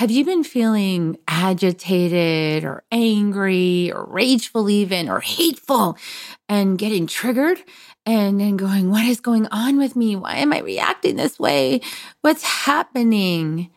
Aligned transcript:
Have 0.00 0.10
you 0.10 0.24
been 0.24 0.44
feeling 0.44 1.18
agitated 1.28 2.64
or 2.64 2.84
angry 2.90 3.92
or 3.92 4.06
rageful, 4.06 4.70
even 4.70 5.10
or 5.10 5.20
hateful 5.20 5.98
and 6.48 6.78
getting 6.78 7.06
triggered? 7.06 7.58
And 8.06 8.40
then 8.40 8.56
going, 8.56 8.90
what 8.90 9.04
is 9.04 9.20
going 9.20 9.46
on 9.48 9.76
with 9.76 9.96
me? 9.96 10.16
Why 10.16 10.36
am 10.36 10.54
I 10.54 10.60
reacting 10.60 11.16
this 11.16 11.38
way? 11.38 11.82
What's 12.22 12.42
happening? 12.42 13.68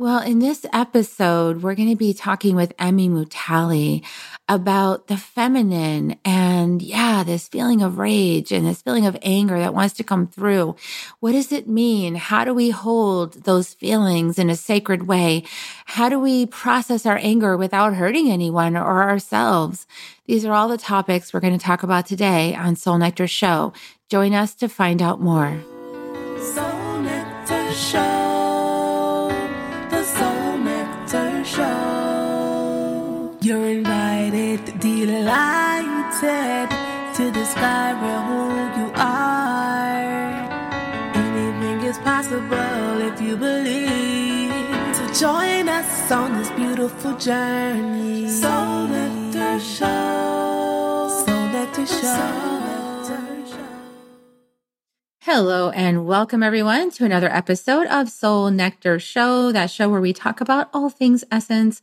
Well, 0.00 0.22
in 0.22 0.38
this 0.38 0.64
episode, 0.72 1.64
we're 1.64 1.74
going 1.74 1.90
to 1.90 1.96
be 1.96 2.14
talking 2.14 2.54
with 2.54 2.76
Emmi 2.76 3.10
Mutale 3.10 4.04
about 4.48 5.08
the 5.08 5.16
feminine 5.16 6.16
and, 6.24 6.80
yeah, 6.80 7.24
this 7.24 7.48
feeling 7.48 7.82
of 7.82 7.98
rage 7.98 8.52
and 8.52 8.64
this 8.64 8.80
feeling 8.80 9.06
of 9.06 9.18
anger 9.22 9.58
that 9.58 9.74
wants 9.74 9.94
to 9.94 10.04
come 10.04 10.28
through. 10.28 10.76
What 11.18 11.32
does 11.32 11.50
it 11.50 11.66
mean? 11.66 12.14
How 12.14 12.44
do 12.44 12.54
we 12.54 12.70
hold 12.70 13.42
those 13.42 13.74
feelings 13.74 14.38
in 14.38 14.50
a 14.50 14.54
sacred 14.54 15.08
way? 15.08 15.42
How 15.86 16.08
do 16.08 16.20
we 16.20 16.46
process 16.46 17.04
our 17.04 17.18
anger 17.20 17.56
without 17.56 17.94
hurting 17.94 18.30
anyone 18.30 18.76
or 18.76 19.02
ourselves? 19.02 19.84
These 20.26 20.44
are 20.44 20.52
all 20.52 20.68
the 20.68 20.78
topics 20.78 21.34
we're 21.34 21.40
going 21.40 21.58
to 21.58 21.64
talk 21.64 21.82
about 21.82 22.06
today 22.06 22.54
on 22.54 22.76
Soul 22.76 22.98
Nectar 22.98 23.26
Show. 23.26 23.72
Join 24.08 24.32
us 24.32 24.54
to 24.54 24.68
find 24.68 25.02
out 25.02 25.20
more. 25.20 25.60
Soul 26.54 27.00
Nectar 27.00 27.72
Show. 27.72 28.27
You're 33.48 33.66
invited, 33.66 34.60
delighted 34.78 36.68
to 37.16 37.30
discover 37.32 38.14
who 38.28 38.42
you 38.78 38.92
are. 38.94 40.04
Anything 41.14 41.80
is 41.88 41.96
possible 41.96 43.00
if 43.00 43.18
you 43.22 43.38
believe. 43.38 44.52
So 44.94 45.06
join 45.14 45.66
us 45.66 46.12
on 46.12 46.36
this 46.36 46.50
beautiful 46.50 47.16
journey. 47.16 48.28
Soul 48.28 48.88
Nectar 48.88 49.58
Show. 49.60 51.24
Soul 51.24 51.46
Nectar 51.48 51.86
Show. 51.86 52.48
Hello 55.20 55.70
and 55.70 56.06
welcome 56.06 56.42
everyone 56.42 56.90
to 56.90 57.06
another 57.06 57.30
episode 57.30 57.86
of 57.86 58.10
Soul 58.10 58.50
Nectar 58.50 58.98
Show, 58.98 59.52
that 59.52 59.70
show 59.70 59.88
where 59.88 60.00
we 60.02 60.12
talk 60.12 60.42
about 60.42 60.68
all 60.74 60.90
things 60.90 61.24
essence 61.30 61.80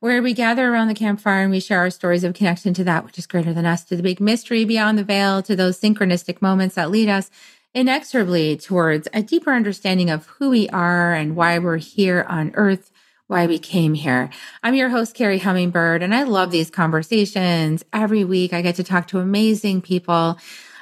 where 0.00 0.22
we 0.22 0.34
gather 0.34 0.70
around 0.70 0.88
the 0.88 0.94
campfire 0.94 1.42
and 1.42 1.50
we 1.50 1.60
share 1.60 1.80
our 1.80 1.90
stories 1.90 2.24
of 2.24 2.34
connection 2.34 2.74
to 2.74 2.84
that 2.84 3.04
which 3.04 3.18
is 3.18 3.26
greater 3.26 3.52
than 3.52 3.66
us, 3.66 3.84
to 3.84 3.96
the 3.96 4.02
big 4.02 4.20
mystery 4.20 4.64
beyond 4.64 4.98
the 4.98 5.04
veil, 5.04 5.42
to 5.42 5.56
those 5.56 5.80
synchronistic 5.80 6.42
moments 6.42 6.74
that 6.74 6.90
lead 6.90 7.08
us 7.08 7.30
inexorably 7.74 8.56
towards 8.56 9.08
a 9.12 9.22
deeper 9.22 9.52
understanding 9.52 10.08
of 10.08 10.26
who 10.26 10.50
we 10.50 10.68
are 10.68 11.12
and 11.12 11.34
why 11.34 11.58
we're 11.58 11.78
here 11.78 12.24
on 12.28 12.52
earth, 12.54 12.92
why 13.26 13.46
we 13.46 13.58
came 13.58 13.94
here. 13.94 14.30
I'm 14.62 14.74
your 14.74 14.90
host, 14.90 15.14
Carrie 15.14 15.38
Hummingbird, 15.38 16.02
and 16.02 16.14
I 16.14 16.22
love 16.22 16.50
these 16.50 16.70
conversations. 16.70 17.84
Every 17.92 18.24
week 18.24 18.52
I 18.52 18.62
get 18.62 18.76
to 18.76 18.84
talk 18.84 19.08
to 19.08 19.18
amazing 19.18 19.82
people 19.82 20.38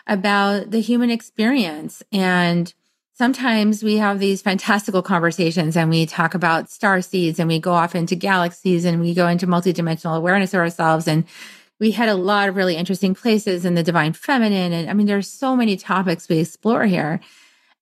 about 0.07 0.71
the 0.71 0.81
human 0.81 1.11
experience 1.11 2.03
and 2.13 2.75
sometimes 3.15 3.83
we 3.83 3.97
have 3.97 4.19
these 4.19 4.43
fantastical 4.43 5.03
conversations 5.03 5.77
and 5.77 5.91
we 5.91 6.07
talk 6.07 6.35
about 6.35 6.71
star 6.71 7.03
seeds 7.03 7.39
and 7.39 7.49
we 7.49 7.59
go 7.59 7.73
off 7.73 7.95
into 7.95 8.15
galaxies 8.15 8.85
and 8.85 9.01
we 9.01 9.15
go 9.15 9.29
into 9.29 9.47
multidimensional 9.47 10.17
awareness 10.17 10.55
of 10.55 10.61
ourselves. 10.61 11.07
And 11.07 11.25
we 11.79 11.91
had 11.91 12.09
a 12.09 12.15
lot 12.15 12.49
of 12.49 12.57
really 12.57 12.77
interesting 12.77 13.15
places 13.15 13.65
in 13.65 13.75
the 13.75 13.83
divine 13.83 14.13
feminine. 14.13 14.73
And 14.73 14.89
i 14.89 14.93
mean 14.93 15.07
there's 15.07 15.29
so 15.29 15.57
many 15.57 15.77
topics 15.77 16.29
we 16.29 16.39
explore 16.39 16.87
here. 16.87 17.21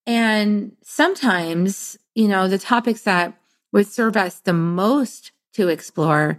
And 0.06 0.77
sometimes 0.83 1.98
you 2.15 2.28
know 2.28 2.48
the 2.48 2.59
topics 2.59 3.03
that 3.03 3.34
would 3.72 3.87
serve 3.87 4.17
us 4.17 4.41
the 4.41 4.53
most 4.53 5.33
to 5.55 5.69
explore 5.69 6.39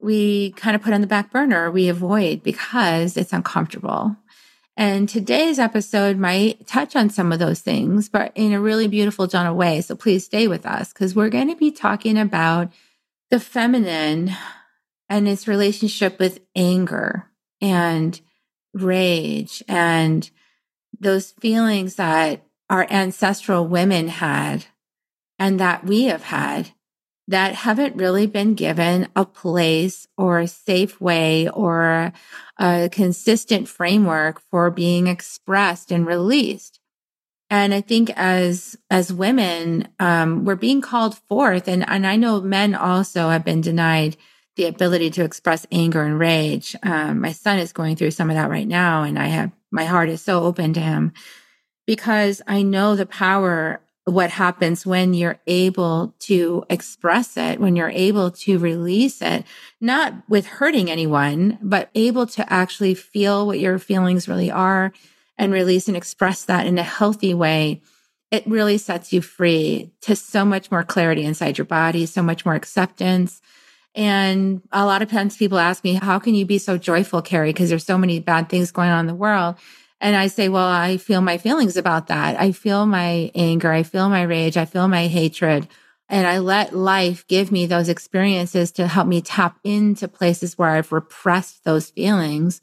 we 0.00 0.50
kind 0.52 0.74
of 0.74 0.82
put 0.82 0.92
on 0.92 1.00
the 1.00 1.06
back 1.06 1.30
burner 1.30 1.70
we 1.70 1.88
avoid 1.88 2.42
because 2.42 3.16
it's 3.16 3.32
uncomfortable 3.32 4.16
and 4.82 5.08
today's 5.08 5.60
episode 5.60 6.18
might 6.18 6.66
touch 6.66 6.96
on 6.96 7.08
some 7.08 7.30
of 7.30 7.38
those 7.38 7.60
things, 7.60 8.08
but 8.08 8.32
in 8.34 8.52
a 8.52 8.60
really 8.60 8.88
beautiful, 8.88 9.28
gentle 9.28 9.54
way. 9.54 9.80
So 9.80 9.94
please 9.94 10.24
stay 10.24 10.48
with 10.48 10.66
us 10.66 10.92
because 10.92 11.14
we're 11.14 11.28
going 11.28 11.50
to 11.50 11.54
be 11.54 11.70
talking 11.70 12.18
about 12.18 12.72
the 13.30 13.38
feminine 13.38 14.32
and 15.08 15.28
its 15.28 15.46
relationship 15.46 16.18
with 16.18 16.40
anger 16.56 17.30
and 17.60 18.20
rage 18.74 19.62
and 19.68 20.28
those 20.98 21.30
feelings 21.30 21.94
that 21.94 22.44
our 22.68 22.84
ancestral 22.90 23.64
women 23.64 24.08
had 24.08 24.64
and 25.38 25.60
that 25.60 25.84
we 25.84 26.06
have 26.06 26.24
had 26.24 26.70
that 27.28 27.54
haven't 27.54 27.94
really 27.94 28.26
been 28.26 28.54
given 28.54 29.06
a 29.14 29.24
place 29.24 30.08
or 30.18 30.40
a 30.40 30.48
safe 30.48 31.00
way 31.00 31.48
or 31.48 32.12
a 32.62 32.88
consistent 32.90 33.68
framework 33.68 34.40
for 34.50 34.70
being 34.70 35.08
expressed 35.08 35.90
and 35.90 36.06
released. 36.06 36.78
And 37.50 37.74
I 37.74 37.82
think 37.82 38.10
as 38.16 38.78
as 38.88 39.12
women, 39.12 39.88
um, 39.98 40.46
we're 40.46 40.54
being 40.54 40.80
called 40.80 41.18
forth, 41.28 41.68
and 41.68 41.86
and 41.86 42.06
I 42.06 42.16
know 42.16 42.40
men 42.40 42.74
also 42.74 43.28
have 43.28 43.44
been 43.44 43.60
denied 43.60 44.16
the 44.56 44.64
ability 44.66 45.10
to 45.10 45.24
express 45.24 45.66
anger 45.70 46.02
and 46.02 46.18
rage. 46.18 46.74
Um, 46.82 47.20
my 47.20 47.32
son 47.32 47.58
is 47.58 47.72
going 47.72 47.96
through 47.96 48.12
some 48.12 48.30
of 48.30 48.36
that 48.36 48.48
right 48.48 48.66
now, 48.66 49.02
and 49.02 49.18
I 49.18 49.26
have 49.26 49.50
my 49.70 49.84
heart 49.84 50.08
is 50.08 50.22
so 50.22 50.44
open 50.44 50.72
to 50.74 50.80
him 50.80 51.12
because 51.86 52.40
I 52.46 52.62
know 52.62 52.96
the 52.96 53.06
power 53.06 53.82
what 54.04 54.30
happens 54.30 54.84
when 54.84 55.14
you're 55.14 55.38
able 55.46 56.14
to 56.18 56.64
express 56.68 57.36
it, 57.36 57.60
when 57.60 57.76
you're 57.76 57.90
able 57.90 58.32
to 58.32 58.58
release 58.58 59.22
it, 59.22 59.44
not 59.80 60.14
with 60.28 60.46
hurting 60.46 60.90
anyone, 60.90 61.58
but 61.62 61.88
able 61.94 62.26
to 62.26 62.52
actually 62.52 62.94
feel 62.94 63.46
what 63.46 63.60
your 63.60 63.78
feelings 63.78 64.28
really 64.28 64.50
are 64.50 64.92
and 65.38 65.52
release 65.52 65.86
and 65.86 65.96
express 65.96 66.44
that 66.44 66.66
in 66.66 66.78
a 66.78 66.82
healthy 66.82 67.32
way. 67.32 67.80
It 68.32 68.46
really 68.46 68.78
sets 68.78 69.12
you 69.12 69.20
free 69.20 69.92
to 70.00 70.16
so 70.16 70.44
much 70.44 70.70
more 70.70 70.82
clarity 70.82 71.22
inside 71.22 71.58
your 71.58 71.64
body, 71.64 72.06
so 72.06 72.22
much 72.22 72.44
more 72.44 72.54
acceptance. 72.54 73.40
And 73.94 74.62
a 74.72 74.86
lot 74.86 75.02
of 75.02 75.10
times 75.10 75.36
people 75.36 75.58
ask 75.58 75.84
me, 75.84 75.94
how 75.94 76.18
can 76.18 76.34
you 76.34 76.46
be 76.46 76.58
so 76.58 76.78
joyful, 76.78 77.22
Carrie? 77.22 77.50
Because 77.50 77.68
there's 77.68 77.84
so 77.84 77.98
many 77.98 78.20
bad 78.20 78.48
things 78.48 78.72
going 78.72 78.90
on 78.90 79.00
in 79.00 79.06
the 79.06 79.14
world. 79.14 79.56
And 80.02 80.16
I 80.16 80.26
say, 80.26 80.48
well, 80.48 80.66
I 80.66 80.96
feel 80.96 81.20
my 81.20 81.38
feelings 81.38 81.76
about 81.76 82.08
that. 82.08 82.38
I 82.38 82.50
feel 82.50 82.86
my 82.86 83.30
anger. 83.36 83.70
I 83.70 83.84
feel 83.84 84.08
my 84.08 84.22
rage. 84.22 84.56
I 84.56 84.64
feel 84.64 84.88
my 84.88 85.06
hatred. 85.06 85.68
And 86.08 86.26
I 86.26 86.38
let 86.38 86.74
life 86.74 87.24
give 87.28 87.52
me 87.52 87.66
those 87.66 87.88
experiences 87.88 88.72
to 88.72 88.88
help 88.88 89.06
me 89.06 89.22
tap 89.22 89.60
into 89.62 90.08
places 90.08 90.58
where 90.58 90.70
I've 90.70 90.90
repressed 90.90 91.62
those 91.62 91.90
feelings 91.90 92.60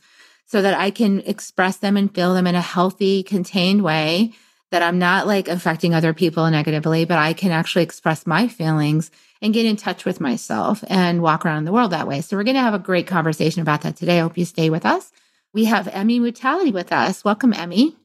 so 0.48 0.62
that 0.62 0.78
I 0.78 0.92
can 0.92 1.22
express 1.22 1.78
them 1.78 1.96
and 1.96 2.14
feel 2.14 2.34
them 2.34 2.46
in 2.46 2.56
a 2.56 2.62
healthy, 2.62 3.24
contained 3.24 3.84
way 3.84 4.34
that 4.72 4.84
I'm 4.84 5.00
not 5.00 5.26
like 5.26 5.48
affecting 5.48 5.94
other 5.94 6.14
people 6.14 6.50
negatively, 6.52 7.06
but 7.06 7.18
I 7.20 7.32
can 7.32 7.52
actually 7.52 7.84
express 7.84 8.28
my 8.28 8.50
feelings 8.50 9.12
and 9.42 9.54
get 9.54 9.66
in 9.66 9.78
touch 9.78 10.04
with 10.04 10.20
myself 10.20 10.84
and 10.90 11.22
walk 11.22 11.46
around 11.46 11.64
the 11.64 11.72
world 11.72 11.92
that 11.92 12.08
way. 12.08 12.20
So 12.20 12.36
we're 12.36 12.44
going 12.44 12.56
to 12.56 12.62
have 12.62 12.74
a 12.74 12.80
great 12.80 13.08
conversation 13.08 13.62
about 13.62 13.82
that 13.84 13.96
today. 13.96 14.20
I 14.20 14.24
hope 14.24 14.38
you 14.38 14.46
stay 14.46 14.70
with 14.70 14.86
us. 14.86 15.12
We 15.54 15.66
have 15.66 15.88
Emmi 15.88 16.20
Mutale 16.20 16.72
with 16.72 16.92
us. 16.92 17.24
Welcome, 17.24 17.54
Emmi. 17.54 17.96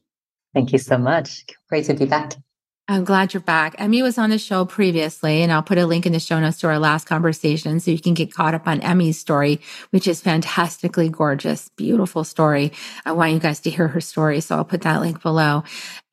Thank 0.53 0.71
you 0.71 0.79
so 0.79 0.97
much. 0.97 1.45
Great 1.69 1.85
to 1.85 1.93
be 1.93 2.05
back. 2.05 2.33
I'm 2.87 3.03
glad 3.03 3.33
you're 3.33 3.41
back. 3.41 3.75
Emmi 3.77 4.03
was 4.03 4.19
on 4.19 4.29
the 4.29 4.37
show 4.37 4.63
previously, 4.63 5.41
and 5.41 5.51
I'll 5.51 5.63
put 5.63 5.79
a 5.79 5.87
link 5.87 6.05
in 6.05 6.13
the 6.13 6.19
show 6.19 6.39
notes 6.39 6.59
to 6.59 6.67
our 6.67 6.77
last 6.77 7.07
conversation 7.07 7.79
so 7.79 7.89
you 7.89 7.99
can 7.99 8.13
get 8.13 8.31
caught 8.31 8.53
up 8.53 8.67
on 8.67 8.79
Emmi's 8.81 9.19
story, 9.19 9.59
which 9.89 10.07
is 10.07 10.21
fantastically 10.21 11.09
gorgeous, 11.09 11.69
beautiful 11.69 12.23
story. 12.23 12.71
I 13.03 13.13
want 13.13 13.33
you 13.33 13.39
guys 13.39 13.59
to 13.61 13.71
hear 13.71 13.87
her 13.87 14.01
story, 14.01 14.39
so 14.39 14.55
I'll 14.55 14.65
put 14.65 14.81
that 14.81 15.01
link 15.01 15.23
below. 15.23 15.63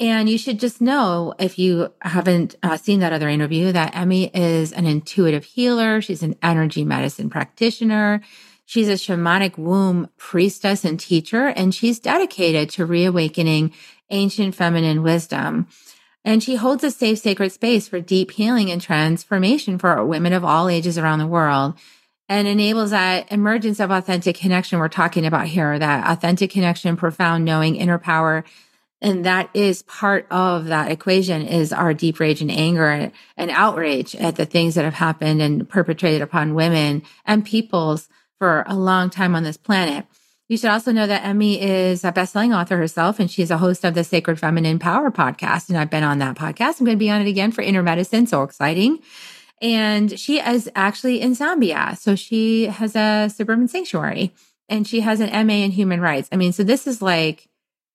And 0.00 0.30
you 0.30 0.38
should 0.38 0.58
just 0.58 0.80
know, 0.80 1.34
if 1.38 1.58
you 1.58 1.92
haven't 2.00 2.56
uh, 2.62 2.78
seen 2.78 3.00
that 3.00 3.12
other 3.12 3.28
interview, 3.28 3.72
that 3.72 3.92
Emmi 3.92 4.30
is 4.32 4.72
an 4.72 4.86
intuitive 4.86 5.44
healer. 5.44 6.00
She's 6.00 6.22
an 6.22 6.36
energy 6.42 6.84
medicine 6.86 7.28
practitioner. 7.28 8.22
She's 8.64 8.88
a 8.88 8.92
shamanic 8.92 9.58
womb 9.58 10.08
priestess 10.16 10.84
and 10.84 10.98
teacher, 10.98 11.48
and 11.48 11.74
she's 11.74 11.98
dedicated 11.98 12.70
to 12.70 12.86
reawakening 12.86 13.72
ancient 14.10 14.54
feminine 14.54 15.02
wisdom. 15.02 15.66
And 16.24 16.42
she 16.42 16.54
holds 16.54 16.84
a 16.84 16.90
safe, 16.90 17.18
sacred 17.18 17.50
space 17.50 17.88
for 17.88 18.00
deep 18.00 18.30
healing 18.30 18.70
and 18.70 18.80
transformation 18.80 19.78
for 19.78 20.04
women 20.04 20.32
of 20.32 20.44
all 20.44 20.68
ages 20.68 20.96
around 20.96 21.18
the 21.18 21.26
world 21.26 21.74
and 22.28 22.46
enables 22.46 22.90
that 22.90 23.30
emergence 23.32 23.80
of 23.80 23.90
authentic 23.90 24.36
connection 24.36 24.78
we're 24.78 24.88
talking 24.88 25.26
about 25.26 25.48
here, 25.48 25.78
that 25.78 26.10
authentic 26.10 26.50
connection, 26.50 26.96
profound 26.96 27.44
knowing, 27.44 27.76
inner 27.76 27.98
power. 27.98 28.44
And 29.00 29.26
that 29.26 29.50
is 29.52 29.82
part 29.82 30.28
of 30.30 30.66
that 30.66 30.92
equation 30.92 31.42
is 31.42 31.72
our 31.72 31.92
deep 31.92 32.20
rage 32.20 32.40
and 32.40 32.50
anger 32.50 33.10
and 33.36 33.50
outrage 33.50 34.14
at 34.14 34.36
the 34.36 34.46
things 34.46 34.76
that 34.76 34.84
have 34.84 34.94
happened 34.94 35.42
and 35.42 35.68
perpetrated 35.68 36.22
upon 36.22 36.54
women 36.54 37.02
and 37.26 37.44
peoples 37.44 38.08
for 38.42 38.64
a 38.66 38.74
long 38.74 39.08
time 39.08 39.36
on 39.36 39.44
this 39.44 39.56
planet. 39.56 40.04
You 40.48 40.56
should 40.56 40.70
also 40.70 40.90
know 40.90 41.06
that 41.06 41.22
Emmi 41.22 41.60
is 41.60 42.02
a 42.02 42.10
best-selling 42.10 42.52
author 42.52 42.76
herself, 42.76 43.20
and 43.20 43.30
she's 43.30 43.52
a 43.52 43.58
host 43.58 43.84
of 43.84 43.94
the 43.94 44.02
Sacred 44.02 44.36
Feminine 44.36 44.80
Power 44.80 45.12
podcast. 45.12 45.68
And 45.68 45.78
I've 45.78 45.90
been 45.90 46.02
on 46.02 46.18
that 46.18 46.36
podcast. 46.36 46.80
I'm 46.80 46.86
going 46.86 46.98
to 46.98 47.04
be 47.04 47.08
on 47.08 47.20
it 47.20 47.28
again 47.28 47.52
for 47.52 47.62
Inner 47.62 47.84
Medicine. 47.84 48.26
So 48.26 48.42
exciting. 48.42 48.98
And 49.60 50.18
she 50.18 50.40
is 50.40 50.68
actually 50.74 51.20
in 51.20 51.36
Zambia. 51.36 51.96
So 51.96 52.16
she 52.16 52.64
has 52.64 52.96
a 52.96 53.30
suburban 53.32 53.68
sanctuary 53.68 54.34
and 54.68 54.88
she 54.88 55.02
has 55.02 55.20
an 55.20 55.46
MA 55.46 55.54
in 55.62 55.70
human 55.70 56.00
rights. 56.00 56.28
I 56.32 56.36
mean, 56.36 56.50
so 56.50 56.64
this 56.64 56.88
is 56.88 57.00
like, 57.00 57.48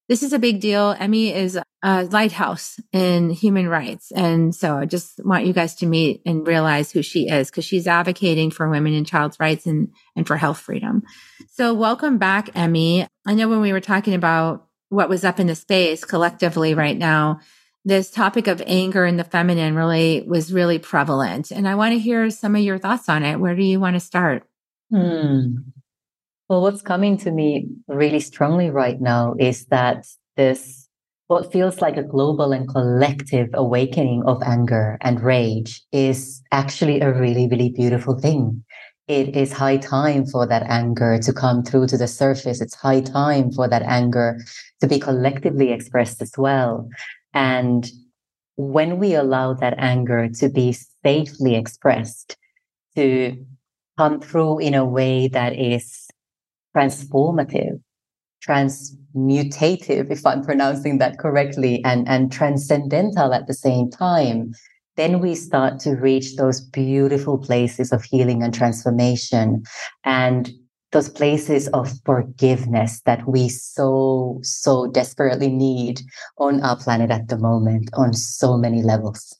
this 0.07 0.23
is 0.23 0.33
a 0.33 0.39
big 0.39 0.61
deal. 0.61 0.95
Emmi 0.95 1.33
is 1.33 1.59
a 1.83 2.03
lighthouse 2.05 2.79
in 2.93 3.29
human 3.29 3.67
rights. 3.67 4.11
And 4.11 4.55
so 4.55 4.77
I 4.77 4.85
just 4.85 5.19
want 5.23 5.45
you 5.45 5.53
guys 5.53 5.75
to 5.75 5.85
meet 5.85 6.21
and 6.25 6.47
realize 6.47 6.91
who 6.91 7.01
she 7.01 7.27
is 7.27 7.49
because 7.49 7.65
she's 7.65 7.87
advocating 7.87 8.51
for 8.51 8.69
women 8.69 8.93
and 8.93 9.05
child's 9.05 9.39
rights 9.39 9.65
and, 9.65 9.89
and 10.15 10.25
for 10.25 10.37
health 10.37 10.59
freedom. 10.59 11.03
So 11.51 11.73
welcome 11.73 12.17
back, 12.17 12.47
Emmi. 12.53 13.07
I 13.25 13.33
know 13.33 13.49
when 13.49 13.61
we 13.61 13.73
were 13.73 13.81
talking 13.81 14.13
about 14.13 14.65
what 14.89 15.09
was 15.09 15.25
up 15.25 15.39
in 15.39 15.47
the 15.47 15.55
space 15.55 16.05
collectively 16.05 16.73
right 16.73 16.97
now, 16.97 17.39
this 17.83 18.09
topic 18.09 18.47
of 18.47 18.61
anger 18.65 19.05
and 19.05 19.19
the 19.19 19.23
feminine 19.23 19.75
really 19.75 20.23
was 20.27 20.53
really 20.53 20.79
prevalent. 20.79 21.51
And 21.51 21.67
I 21.67 21.75
want 21.75 21.93
to 21.93 21.99
hear 21.99 22.29
some 22.29 22.55
of 22.55 22.61
your 22.61 22.77
thoughts 22.77 23.09
on 23.09 23.23
it. 23.23 23.39
Where 23.39 23.55
do 23.55 23.63
you 23.63 23.79
want 23.79 23.95
to 23.95 23.99
start? 23.99 24.43
Hmm. 24.89 25.57
Well, 26.49 26.61
what's 26.61 26.81
coming 26.81 27.17
to 27.17 27.31
me 27.31 27.67
really 27.87 28.21
strongly 28.21 28.69
right 28.69 29.01
now 29.01 29.35
is 29.37 29.65
that 29.65 30.05
this, 30.37 30.87
what 31.27 31.51
feels 31.51 31.81
like 31.81 31.97
a 31.97 32.03
global 32.03 32.53
and 32.53 32.69
collective 32.69 33.49
awakening 33.53 34.23
of 34.25 34.41
anger 34.43 34.97
and 35.01 35.21
rage 35.21 35.81
is 35.91 36.41
actually 36.53 37.01
a 37.01 37.11
really, 37.11 37.49
really 37.49 37.69
beautiful 37.69 38.17
thing. 38.17 38.63
It 39.09 39.35
is 39.35 39.51
high 39.51 39.77
time 39.77 40.25
for 40.25 40.47
that 40.47 40.63
anger 40.63 41.17
to 41.19 41.33
come 41.33 41.63
through 41.63 41.87
to 41.87 41.97
the 41.97 42.07
surface. 42.07 42.61
It's 42.61 42.75
high 42.75 43.01
time 43.01 43.51
for 43.51 43.67
that 43.67 43.81
anger 43.81 44.37
to 44.79 44.87
be 44.87 44.99
collectively 44.99 45.71
expressed 45.71 46.21
as 46.21 46.31
well. 46.37 46.87
And 47.33 47.89
when 48.55 48.99
we 48.99 49.15
allow 49.15 49.53
that 49.55 49.75
anger 49.77 50.29
to 50.39 50.49
be 50.49 50.73
safely 51.03 51.55
expressed, 51.55 52.37
to 52.95 53.45
come 53.97 54.19
through 54.19 54.59
in 54.59 54.73
a 54.73 54.85
way 54.85 55.27
that 55.27 55.53
is 55.53 56.06
transformative, 56.77 57.81
transmutative, 58.47 60.11
if 60.11 60.25
I'm 60.25 60.43
pronouncing 60.43 60.99
that 60.99 61.17
correctly, 61.17 61.83
and, 61.83 62.07
and 62.07 62.31
transcendental 62.31 63.33
at 63.33 63.47
the 63.47 63.53
same 63.53 63.89
time, 63.89 64.53
then 64.95 65.19
we 65.19 65.35
start 65.35 65.79
to 65.79 65.91
reach 65.91 66.35
those 66.35 66.61
beautiful 66.61 67.37
places 67.37 67.91
of 67.91 68.03
healing 68.03 68.43
and 68.43 68.53
transformation 68.53 69.63
and 70.03 70.51
those 70.91 71.09
places 71.09 71.67
of 71.69 71.91
forgiveness 72.05 73.01
that 73.05 73.27
we 73.27 73.49
so, 73.49 74.39
so 74.41 74.87
desperately 74.87 75.49
need 75.49 76.01
on 76.37 76.61
our 76.61 76.77
planet 76.77 77.11
at 77.11 77.27
the 77.27 77.37
moment 77.37 77.89
on 77.93 78.13
so 78.13 78.57
many 78.57 78.81
levels. 78.81 79.37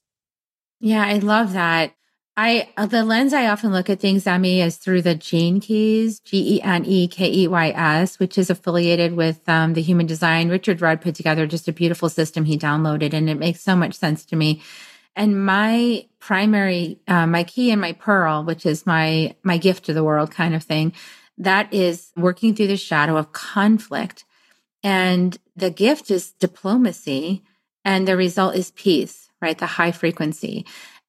Yeah, 0.80 1.06
I 1.06 1.20
love 1.20 1.54
that. 1.54 1.94
I 2.40 2.70
the 2.78 3.04
lens 3.04 3.34
I 3.34 3.48
often 3.48 3.72
look 3.72 3.90
at 3.90 4.00
things, 4.00 4.26
Emmi, 4.26 4.64
is 4.64 4.78
through 4.78 5.02
the 5.02 5.16
Gene 5.16 5.60
Keys, 5.60 6.20
G 6.20 6.58
E 6.58 6.62
N 6.62 6.86
E 6.86 7.08
K 7.08 7.32
E 7.32 7.48
Y 7.48 7.70
S, 7.70 8.20
which 8.20 8.38
is 8.38 8.52
affiliated 8.52 9.16
with 9.16 9.42
um, 9.50 9.74
the 9.74 9.82
Human 9.82 10.06
Design. 10.06 10.48
Richard 10.48 10.80
Rudd 10.80 11.02
put 11.02 11.16
together 11.16 11.48
just 11.48 11.68
a 11.68 11.74
beautiful 11.74 12.10
system 12.10 12.46
he 12.46 12.56
downloaded, 12.56 13.14
and 13.14 13.28
it 13.28 13.40
makes 13.40 13.62
so 13.62 13.76
much 13.76 13.96
sense 13.96 14.24
to 14.26 14.36
me. 14.36 14.62
And 15.16 15.44
my 15.44 16.06
primary, 16.20 17.00
uh, 17.08 17.26
my 17.26 17.44
key 17.44 17.72
and 17.72 17.82
my 17.82 17.94
pearl, 17.94 18.44
which 18.44 18.68
is 18.68 18.86
my 18.86 19.36
my 19.42 19.58
gift 19.58 19.86
to 19.86 19.94
the 19.94 20.04
world, 20.04 20.30
kind 20.30 20.54
of 20.54 20.62
thing, 20.62 20.94
that 21.40 21.74
is 21.74 22.12
working 22.16 22.54
through 22.54 22.68
the 22.68 22.78
shadow 22.78 23.18
of 23.18 23.32
conflict, 23.32 24.26
and 24.84 25.36
the 25.56 25.72
gift 25.72 26.12
is 26.12 26.34
diplomacy, 26.34 27.42
and 27.84 28.08
the 28.08 28.16
result 28.16 28.56
is 28.56 28.70
peace, 28.70 29.28
right? 29.42 29.58
The 29.58 29.66
high 29.66 29.92
frequency. 29.92 30.68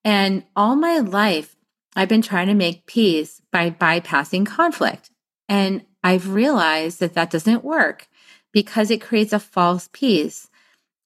And 0.09 0.45
all 0.57 0.75
my 0.75 1.01
life, 1.01 1.55
I've 1.95 2.09
been 2.09 2.23
trying 2.23 2.47
to 2.47 2.55
make 2.55 2.87
peace 2.87 3.43
by 3.53 3.69
bypassing 3.69 4.47
conflict. 4.47 5.11
And 5.51 5.85
I've 6.03 6.33
realized 6.33 7.01
that 7.01 7.13
that 7.13 7.29
doesn't 7.29 7.63
work 7.63 8.09
because 8.51 8.91
it 8.91 9.03
creates 9.03 9.35
a 9.35 9.39
false 9.39 9.91
peace. 9.93 10.49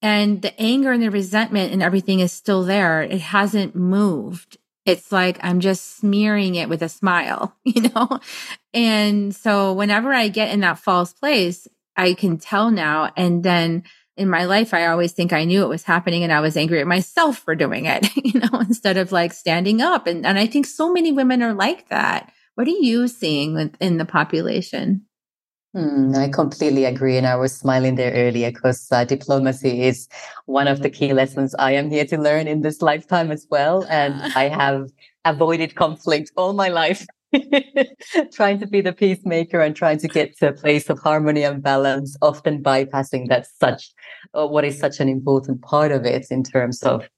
And 0.03 0.41
the 0.41 0.57
anger 0.61 0.93
and 0.93 1.03
the 1.03 1.11
resentment 1.11 1.73
and 1.73 1.83
everything 1.83 2.21
is 2.21 2.31
still 2.31 2.63
there. 2.63 3.03
It 3.03 3.21
hasn't 3.21 3.75
moved. 3.75 4.57
It's 4.87 5.11
like 5.11 5.37
I'm 5.43 5.59
just 5.59 5.97
smearing 5.97 6.55
it 6.55 6.69
with 6.69 6.81
a 6.81 6.89
smile, 6.89 7.57
you 7.65 7.91
know? 7.91 8.21
And 8.73 9.35
so 9.35 9.73
whenever 9.73 10.13
I 10.13 10.29
get 10.29 10.53
in 10.53 10.61
that 10.61 10.79
false 10.79 11.13
place, 11.13 11.67
I 11.97 12.15
can 12.15 12.39
tell 12.39 12.71
now. 12.71 13.11
And 13.17 13.43
then 13.43 13.83
in 14.17 14.29
my 14.29 14.45
life, 14.45 14.75
I 14.75 14.87
always 14.87 15.13
think 15.13 15.33
I 15.33 15.45
knew 15.45 15.63
it 15.63 15.69
was 15.69 15.85
happening 15.85 16.23
and 16.23 16.33
I 16.33 16.41
was 16.41 16.57
angry 16.57 16.81
at 16.81 16.87
myself 16.87 17.39
for 17.39 17.55
doing 17.55 17.87
it, 17.87 18.15
you 18.17 18.41
know, 18.41 18.61
instead 18.61 18.97
of 18.97 19.13
like 19.13 19.33
standing 19.33 19.81
up. 19.81 20.07
And, 20.07 20.27
and 20.27 20.39
I 20.39 20.47
think 20.47 20.67
so 20.67 20.93
many 20.93 21.13
women 21.13 21.43
are 21.43 21.55
like 21.55 21.89
that. 21.89 22.31
What 22.55 22.67
are 22.67 22.71
you 22.71 23.09
seeing 23.09 23.75
in 23.81 23.97
the 23.97 24.05
population? 24.05 25.07
Hmm, 25.75 26.13
I 26.15 26.29
completely 26.29 26.85
agree. 26.85 27.17
And 27.17 27.27
I 27.27 27.37
was 27.37 27.57
smiling 27.57 27.95
there 27.95 28.13
earlier 28.13 28.51
because 28.51 28.87
uh, 28.93 29.05
diplomacy 29.05 29.83
is 29.83 30.07
one 30.45 30.69
of 30.69 30.83
the 30.83 30.91
key 30.91 31.15
lessons 31.15 31.55
I 31.59 31.73
am 31.73 31.89
here 31.89 32.05
to 32.07 32.19
learn 32.19 32.47
in 32.47 32.61
this 32.61 32.83
lifetime 32.83 33.31
as 33.31 33.47
well. 33.51 33.87
And 33.89 34.15
I 34.37 34.49
have 34.49 34.91
avoided 35.25 35.75
conflict 35.75 36.31
all 36.37 36.53
my 36.53 36.69
life. 36.69 37.07
trying 38.33 38.59
to 38.61 38.67
be 38.67 38.81
the 38.81 38.93
peacemaker 38.93 39.61
and 39.61 39.75
trying 39.75 39.99
to 39.99 40.09
get 40.09 40.37
to 40.39 40.49
a 40.49 40.53
place 40.53 40.91
of 40.91 40.99
harmony 40.99 41.43
and 41.43 41.63
balance, 41.63 42.17
often 42.23 42.63
bypassing 42.63 43.29
that 43.29 43.47
such 43.61 43.91
uh, 44.35 44.47
what 44.47 44.65
is 44.65 44.79
such 44.79 45.01
an 45.01 45.09
important 45.09 45.63
part 45.63 45.93
of 45.93 46.05
it 46.05 46.27
in 46.31 46.43
terms 46.43 46.83
of 46.83 47.09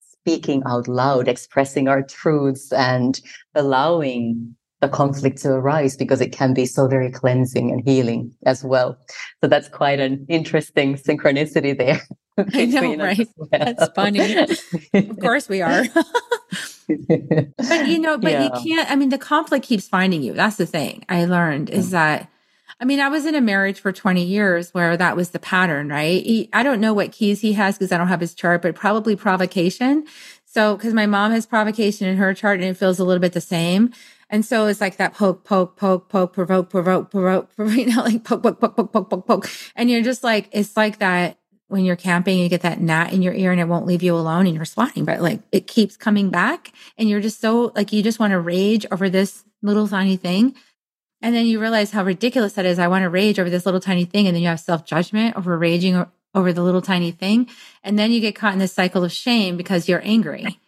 speaking 0.00 0.62
out 0.66 0.88
loud, 0.88 1.28
expressing 1.28 1.88
our 1.88 2.02
truths, 2.02 2.72
and 2.72 3.20
allowing 3.54 4.54
the 4.80 4.88
conflict 4.88 5.38
to 5.38 5.50
arise 5.50 5.96
because 5.96 6.20
it 6.20 6.32
can 6.32 6.52
be 6.52 6.66
so 6.66 6.88
very 6.88 7.10
cleansing 7.10 7.70
and 7.70 7.82
healing 7.88 8.34
as 8.44 8.64
well. 8.64 8.98
So 9.40 9.48
that's 9.48 9.68
quite 9.68 10.00
an 10.00 10.26
interesting 10.28 10.96
synchronicity 10.96 11.78
there. 11.78 12.00
I 12.54 12.66
know, 12.66 12.96
right? 12.96 13.28
Well. 13.36 13.48
That's 13.52 13.88
funny. 13.94 14.46
of 14.92 15.20
course 15.20 15.48
we 15.48 15.62
are. 15.62 15.84
but 16.88 17.86
you 17.86 17.98
know, 17.98 18.18
but 18.18 18.32
yeah. 18.32 18.44
you 18.44 18.50
can't, 18.62 18.90
I 18.90 18.96
mean, 18.96 19.08
the 19.08 19.18
conflict 19.18 19.64
keeps 19.64 19.88
finding 19.88 20.22
you. 20.22 20.32
That's 20.32 20.56
the 20.56 20.66
thing 20.66 21.04
I 21.08 21.24
learned 21.24 21.70
is 21.70 21.88
mm. 21.88 21.92
that, 21.92 22.28
I 22.80 22.84
mean, 22.84 23.00
I 23.00 23.08
was 23.08 23.26
in 23.26 23.34
a 23.34 23.40
marriage 23.40 23.80
for 23.80 23.92
20 23.92 24.22
years 24.24 24.72
where 24.74 24.96
that 24.96 25.16
was 25.16 25.30
the 25.30 25.38
pattern, 25.38 25.88
right? 25.88 26.24
He, 26.24 26.48
I 26.52 26.62
don't 26.62 26.80
know 26.80 26.94
what 26.94 27.12
keys 27.12 27.40
he 27.40 27.52
has 27.52 27.78
because 27.78 27.92
I 27.92 27.98
don't 27.98 28.08
have 28.08 28.20
his 28.20 28.34
chart, 28.34 28.62
but 28.62 28.74
probably 28.74 29.14
provocation. 29.14 30.06
So, 30.44 30.76
because 30.76 30.92
my 30.92 31.06
mom 31.06 31.32
has 31.32 31.46
provocation 31.46 32.08
in 32.08 32.16
her 32.18 32.34
chart 32.34 32.60
and 32.60 32.68
it 32.68 32.76
feels 32.76 32.98
a 32.98 33.04
little 33.04 33.20
bit 33.20 33.32
the 33.32 33.40
same. 33.40 33.92
And 34.28 34.44
so 34.44 34.66
it's 34.66 34.80
like 34.80 34.96
that 34.96 35.12
poke, 35.12 35.44
poke, 35.44 35.76
poke, 35.76 36.08
poke, 36.08 36.32
provoke, 36.32 36.70
provoke, 36.70 37.10
provoke, 37.10 37.54
provoke, 37.54 37.76
you 37.76 37.86
know, 37.86 38.02
like 38.02 38.24
poke, 38.24 38.42
poke, 38.42 38.60
poke, 38.60 38.76
poke, 38.76 38.92
poke, 38.92 39.10
poke, 39.10 39.26
poke. 39.26 39.50
And 39.76 39.90
you're 39.90 40.02
just 40.02 40.24
like, 40.24 40.48
it's 40.52 40.76
like 40.76 40.98
that 40.98 41.38
when 41.72 41.86
you're 41.86 41.96
camping, 41.96 42.38
you 42.38 42.50
get 42.50 42.60
that 42.60 42.82
gnat 42.82 43.14
in 43.14 43.22
your 43.22 43.32
ear 43.32 43.50
and 43.50 43.60
it 43.60 43.66
won't 43.66 43.86
leave 43.86 44.02
you 44.02 44.14
alone 44.14 44.46
and 44.46 44.54
you're 44.54 44.66
swatting, 44.66 45.06
but 45.06 45.22
like 45.22 45.40
it 45.52 45.66
keeps 45.66 45.96
coming 45.96 46.28
back 46.28 46.70
and 46.98 47.08
you're 47.08 47.20
just 47.20 47.40
so 47.40 47.72
like 47.74 47.94
you 47.94 48.02
just 48.02 48.18
want 48.18 48.32
to 48.32 48.38
rage 48.38 48.84
over 48.92 49.08
this 49.08 49.42
little 49.62 49.88
tiny 49.88 50.18
thing. 50.18 50.54
And 51.22 51.34
then 51.34 51.46
you 51.46 51.58
realize 51.58 51.90
how 51.90 52.04
ridiculous 52.04 52.52
that 52.54 52.66
is. 52.66 52.78
I 52.78 52.88
want 52.88 53.04
to 53.04 53.08
rage 53.08 53.38
over 53.40 53.48
this 53.48 53.64
little 53.64 53.80
tiny 53.80 54.04
thing. 54.04 54.26
And 54.26 54.36
then 54.36 54.42
you 54.42 54.48
have 54.48 54.60
self 54.60 54.84
judgment 54.84 55.34
over 55.34 55.56
raging 55.56 56.04
over 56.34 56.52
the 56.52 56.62
little 56.62 56.82
tiny 56.82 57.10
thing. 57.10 57.48
And 57.82 57.98
then 57.98 58.10
you 58.10 58.20
get 58.20 58.34
caught 58.34 58.52
in 58.52 58.58
this 58.58 58.74
cycle 58.74 59.02
of 59.02 59.12
shame 59.12 59.56
because 59.56 59.88
you're 59.88 60.04
angry. 60.04 60.58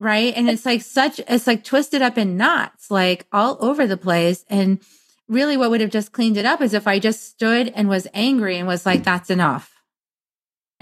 Right. 0.00 0.34
And 0.36 0.50
it's 0.50 0.66
like 0.66 0.82
such, 0.82 1.18
it's 1.28 1.46
like 1.46 1.64
twisted 1.64 2.02
up 2.02 2.18
in 2.18 2.36
knots, 2.36 2.90
like 2.90 3.26
all 3.32 3.56
over 3.60 3.86
the 3.86 3.96
place. 3.96 4.44
And 4.50 4.82
really 5.28 5.56
what 5.56 5.70
would 5.70 5.80
have 5.80 5.90
just 5.90 6.12
cleaned 6.12 6.36
it 6.36 6.44
up 6.44 6.60
is 6.60 6.74
if 6.74 6.86
I 6.86 6.98
just 6.98 7.24
stood 7.30 7.72
and 7.74 7.88
was 7.88 8.06
angry 8.12 8.58
and 8.58 8.68
was 8.68 8.84
like, 8.84 9.02
that's 9.04 9.30
enough 9.30 9.71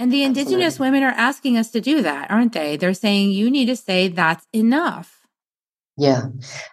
and 0.00 0.11
the 0.11 0.23
indigenous 0.23 0.75
Absolutely. 0.75 0.99
women 0.99 1.02
are 1.02 1.16
asking 1.19 1.59
us 1.59 1.71
to 1.73 1.80
do 1.80 2.00
that, 2.00 2.30
aren't 2.30 2.54
they? 2.54 2.78
They're 2.78 2.95
saying 2.95 3.33
you 3.33 3.50
need 3.50 3.66
to 3.66 3.76
say 3.76 4.09
that's 4.09 4.47
enough. 4.54 5.26
Yeah. 5.99 6.28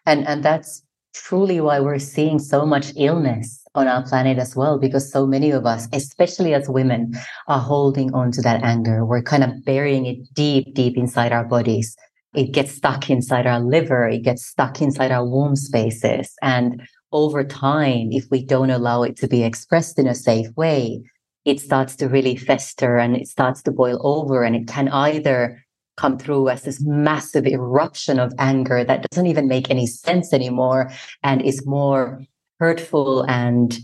And 0.05 0.25
and 0.25 0.43
that's 0.43 0.81
truly 1.13 1.59
why 1.59 1.81
we're 1.81 1.99
seeing 1.99 2.39
so 2.39 2.65
much 2.65 2.93
illness 2.95 3.61
on 3.75 3.87
our 3.87 4.01
planet 4.03 4.37
as 4.37 4.55
well 4.55 4.79
because 4.79 5.11
so 5.11 5.25
many 5.25 5.51
of 5.51 5.65
us 5.65 5.87
especially 5.91 6.53
as 6.53 6.69
women 6.69 7.11
are 7.47 7.59
holding 7.59 8.13
on 8.13 8.31
to 8.31 8.41
that 8.41 8.61
anger 8.63 9.03
we're 9.03 9.21
kind 9.23 9.43
of 9.43 9.65
burying 9.65 10.05
it 10.05 10.17
deep 10.33 10.75
deep 10.75 10.95
inside 10.95 11.31
our 11.31 11.43
bodies 11.43 11.95
it 12.35 12.51
gets 12.51 12.71
stuck 12.71 13.09
inside 13.09 13.47
our 13.47 13.59
liver 13.59 14.07
it 14.07 14.19
gets 14.19 14.45
stuck 14.45 14.79
inside 14.79 15.11
our 15.11 15.25
womb 15.27 15.55
spaces 15.55 16.35
and 16.43 16.87
over 17.11 17.43
time 17.43 18.09
if 18.11 18.25
we 18.29 18.45
don't 18.45 18.69
allow 18.69 19.01
it 19.01 19.17
to 19.17 19.27
be 19.27 19.43
expressed 19.43 19.97
in 19.97 20.07
a 20.07 20.15
safe 20.15 20.55
way 20.55 21.01
it 21.47 21.61
starts 21.61 21.95
to 21.95 22.09
really 22.09 22.35
fester 22.35 22.97
and 22.97 23.15
it 23.15 23.25
starts 23.25 23.61
to 23.63 23.71
boil 23.71 23.99
over 24.03 24.43
and 24.43 24.53
it 24.53 24.67
can 24.67 24.89
either 24.89 25.63
come 25.95 26.17
through 26.19 26.49
as 26.49 26.63
this 26.63 26.81
massive 26.81 27.47
eruption 27.47 28.19
of 28.19 28.33
anger 28.37 28.83
that 28.83 29.09
doesn't 29.09 29.27
even 29.27 29.47
make 29.47 29.71
any 29.71 29.87
sense 29.87 30.33
anymore 30.33 30.91
and 31.23 31.41
is 31.41 31.65
more 31.65 32.21
hurtful 32.59 33.23
and 33.23 33.79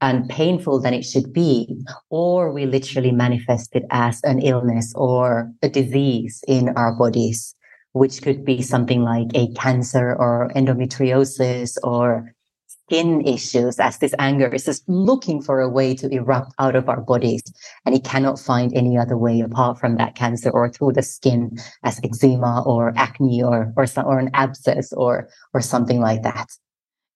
and 0.00 0.28
painful 0.28 0.80
than 0.80 0.94
it 0.94 1.04
should 1.04 1.32
be. 1.32 1.68
Or 2.10 2.50
we 2.50 2.66
literally 2.66 3.12
manifest 3.12 3.76
it 3.76 3.84
as 3.90 4.20
an 4.24 4.40
illness 4.40 4.92
or 4.96 5.52
a 5.62 5.68
disease 5.68 6.42
in 6.48 6.70
our 6.70 6.92
bodies 6.96 7.54
which 7.92 8.22
could 8.22 8.42
be 8.44 8.62
something 8.62 9.02
like 9.02 9.28
a 9.34 9.52
cancer 9.52 10.16
or 10.16 10.50
endometriosis 10.56 11.76
or 11.82 12.34
skin 12.92 13.26
issues 13.26 13.80
as 13.80 13.98
this 13.98 14.14
anger 14.18 14.48
is 14.48 14.66
just 14.66 14.86
looking 14.86 15.40
for 15.40 15.60
a 15.60 15.68
way 15.68 15.94
to 15.94 16.08
erupt 16.10 16.52
out 16.58 16.76
of 16.76 16.90
our 16.90 17.00
bodies. 17.00 17.42
And 17.86 17.94
it 17.94 18.04
cannot 18.04 18.38
find 18.38 18.70
any 18.74 18.98
other 18.98 19.16
way 19.16 19.40
apart 19.40 19.78
from 19.78 19.96
that 19.96 20.14
cancer 20.14 20.50
or 20.50 20.68
through 20.68 20.92
the 20.92 21.02
skin 21.02 21.56
as 21.82 22.00
eczema 22.04 22.62
or 22.66 22.92
acne 22.96 23.42
or 23.42 23.72
or, 23.76 23.86
or 24.04 24.18
an 24.18 24.30
abscess 24.34 24.92
or 24.92 25.28
or 25.54 25.62
something 25.62 26.00
like 26.00 26.22
that. 26.22 26.48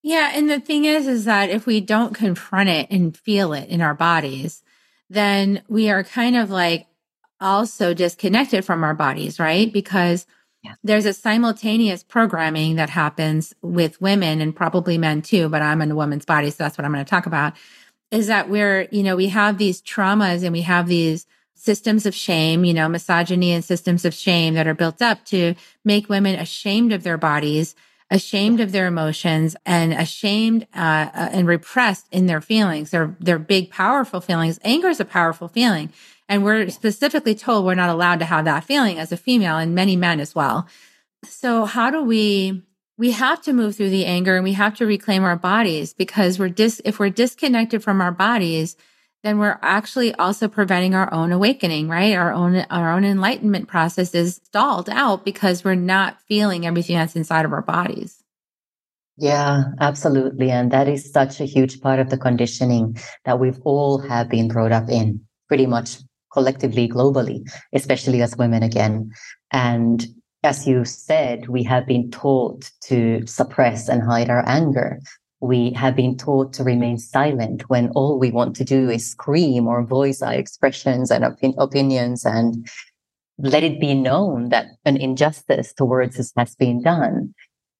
Yeah 0.01 0.31
and 0.33 0.49
the 0.49 0.59
thing 0.59 0.85
is 0.85 1.07
is 1.07 1.25
that 1.25 1.51
if 1.51 1.67
we 1.67 1.79
don't 1.79 2.15
confront 2.15 2.69
it 2.69 2.87
and 2.89 3.15
feel 3.15 3.53
it 3.53 3.69
in 3.69 3.81
our 3.81 3.93
bodies 3.93 4.63
then 5.09 5.61
we 5.69 5.89
are 5.89 6.03
kind 6.03 6.35
of 6.35 6.49
like 6.49 6.87
also 7.39 7.93
disconnected 7.93 8.65
from 8.65 8.83
our 8.83 8.95
bodies 8.95 9.39
right? 9.39 9.71
Because 9.71 10.25
There's 10.83 11.05
a 11.05 11.13
simultaneous 11.13 12.03
programming 12.03 12.75
that 12.75 12.89
happens 12.89 13.53
with 13.61 14.01
women 14.01 14.41
and 14.41 14.55
probably 14.55 14.97
men 14.97 15.21
too, 15.21 15.49
but 15.49 15.61
I'm 15.61 15.81
in 15.81 15.91
a 15.91 15.95
woman's 15.95 16.25
body. 16.25 16.49
So 16.49 16.57
that's 16.59 16.77
what 16.77 16.85
I'm 16.85 16.93
going 16.93 17.05
to 17.05 17.09
talk 17.09 17.25
about 17.25 17.53
is 18.11 18.27
that 18.27 18.49
we're, 18.49 18.87
you 18.91 19.03
know, 19.03 19.15
we 19.15 19.27
have 19.27 19.57
these 19.57 19.81
traumas 19.81 20.43
and 20.43 20.53
we 20.53 20.61
have 20.61 20.87
these 20.87 21.25
systems 21.55 22.05
of 22.05 22.15
shame, 22.15 22.63
you 22.63 22.73
know, 22.73 22.87
misogyny 22.87 23.51
and 23.51 23.65
systems 23.65 24.05
of 24.05 24.13
shame 24.13 24.53
that 24.53 24.67
are 24.67 24.73
built 24.73 25.01
up 25.01 25.25
to 25.25 25.55
make 25.83 26.07
women 26.07 26.39
ashamed 26.39 26.93
of 26.93 27.03
their 27.03 27.17
bodies, 27.17 27.75
ashamed 28.09 28.61
of 28.61 28.71
their 28.71 28.87
emotions 28.87 29.55
and 29.65 29.91
ashamed 29.91 30.67
uh, 30.75 31.09
uh, 31.13 31.29
and 31.31 31.47
repressed 31.47 32.07
in 32.11 32.27
their 32.27 32.39
feelings. 32.39 32.91
They're, 32.91 33.15
they're 33.19 33.39
big, 33.39 33.71
powerful 33.71 34.21
feelings. 34.21 34.59
Anger 34.63 34.87
is 34.89 34.99
a 34.99 35.05
powerful 35.05 35.47
feeling. 35.49 35.91
And 36.29 36.43
we're 36.43 36.69
specifically 36.69 37.35
told 37.35 37.65
we're 37.65 37.75
not 37.75 37.89
allowed 37.89 38.19
to 38.19 38.25
have 38.25 38.45
that 38.45 38.63
feeling 38.63 38.99
as 38.99 39.11
a 39.11 39.17
female 39.17 39.57
and 39.57 39.73
many 39.73 39.95
men 39.95 40.19
as 40.19 40.35
well. 40.35 40.67
So 41.23 41.65
how 41.65 41.89
do 41.89 42.03
we 42.03 42.63
we 42.97 43.11
have 43.11 43.41
to 43.43 43.53
move 43.53 43.75
through 43.75 43.91
the 43.91 44.05
anger 44.05 44.35
and 44.35 44.43
we 44.43 44.53
have 44.53 44.75
to 44.77 44.85
reclaim 44.85 45.23
our 45.23 45.35
bodies 45.35 45.93
because 45.93 46.39
we're 46.39 46.49
dis 46.49 46.81
if 46.83 46.99
we're 46.99 47.09
disconnected 47.09 47.83
from 47.83 48.01
our 48.01 48.11
bodies, 48.11 48.75
then 49.23 49.37
we're 49.39 49.59
actually 49.61 50.13
also 50.15 50.47
preventing 50.47 50.95
our 50.95 51.13
own 51.13 51.31
awakening, 51.31 51.87
right? 51.87 52.15
Our 52.15 52.31
own 52.31 52.65
our 52.69 52.91
own 52.91 53.05
enlightenment 53.05 53.67
process 53.67 54.13
is 54.15 54.41
stalled 54.43 54.89
out 54.89 55.23
because 55.23 55.63
we're 55.63 55.75
not 55.75 56.21
feeling 56.21 56.65
everything 56.65 56.95
that's 56.95 57.15
inside 57.15 57.45
of 57.45 57.53
our 57.53 57.61
bodies. 57.61 58.23
Yeah, 59.17 59.63
absolutely. 59.79 60.51
And 60.51 60.71
that 60.71 60.87
is 60.87 61.11
such 61.11 61.41
a 61.41 61.45
huge 61.45 61.81
part 61.81 61.99
of 61.99 62.09
the 62.09 62.17
conditioning 62.17 62.97
that 63.25 63.39
we've 63.39 63.59
all 63.63 63.97
have 63.97 64.29
been 64.29 64.47
brought 64.47 64.71
up 64.71 64.89
in 64.89 65.21
pretty 65.47 65.65
much 65.65 65.97
collectively, 66.37 66.87
globally, 66.87 67.41
especially 67.73 68.21
as 68.21 68.37
women 68.37 68.61
again. 68.61 69.11
And 69.51 70.05
as 70.43 70.67
you 70.67 70.85
said, 70.85 71.47
we 71.47 71.63
have 71.63 71.87
been 71.87 72.11
taught 72.11 72.69
to 72.83 73.25
suppress 73.25 73.89
and 73.89 74.03
hide 74.03 74.29
our 74.29 74.47
anger. 74.47 74.99
We 75.39 75.71
have 75.71 75.95
been 75.95 76.15
taught 76.15 76.53
to 76.53 76.63
remain 76.63 76.99
silent 76.99 77.69
when 77.71 77.89
all 77.95 78.19
we 78.19 78.29
want 78.29 78.55
to 78.57 78.63
do 78.63 78.87
is 78.87 79.09
scream 79.09 79.65
or 79.65 79.83
voice 79.83 80.21
our 80.21 80.33
expressions 80.33 81.09
and 81.09 81.25
opinions 81.57 82.23
and 82.23 82.69
let 83.39 83.63
it 83.63 83.79
be 83.79 83.95
known 83.95 84.49
that 84.49 84.67
an 84.85 84.97
injustice 84.97 85.73
towards 85.73 86.19
us 86.19 86.31
has 86.37 86.53
been 86.53 86.83
done. 86.83 87.33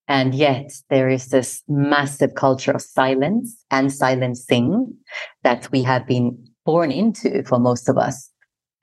And 0.07 0.33
yet 0.33 0.71
there 0.89 1.09
is 1.09 1.27
this 1.27 1.61
massive 1.67 2.33
culture 2.33 2.71
of 2.71 2.81
silence 2.81 3.55
and 3.69 3.93
silencing 3.93 4.95
that 5.43 5.71
we 5.71 5.83
have 5.83 6.07
been 6.07 6.43
born 6.65 6.91
into 6.91 7.43
for 7.43 7.59
most 7.59 7.87
of 7.87 7.97
us. 7.99 8.31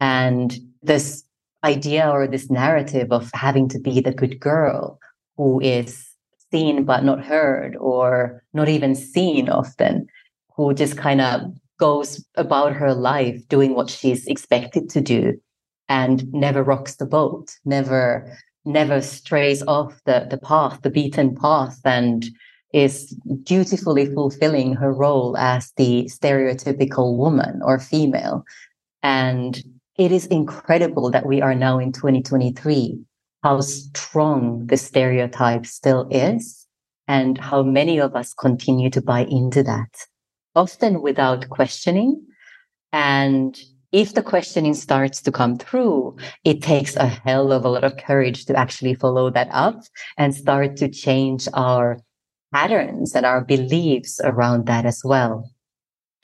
And 0.01 0.57
this 0.83 1.25
idea 1.63 2.11
or 2.11 2.27
this 2.27 2.51
narrative 2.51 3.11
of 3.11 3.31
having 3.33 3.69
to 3.71 3.79
be 3.79 4.01
the 4.01 4.13
good 4.13 4.39
girl 4.39 4.99
who 5.37 5.61
is 5.61 6.07
seen 6.51 6.85
but 6.85 7.05
not 7.05 7.25
heard 7.25 7.77
or 7.77 8.43
not 8.53 8.69
even 8.69 8.95
seen 8.95 9.49
often, 9.49 10.07
who 10.57 10.75
just 10.75 10.97
kind 10.97 11.21
of 11.21 11.41
goes 11.81 12.25
about 12.37 12.73
her 12.73 12.95
life 12.95 13.41
doing 13.49 13.75
what 13.75 13.91
she's 13.91 14.27
expected 14.27 14.89
to 14.91 15.01
do 15.01 15.41
and 15.89 16.33
never 16.33 16.63
rocks 16.63 16.97
the 16.97 17.07
boat, 17.07 17.51
never 17.65 18.37
never 18.65 19.01
strays 19.03 19.63
off 19.67 20.01
the, 20.07 20.27
the 20.31 20.39
path, 20.39 20.81
the 20.83 20.91
beaten 20.91 21.35
path, 21.35 21.81
and 21.85 22.25
is 22.73 23.11
dutifully 23.43 24.07
fulfilling 24.07 24.75
her 24.75 24.93
role 24.93 25.37
as 25.37 25.73
the 25.77 26.05
stereotypical 26.05 27.17
woman 27.17 27.61
or 27.63 27.79
female. 27.79 28.45
And 29.03 29.63
it 29.97 30.13
is 30.13 30.27
incredible 30.27 31.11
that 31.11 31.27
we 31.27 31.41
are 31.41 31.55
now 31.55 31.79
in 31.79 31.93
2023, 31.93 32.99
how 33.43 33.61
strong 33.61 34.67
the 34.67 34.77
stereotype 34.77 35.67
still 35.67 36.09
is 36.11 36.67
and 37.07 37.39
how 37.39 37.63
many 37.63 38.01
of 38.01 38.17
us 38.17 38.35
continue 38.35 38.91
to 38.91 39.03
buy 39.03 39.25
into 39.25 39.63
that, 39.63 40.07
often 40.55 41.03
without 41.03 41.49
questioning. 41.51 42.21
And 42.93 43.61
if 43.93 44.15
the 44.15 44.23
questioning 44.23 44.75
starts 44.75 45.21
to 45.23 45.31
come 45.31 45.57
through, 45.57 46.17
it 46.43 46.63
takes 46.63 46.97
a 46.97 47.07
hell 47.07 47.53
of 47.53 47.65
a 47.65 47.69
lot 47.69 47.85
of 47.85 47.97
courage 47.97 48.47
to 48.47 48.57
actually 48.57 48.95
follow 48.95 49.31
that 49.31 49.49
up 49.53 49.83
and 50.17 50.35
start 50.35 50.77
to 50.79 50.89
change 50.89 51.47
our 51.55 52.01
patterns 52.53 53.15
and 53.15 53.25
our 53.27 53.45
beliefs 53.45 54.21
around 54.25 54.67
that 54.67 54.87
as 54.87 55.03
well. 55.05 55.49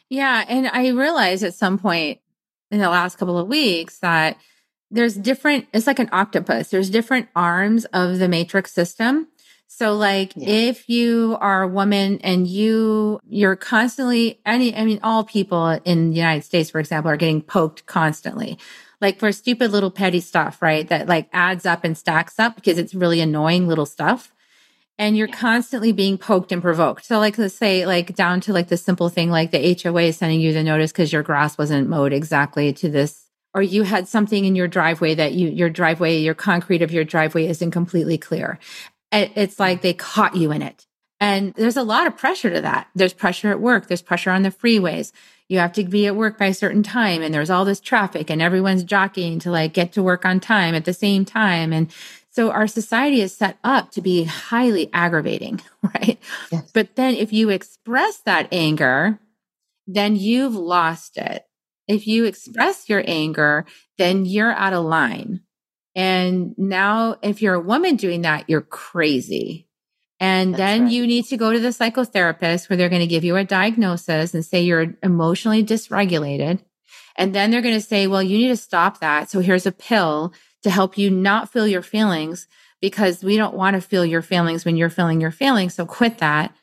Yeah. 0.09 0.45
And 0.49 0.67
I 0.69 0.89
realized 0.89 1.45
at 1.45 1.55
some 1.55 1.79
point 1.79 2.19
in 2.71 2.79
the 2.79 2.89
last 2.89 3.17
couple 3.19 3.39
of 3.39 3.49
weeks 3.49 3.99
that 3.99 4.37
there's 4.91 5.15
different, 5.15 5.67
it's 5.73 5.87
like 5.87 5.99
an 5.99 6.09
octopus. 6.12 6.71
There's 6.71 6.91
different 6.91 7.29
arms 7.35 7.85
of 7.87 8.19
the 8.19 8.29
matrix 8.29 8.73
system. 8.73 9.29
So 9.67 9.95
like 9.95 10.33
yeah. 10.35 10.49
if 10.49 10.89
you 10.89 11.37
are 11.41 11.62
a 11.62 11.69
woman 11.69 12.19
and 12.23 12.47
you, 12.47 13.21
you're 13.29 13.57
constantly, 13.57 14.41
any, 14.45 14.75
I 14.77 14.85
mean, 14.85 15.00
all 15.03 15.25
people 15.25 15.69
in 15.85 16.11
the 16.11 16.17
United 16.17 16.45
States, 16.45 16.71
for 16.71 16.81
example, 16.81 17.11
are 17.11 17.17
getting 17.17 17.43
poked 17.43 17.87
constantly. 17.87 18.59
Like 19.00 19.19
for 19.19 19.33
stupid 19.33 19.71
little 19.71 19.91
petty 19.91 20.21
stuff, 20.21 20.61
right? 20.61 20.87
That 20.89 21.09
like 21.09 21.29
adds 21.33 21.65
up 21.65 21.85
and 21.85 21.97
stacks 21.97 22.39
up 22.39 22.57
because 22.57 22.79
it's 22.79 22.95
really 22.95 23.21
annoying 23.21 23.67
little 23.67 23.87
stuff 23.87 24.33
and 25.00 25.16
you're 25.16 25.28
constantly 25.28 25.92
being 25.92 26.19
poked 26.19 26.52
and 26.52 26.61
provoked. 26.61 27.07
So 27.07 27.19
like 27.19 27.38
let's 27.38 27.54
say 27.54 27.87
like 27.87 28.14
down 28.14 28.42
to 28.42 28.52
like 28.52 28.69
the 28.69 28.76
simple 28.76 29.09
thing 29.09 29.30
like 29.30 29.50
the 29.50 29.80
HOA 29.83 30.02
is 30.02 30.19
sending 30.19 30.40
you 30.40 30.52
the 30.52 30.62
notice 30.62 30.92
because 30.92 31.11
your 31.11 31.23
grass 31.23 31.57
wasn't 31.57 31.88
mowed 31.88 32.12
exactly 32.12 32.75
to 32.75 32.90
this 32.90 33.25
or 33.54 33.62
you 33.62 33.83
had 33.83 34.07
something 34.07 34.45
in 34.45 34.54
your 34.54 34.69
driveway 34.69 35.14
that 35.14 35.33
you 35.33 35.49
your 35.49 35.71
driveway 35.71 36.19
your 36.19 36.35
concrete 36.35 36.83
of 36.83 36.92
your 36.92 37.02
driveway 37.02 37.47
isn't 37.47 37.71
completely 37.71 38.19
clear. 38.19 38.59
It's 39.11 39.59
like 39.59 39.80
they 39.80 39.95
caught 39.95 40.37
you 40.37 40.52
in 40.52 40.61
it. 40.61 40.87
And 41.19 41.54
there's 41.54 41.78
a 41.78 41.83
lot 41.83 42.07
of 42.07 42.16
pressure 42.16 42.50
to 42.50 42.61
that. 42.61 42.88
There's 42.95 43.14
pressure 43.14 43.50
at 43.50 43.61
work, 43.61 43.87
there's 43.87 44.02
pressure 44.02 44.30
on 44.30 44.42
the 44.42 44.50
freeways. 44.50 45.12
You 45.49 45.59
have 45.59 45.73
to 45.73 45.85
be 45.85 46.07
at 46.07 46.14
work 46.14 46.38
by 46.38 46.47
a 46.47 46.54
certain 46.54 46.83
time 46.83 47.23
and 47.23 47.33
there's 47.33 47.50
all 47.50 47.64
this 47.64 47.80
traffic 47.80 48.30
and 48.30 48.42
everyone's 48.42 48.85
jockeying 48.85 49.38
to 49.40 49.50
like 49.50 49.73
get 49.73 49.92
to 49.95 50.02
work 50.02 50.26
on 50.26 50.40
time 50.40 50.75
at 50.75 50.85
the 50.85 50.95
same 50.95 51.25
time 51.25 51.73
and 51.73 51.90
so 52.31 52.51
our 52.51 52.69
society 52.69 53.21
is 53.21 53.37
set 53.37 53.59
up 53.65 53.91
to 53.93 54.01
be 54.01 54.25
highly 54.25 54.89
aggravating, 54.93 55.61
right? 55.83 56.19
Yes. 56.51 56.71
But 56.73 56.97
then 56.97 57.15
if 57.15 57.33
you 57.33 57.51
express 57.51 58.19
that 58.19 58.49
anger, 58.53 59.19
then 59.87 60.17
you've 60.17 60.55
lost 60.55 61.17
it. 61.17 61.45
If 61.89 62.07
you 62.07 62.25
express 62.25 62.89
your 62.89 63.03
anger, 63.05 63.67
then 63.99 64.25
you're 64.25 64.53
out 64.53 64.73
of 64.73 64.85
line. 64.85 65.41
And 65.97 66.55
now, 66.57 67.17
if 67.21 67.43
you're 67.43 67.55
a 67.55 67.61
woman 67.61 67.97
doing 67.97 68.23
that, 68.23 68.49
you're 68.49 68.61
crazy. 68.61 69.67
And 70.21 70.55
That's 70.55 70.59
then 70.59 70.83
right. 70.85 70.93
you 70.93 71.07
need 71.07 71.25
to 71.27 71.37
go 71.37 71.53
to 71.53 71.59
the 71.59 71.71
psychotherapist 71.71 72.71
where 72.71 72.77
they're 72.77 72.89
going 72.89 73.01
to 73.01 73.09
give 73.09 73.25
you 73.25 73.37
a 73.37 73.45
diagnosis 73.45 74.35
and 74.35 74.45
say 74.45 74.61
you're 74.61 74.95
emotionally 75.03 75.65
dysregulated. 75.65 76.61
And 77.17 77.35
then 77.35 77.51
they're 77.51 77.63
going 77.63 77.75
to 77.75 77.81
say, 77.81 78.07
well, 78.07 78.23
you 78.23 78.39
need 78.39 78.49
to 78.49 78.57
stop 78.57 79.01
that. 79.01 79.31
So 79.31 79.41
here's 79.41 79.67
a 79.67 79.73
pill 79.73 80.33
to 80.62 80.71
help 80.71 80.99
you 80.99 81.11
not 81.11 81.52
feel 81.52 81.67
your 81.67 81.83
feelings 81.83 82.47
because 82.81 83.23
we 83.23 83.37
don't 83.37 83.55
want 83.55 83.75
to 83.75 83.81
feel 83.81 84.05
your 84.05 84.23
feelings 84.23 84.64
when 84.64 84.76
you're 84.76 84.90
feeling 84.90 85.21
your 85.21 85.31
feelings. 85.31 85.75
So 85.75 85.87
quit 85.87 86.19
that. 86.19 86.55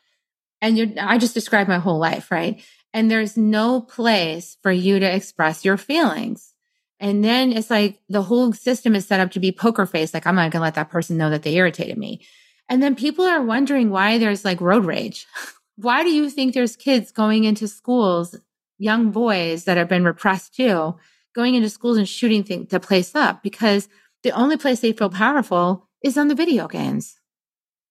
And 0.62 0.78
you're, 0.78 0.88
I 1.00 1.18
just 1.18 1.34
described 1.34 1.70
my 1.70 1.78
whole 1.78 2.00
life, 2.00 2.32
right? 2.32 2.64
And 2.94 3.12
there's 3.12 3.38
no 3.38 3.82
place 3.82 4.58
for 4.64 4.72
you 4.72 5.00
to 5.00 5.16
express 5.16 5.64
your 5.64 5.78
feelings. 5.78 6.54
And 7.00 7.24
then 7.24 7.52
it's 7.52 7.70
like 7.70 8.00
the 8.10 8.24
whole 8.24 8.54
system 8.54 8.96
is 8.96 9.06
set 9.06 9.20
up 9.20 9.32
to 9.32 9.40
be 9.40 9.52
poker 9.52 9.86
face. 9.86 10.14
Like, 10.14 10.26
I'm 10.26 10.36
not 10.36 10.52
going 10.52 10.62
to 10.62 10.62
let 10.62 10.76
that 10.76 10.90
person 10.90 11.18
know 11.18 11.30
that 11.30 11.44
they 11.44 11.56
irritated 11.56 11.98
me. 11.98 12.22
And 12.70 12.82
then 12.82 12.96
people 12.96 13.26
are 13.26 13.42
wondering 13.42 13.92
why 13.92 14.18
there's 14.18 14.44
like 14.44 14.62
road 14.62 14.86
rage. 14.86 15.28
why 15.76 16.04
do 16.04 16.10
you 16.10 16.30
think 16.30 16.54
there's 16.54 16.76
kids 16.76 17.12
going 17.12 17.44
into 17.44 17.68
schools, 17.68 18.36
young 18.80 19.12
boys 19.12 19.66
that 19.66 19.78
have 19.78 19.88
been 19.88 20.04
repressed 20.04 20.56
too, 20.56 20.96
going 21.38 21.54
into 21.54 21.70
schools 21.70 21.98
and 21.98 22.10
shooting 22.10 22.44
things 22.44 22.68
to 22.70 22.80
place 22.80 23.14
up 23.14 23.44
because 23.44 23.88
the 24.24 24.32
only 24.32 24.58
place 24.58 24.80
they 24.80 24.92
feel 24.92 25.12
powerful 25.12 25.88
is 26.04 26.18
on 26.18 26.28
the 26.28 26.36
video 26.36 26.68
games. 26.68 27.20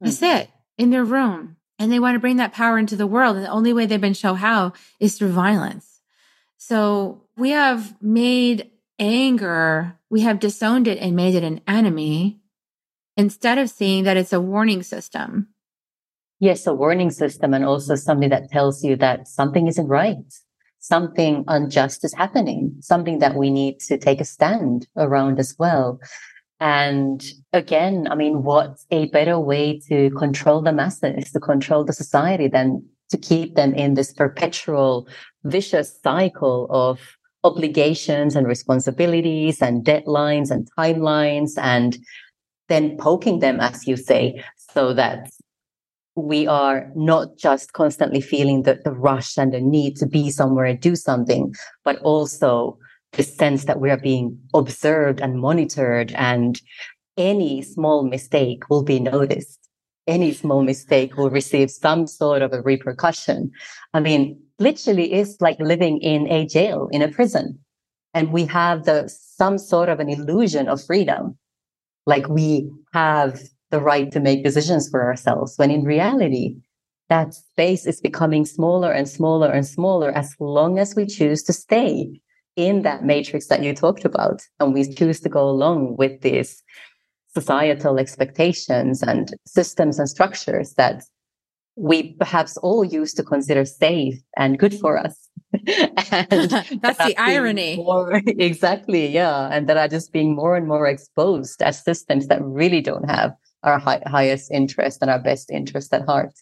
That's 0.01 0.17
mm-hmm. 0.17 0.39
it 0.39 0.51
in 0.77 0.91
their 0.91 1.05
room. 1.05 1.57
And 1.79 1.93
they 1.93 2.01
want 2.01 2.17
to 2.17 2.21
bring 2.21 2.39
that 2.39 2.53
power 2.53 2.77
into 2.77 2.97
the 2.97 3.07
world. 3.07 3.37
And 3.37 3.45
the 3.45 3.51
only 3.51 3.73
way 3.73 3.87
they've 3.87 4.01
been 4.01 4.15
shown 4.15 4.37
how 4.37 4.73
is 4.99 5.17
through 5.17 5.31
violence. 5.31 6.01
So 6.57 7.23
we 7.37 7.51
have 7.51 7.95
made 8.03 8.71
anger, 8.99 9.97
we 10.11 10.23
have 10.23 10.41
disowned 10.41 10.89
it 10.89 10.99
and 10.99 11.15
made 11.15 11.35
it 11.35 11.45
an 11.45 11.61
enemy. 11.69 12.41
instead 13.17 13.59
of 13.59 13.71
seeing 13.71 14.05
that 14.05 14.17
it's 14.17 14.33
a 14.33 14.41
warning 14.41 14.83
system. 14.83 15.49
Yes, 16.39 16.67
a 16.67 16.75
warning 16.75 17.11
system, 17.11 17.55
and 17.55 17.65
also 17.65 17.95
something 17.95 18.29
that 18.29 18.51
tells 18.51 18.85
you 18.85 18.97
that 18.97 19.27
something 19.27 19.67
isn't 19.69 19.89
right. 19.89 20.17
Something 20.79 21.45
unjust 21.49 22.05
is 22.05 22.15
happening, 22.15 22.77
something 22.81 23.19
that 23.19 23.35
we 23.35 23.51
need 23.51 23.81
to 23.81 23.99
take 23.99 24.21
a 24.21 24.25
stand 24.25 24.87
around 24.97 25.39
as 25.39 25.55
well. 25.59 25.99
And 26.61 27.25
again, 27.53 28.09
I 28.11 28.15
mean, 28.15 28.43
what's 28.43 28.87
a 28.91 29.09
better 29.09 29.39
way 29.39 29.81
to 29.89 30.11
control 30.11 30.63
the 30.63 30.73
masses, 30.73 31.33
to 31.33 31.41
control 31.41 31.85
the 31.85 31.93
society 31.93 32.49
than 32.49 32.85
to 33.11 33.19
keep 33.19 33.55
them 33.55 33.75
in 33.75 33.95
this 33.95 34.13
perpetual 34.13 35.09
vicious 35.45 36.01
cycle 36.03 36.67
of 36.71 37.01
obligations 37.45 38.35
and 38.35 38.47
responsibilities 38.47 39.63
and 39.63 39.85
deadlines 39.85 40.51
and 40.51 40.69
timelines 40.77 41.53
and 41.59 41.99
then 42.69 42.97
poking 42.97 43.39
them, 43.39 43.61
as 43.61 43.87
you 43.87 43.97
say, 43.97 44.43
so 44.73 44.93
that 44.93 45.31
we 46.17 46.47
are 46.47 46.91
not 46.97 47.37
just 47.37 47.75
constantly 47.75 48.23
feeling 48.23 48.63
the, 48.63 48.81
the 48.85 48.91
rush 48.91 49.37
and 49.37 49.53
the 49.53 49.61
need 49.61 49.97
to 49.97 50.07
be 50.07 50.31
somewhere 50.31 50.65
and 50.65 50.81
do 50.81 50.97
something, 50.97 51.55
but 51.85 51.99
also 52.01 52.79
the 53.13 53.23
sense 53.23 53.67
that 53.67 53.81
we 53.81 53.91
are 53.91 54.01
being 54.01 54.39
observed 54.55 55.21
and 55.21 55.39
monitored 55.39 56.13
and 56.13 56.61
any 57.19 57.63
small 57.63 58.03
mistake 58.03 58.69
will 58.69 58.83
be 58.83 58.99
noticed. 58.99 59.59
Any 60.07 60.33
small 60.33 60.63
mistake 60.63 61.17
will 61.17 61.31
receive 61.31 61.71
some 61.71 62.07
sort 62.07 62.43
of 62.43 62.53
a 62.53 62.63
repercussion. 62.63 63.51
I 63.93 64.01
mean, 64.01 64.41
literally 64.59 65.13
it's 65.13 65.41
like 65.41 65.59
living 65.61 65.99
in 65.99 66.31
a 66.31 66.47
jail, 66.47 66.89
in 66.93 67.03
a 67.03 67.09
prison. 67.09 67.59
And 68.15 68.33
we 68.33 68.47
have 68.47 68.85
the 68.85 69.09
some 69.09 69.59
sort 69.59 69.91
of 69.91 70.01
an 70.01 70.09
illusion 70.09 70.69
of 70.69 70.83
freedom. 70.83 71.37
Like 72.07 72.29
we 72.29 72.71
have 72.95 73.41
the 73.71 73.81
right 73.81 74.11
to 74.13 74.21
make 74.21 74.45
decisions 74.45 74.89
for 74.89 75.05
ourselves 75.05 75.55
when 75.57 75.71
in 75.71 75.85
reality, 75.85 76.57
that 77.09 77.35
space 77.35 77.87
is 77.87 78.01
becoming 78.01 78.45
smaller 78.45 78.91
and 78.91 79.09
smaller 79.09 79.51
and 79.51 79.67
smaller 79.67 80.11
as 80.11 80.35
long 80.41 80.79
as 80.79 80.95
we 80.97 81.07
choose 81.07 81.43
to 81.45 81.53
stay 81.53 82.21
in 82.57 82.83
that 82.83 83.05
matrix 83.05 83.47
that 83.47 83.63
you 83.63 83.75
talked 83.75 84.05
about. 84.05 84.43
And 84.59 84.75
we 84.75 84.93
choose 84.93 85.21
to 85.21 85.29
go 85.29 85.49
along 85.49 85.97
with 85.97 86.23
these 86.23 86.63
societal 87.35 87.99
expectations 87.99 89.03
and 89.03 89.35
systems 89.47 89.99
and 89.99 90.09
structures 90.09 90.73
that 90.75 91.05
we 91.77 92.15
perhaps 92.15 92.57
all 92.57 92.83
used 92.83 93.17
to 93.19 93.23
consider 93.23 93.67
safe 93.67 94.19
and 94.37 94.59
good 94.59 94.75
for 94.75 94.97
us. 94.97 95.29
and 95.53 96.51
That's 96.81 97.05
the 97.05 97.15
irony. 97.19 97.77
More, 97.77 98.23
exactly. 98.27 99.09
Yeah. 99.09 99.49
And 99.53 99.69
that 99.69 99.77
are 99.77 99.89
just 99.89 100.13
being 100.13 100.35
more 100.35 100.57
and 100.57 100.67
more 100.67 100.87
exposed 100.87 101.63
as 101.63 101.85
systems 101.85 102.29
that 102.29 102.43
really 102.43 102.81
don't 102.81 103.09
have 103.09 103.35
our 103.67 103.79
hi- 103.79 104.03
highest 104.07 104.51
interest 104.51 104.99
and 105.03 105.11
our 105.11 105.19
best 105.19 105.51
interest 105.51 105.93
at 105.93 106.07
heart. 106.07 106.33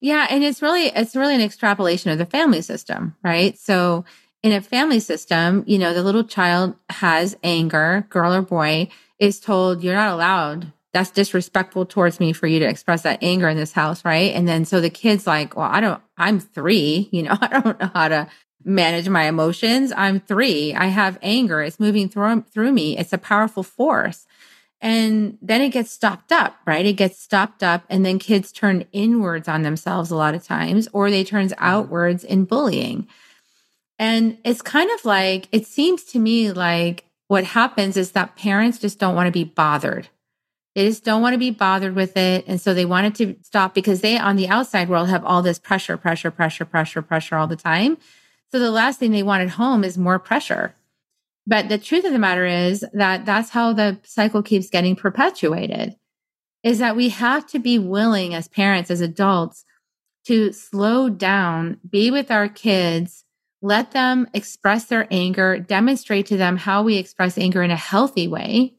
Yeah. 0.00 0.26
And 0.30 0.42
it's 0.42 0.62
really, 0.62 0.86
it's 0.86 1.14
really 1.14 1.34
an 1.34 1.42
extrapolation 1.42 2.10
of 2.10 2.18
the 2.18 2.26
family 2.26 2.62
system, 2.62 3.16
right? 3.22 3.58
So 3.58 4.04
in 4.42 4.52
a 4.52 4.60
family 4.60 5.00
system, 5.00 5.64
you 5.66 5.78
know, 5.78 5.92
the 5.92 6.02
little 6.02 6.24
child 6.24 6.74
has 6.88 7.36
anger, 7.42 8.06
girl 8.08 8.32
or 8.32 8.42
boy, 8.42 8.88
is 9.18 9.40
told, 9.40 9.82
you're 9.82 9.94
not 9.94 10.12
allowed. 10.12 10.72
That's 10.92 11.10
disrespectful 11.10 11.86
towards 11.86 12.18
me 12.18 12.32
for 12.32 12.46
you 12.46 12.58
to 12.60 12.68
express 12.68 13.02
that 13.02 13.22
anger 13.22 13.48
in 13.48 13.56
this 13.56 13.72
house, 13.72 14.04
right? 14.04 14.34
And 14.34 14.48
then 14.48 14.64
so 14.64 14.80
the 14.80 14.90
kid's 14.90 15.26
like, 15.26 15.56
well, 15.56 15.68
I 15.70 15.80
don't, 15.80 16.00
I'm 16.16 16.40
three, 16.40 17.08
you 17.12 17.22
know, 17.22 17.36
I 17.40 17.60
don't 17.60 17.78
know 17.78 17.90
how 17.94 18.08
to 18.08 18.28
manage 18.64 19.08
my 19.08 19.24
emotions. 19.24 19.92
I'm 19.96 20.20
three. 20.20 20.74
I 20.74 20.86
have 20.86 21.18
anger. 21.22 21.62
It's 21.62 21.80
moving 21.80 22.08
through, 22.08 22.42
through 22.52 22.72
me. 22.72 22.96
It's 22.98 23.12
a 23.12 23.18
powerful 23.18 23.62
force. 23.62 24.26
And 24.80 25.36
then 25.42 25.60
it 25.60 25.70
gets 25.70 25.90
stopped 25.90 26.32
up, 26.32 26.56
right? 26.66 26.86
It 26.86 26.94
gets 26.94 27.20
stopped 27.20 27.62
up 27.62 27.84
and 27.90 28.04
then 28.04 28.18
kids 28.18 28.50
turn 28.50 28.86
inwards 28.92 29.46
on 29.46 29.62
themselves 29.62 30.10
a 30.10 30.16
lot 30.16 30.34
of 30.34 30.42
times, 30.42 30.88
or 30.92 31.10
they 31.10 31.22
turns 31.22 31.52
mm-hmm. 31.52 31.64
outwards 31.64 32.24
in 32.24 32.44
bullying. 32.44 33.06
And 33.98 34.38
it's 34.44 34.62
kind 34.62 34.90
of 34.90 35.04
like, 35.04 35.48
it 35.52 35.66
seems 35.66 36.04
to 36.04 36.18
me 36.18 36.50
like 36.52 37.04
what 37.28 37.44
happens 37.44 37.98
is 37.98 38.12
that 38.12 38.36
parents 38.36 38.78
just 38.78 38.98
don't 38.98 39.14
want 39.14 39.26
to 39.26 39.32
be 39.32 39.44
bothered. 39.44 40.08
They 40.74 40.86
just 40.86 41.04
don't 41.04 41.20
want 41.20 41.34
to 41.34 41.38
be 41.38 41.50
bothered 41.50 41.94
with 41.94 42.16
it. 42.16 42.44
And 42.46 42.60
so 42.60 42.72
they 42.72 42.86
want 42.86 43.06
it 43.06 43.14
to 43.16 43.36
stop 43.42 43.74
because 43.74 44.00
they, 44.00 44.16
on 44.16 44.36
the 44.36 44.48
outside 44.48 44.88
world, 44.88 45.08
have 45.08 45.24
all 45.24 45.42
this 45.42 45.58
pressure, 45.58 45.96
pressure, 45.96 46.30
pressure, 46.30 46.64
pressure, 46.64 47.02
pressure 47.02 47.36
all 47.36 47.46
the 47.46 47.56
time. 47.56 47.98
So 48.50 48.58
the 48.58 48.70
last 48.70 48.98
thing 48.98 49.10
they 49.10 49.22
want 49.22 49.42
at 49.42 49.50
home 49.50 49.84
is 49.84 49.98
more 49.98 50.18
pressure. 50.18 50.74
But 51.46 51.68
the 51.68 51.78
truth 51.78 52.04
of 52.04 52.12
the 52.12 52.18
matter 52.18 52.46
is 52.46 52.84
that 52.92 53.24
that's 53.24 53.50
how 53.50 53.72
the 53.72 53.98
cycle 54.04 54.42
keeps 54.42 54.70
getting 54.70 54.96
perpetuated 54.96 55.96
is 56.62 56.78
that 56.78 56.96
we 56.96 57.08
have 57.08 57.46
to 57.46 57.58
be 57.58 57.78
willing 57.78 58.34
as 58.34 58.46
parents, 58.48 58.90
as 58.90 59.00
adults, 59.00 59.64
to 60.26 60.52
slow 60.52 61.08
down, 61.08 61.78
be 61.88 62.10
with 62.10 62.30
our 62.30 62.48
kids, 62.48 63.24
let 63.62 63.92
them 63.92 64.28
express 64.34 64.84
their 64.84 65.06
anger, 65.10 65.58
demonstrate 65.58 66.26
to 66.26 66.36
them 66.36 66.58
how 66.58 66.82
we 66.82 66.96
express 66.96 67.38
anger 67.38 67.62
in 67.62 67.70
a 67.70 67.76
healthy 67.76 68.28
way 68.28 68.74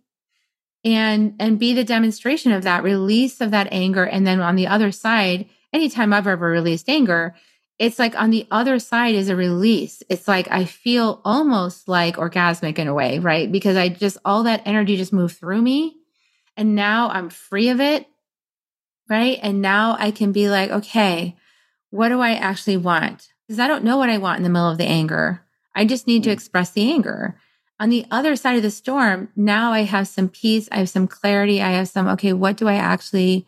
and 0.84 1.36
and 1.39 1.60
be 1.60 1.74
the 1.74 1.84
demonstration 1.84 2.52
of 2.52 2.63
that 2.63 2.84
release 2.84 3.41
of 3.41 3.52
that 3.52 3.67
anger. 3.71 4.04
And 4.04 4.26
then 4.26 4.41
on 4.41 4.56
the 4.56 4.67
other 4.67 4.91
side 4.91 5.47
anytime 5.74 6.13
I've 6.13 6.28
ever 6.28 6.50
released 6.50 6.89
anger 6.89 7.36
it's 7.82 7.98
like 7.98 8.15
on 8.15 8.30
the 8.30 8.46
other 8.52 8.78
side 8.78 9.15
is 9.15 9.28
a 9.28 9.36
release. 9.36 10.04
It's 10.08 10.28
like 10.28 10.48
I 10.52 10.65
feel 10.65 11.20
almost 11.26 11.88
like 11.88 12.17
orgasmic 12.17 12.78
in 12.78 12.88
a 12.88 12.94
way, 12.94 13.17
right? 13.17 13.52
Because 13.52 13.76
I 13.76 13.89
just, 13.89 14.20
all 14.24 14.44
that 14.44 14.62
energy 14.65 14.98
just 14.98 15.12
moved 15.12 15.38
through 15.38 15.63
me. 15.63 15.96
And 16.56 16.76
now 16.76 17.10
I'm 17.10 17.32
free 17.32 17.70
of 17.70 17.82
it, 17.82 18.06
right? 19.10 19.39
And 19.41 19.63
now 19.63 19.96
I 19.98 20.12
can 20.12 20.32
be 20.32 20.48
like, 20.48 20.70
okay, 20.70 21.36
what 21.89 22.10
do 22.10 22.20
I 22.20 22.34
actually 22.34 22.78
want? 22.78 23.30
Because 23.48 23.60
I 23.60 23.67
don't 23.67 23.84
know 23.84 23.98
what 23.98 24.12
I 24.12 24.20
want 24.20 24.38
in 24.38 24.44
the 24.44 24.50
middle 24.50 24.70
of 24.70 24.78
the 24.78 24.86
anger. 24.86 25.41
I 25.74 25.84
just 25.86 26.06
need 26.06 26.24
to 26.26 26.30
mm. 26.30 26.34
express 26.34 26.70
the 26.70 26.88
anger. 26.91 27.36
On 27.80 27.89
the 27.89 28.06
other 28.12 28.36
side 28.36 28.58
of 28.58 28.62
the 28.62 28.70
storm, 28.70 29.30
now 29.36 29.72
I 29.72 29.86
have 29.86 30.08
some 30.08 30.30
peace. 30.30 30.70
I 30.72 30.78
have 30.78 30.89
some 30.89 31.08
clarity. 31.08 31.63
I 31.63 31.72
have 31.72 31.88
some, 31.88 32.08
okay, 32.10 32.32
what 32.32 32.58
do 32.58 32.67
I 32.67 32.76
actually 32.76 33.48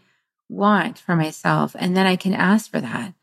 want 0.49 0.97
for 0.97 1.15
myself? 1.15 1.75
And 1.77 1.95
then 1.95 2.07
I 2.07 2.15
can 2.15 2.33
ask 2.33 2.71
for 2.71 2.81
that. 2.81 3.13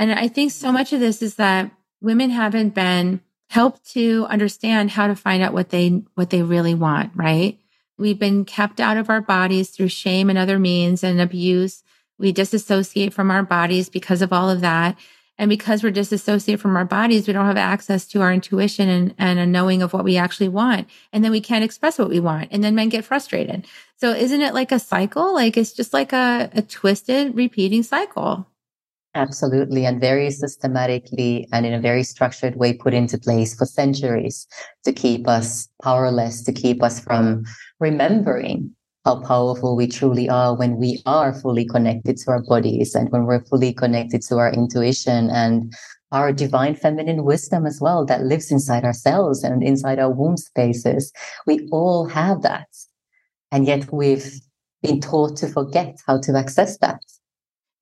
And 0.00 0.14
I 0.14 0.28
think 0.28 0.50
so 0.50 0.72
much 0.72 0.94
of 0.94 1.00
this 1.00 1.20
is 1.20 1.34
that 1.34 1.70
women 2.00 2.30
haven't 2.30 2.74
been 2.74 3.20
helped 3.50 3.90
to 3.90 4.24
understand 4.30 4.90
how 4.90 5.06
to 5.06 5.14
find 5.14 5.42
out 5.42 5.52
what 5.52 5.68
they 5.68 5.90
what 6.14 6.30
they 6.30 6.42
really 6.42 6.72
want, 6.72 7.12
right? 7.14 7.58
We've 7.98 8.18
been 8.18 8.46
kept 8.46 8.80
out 8.80 8.96
of 8.96 9.10
our 9.10 9.20
bodies 9.20 9.68
through 9.68 9.88
shame 9.88 10.30
and 10.30 10.38
other 10.38 10.58
means 10.58 11.04
and 11.04 11.20
abuse. 11.20 11.82
We 12.18 12.32
disassociate 12.32 13.12
from 13.12 13.30
our 13.30 13.42
bodies 13.42 13.90
because 13.90 14.22
of 14.22 14.32
all 14.32 14.48
of 14.48 14.62
that. 14.62 14.96
And 15.36 15.50
because 15.50 15.82
we're 15.82 15.90
disassociated 15.90 16.62
from 16.62 16.76
our 16.76 16.86
bodies, 16.86 17.26
we 17.26 17.34
don't 17.34 17.44
have 17.44 17.58
access 17.58 18.06
to 18.08 18.22
our 18.22 18.32
intuition 18.32 18.88
and, 18.88 19.14
and 19.18 19.38
a 19.38 19.44
knowing 19.44 19.82
of 19.82 19.92
what 19.92 20.04
we 20.04 20.16
actually 20.16 20.48
want. 20.48 20.88
And 21.12 21.22
then 21.22 21.30
we 21.30 21.42
can't 21.42 21.64
express 21.64 21.98
what 21.98 22.08
we 22.08 22.20
want. 22.20 22.48
And 22.52 22.64
then 22.64 22.74
men 22.74 22.88
get 22.88 23.04
frustrated. 23.04 23.66
So 23.96 24.12
isn't 24.12 24.40
it 24.40 24.54
like 24.54 24.72
a 24.72 24.78
cycle? 24.78 25.34
Like 25.34 25.58
it's 25.58 25.72
just 25.72 25.92
like 25.92 26.14
a, 26.14 26.48
a 26.54 26.62
twisted, 26.62 27.36
repeating 27.36 27.82
cycle. 27.82 28.46
Absolutely. 29.14 29.86
And 29.86 30.00
very 30.00 30.30
systematically 30.30 31.48
and 31.52 31.66
in 31.66 31.74
a 31.74 31.80
very 31.80 32.04
structured 32.04 32.54
way 32.56 32.74
put 32.74 32.94
into 32.94 33.18
place 33.18 33.54
for 33.56 33.66
centuries 33.66 34.46
to 34.84 34.92
keep 34.92 35.26
us 35.26 35.68
powerless, 35.82 36.44
to 36.44 36.52
keep 36.52 36.80
us 36.82 37.00
from 37.00 37.42
remembering 37.80 38.70
how 39.04 39.20
powerful 39.22 39.74
we 39.74 39.88
truly 39.88 40.28
are 40.28 40.56
when 40.56 40.76
we 40.76 41.02
are 41.06 41.32
fully 41.32 41.64
connected 41.64 42.18
to 42.18 42.30
our 42.30 42.42
bodies 42.42 42.94
and 42.94 43.10
when 43.10 43.24
we're 43.24 43.44
fully 43.46 43.72
connected 43.72 44.22
to 44.22 44.36
our 44.36 44.52
intuition 44.52 45.28
and 45.30 45.72
our 46.12 46.32
divine 46.32 46.76
feminine 46.76 47.24
wisdom 47.24 47.66
as 47.66 47.80
well 47.80 48.04
that 48.04 48.22
lives 48.22 48.52
inside 48.52 48.84
ourselves 48.84 49.42
and 49.42 49.62
inside 49.62 49.98
our 49.98 50.12
womb 50.12 50.36
spaces. 50.36 51.12
We 51.46 51.66
all 51.72 52.06
have 52.06 52.42
that. 52.42 52.68
And 53.50 53.66
yet 53.66 53.92
we've 53.92 54.40
been 54.82 55.00
taught 55.00 55.36
to 55.38 55.48
forget 55.48 55.96
how 56.06 56.20
to 56.20 56.36
access 56.36 56.78
that. 56.78 57.00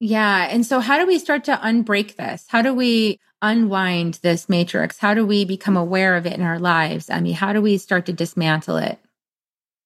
Yeah. 0.01 0.49
And 0.51 0.65
so, 0.65 0.81
how 0.81 0.99
do 0.99 1.07
we 1.07 1.19
start 1.19 1.45
to 1.45 1.57
unbreak 1.57 2.17
this? 2.17 2.45
How 2.49 2.63
do 2.63 2.73
we 2.73 3.19
unwind 3.43 4.21
this 4.23 4.49
matrix? 4.49 4.99
How 4.99 5.15
do 5.15 5.27
we 5.27 5.45
become 5.45 5.77
aware 5.77 6.17
of 6.17 6.27
it 6.27 6.35
in 6.35 6.43
our 6.43 6.59
lives? 6.59 7.11
I 7.11 7.21
mean, 7.21 7.35
how 7.35 7.53
do 7.53 7.61
we 7.61 7.79
start 7.79 8.07
to 8.07 8.13
dismantle 8.13 8.77
it? 8.77 8.99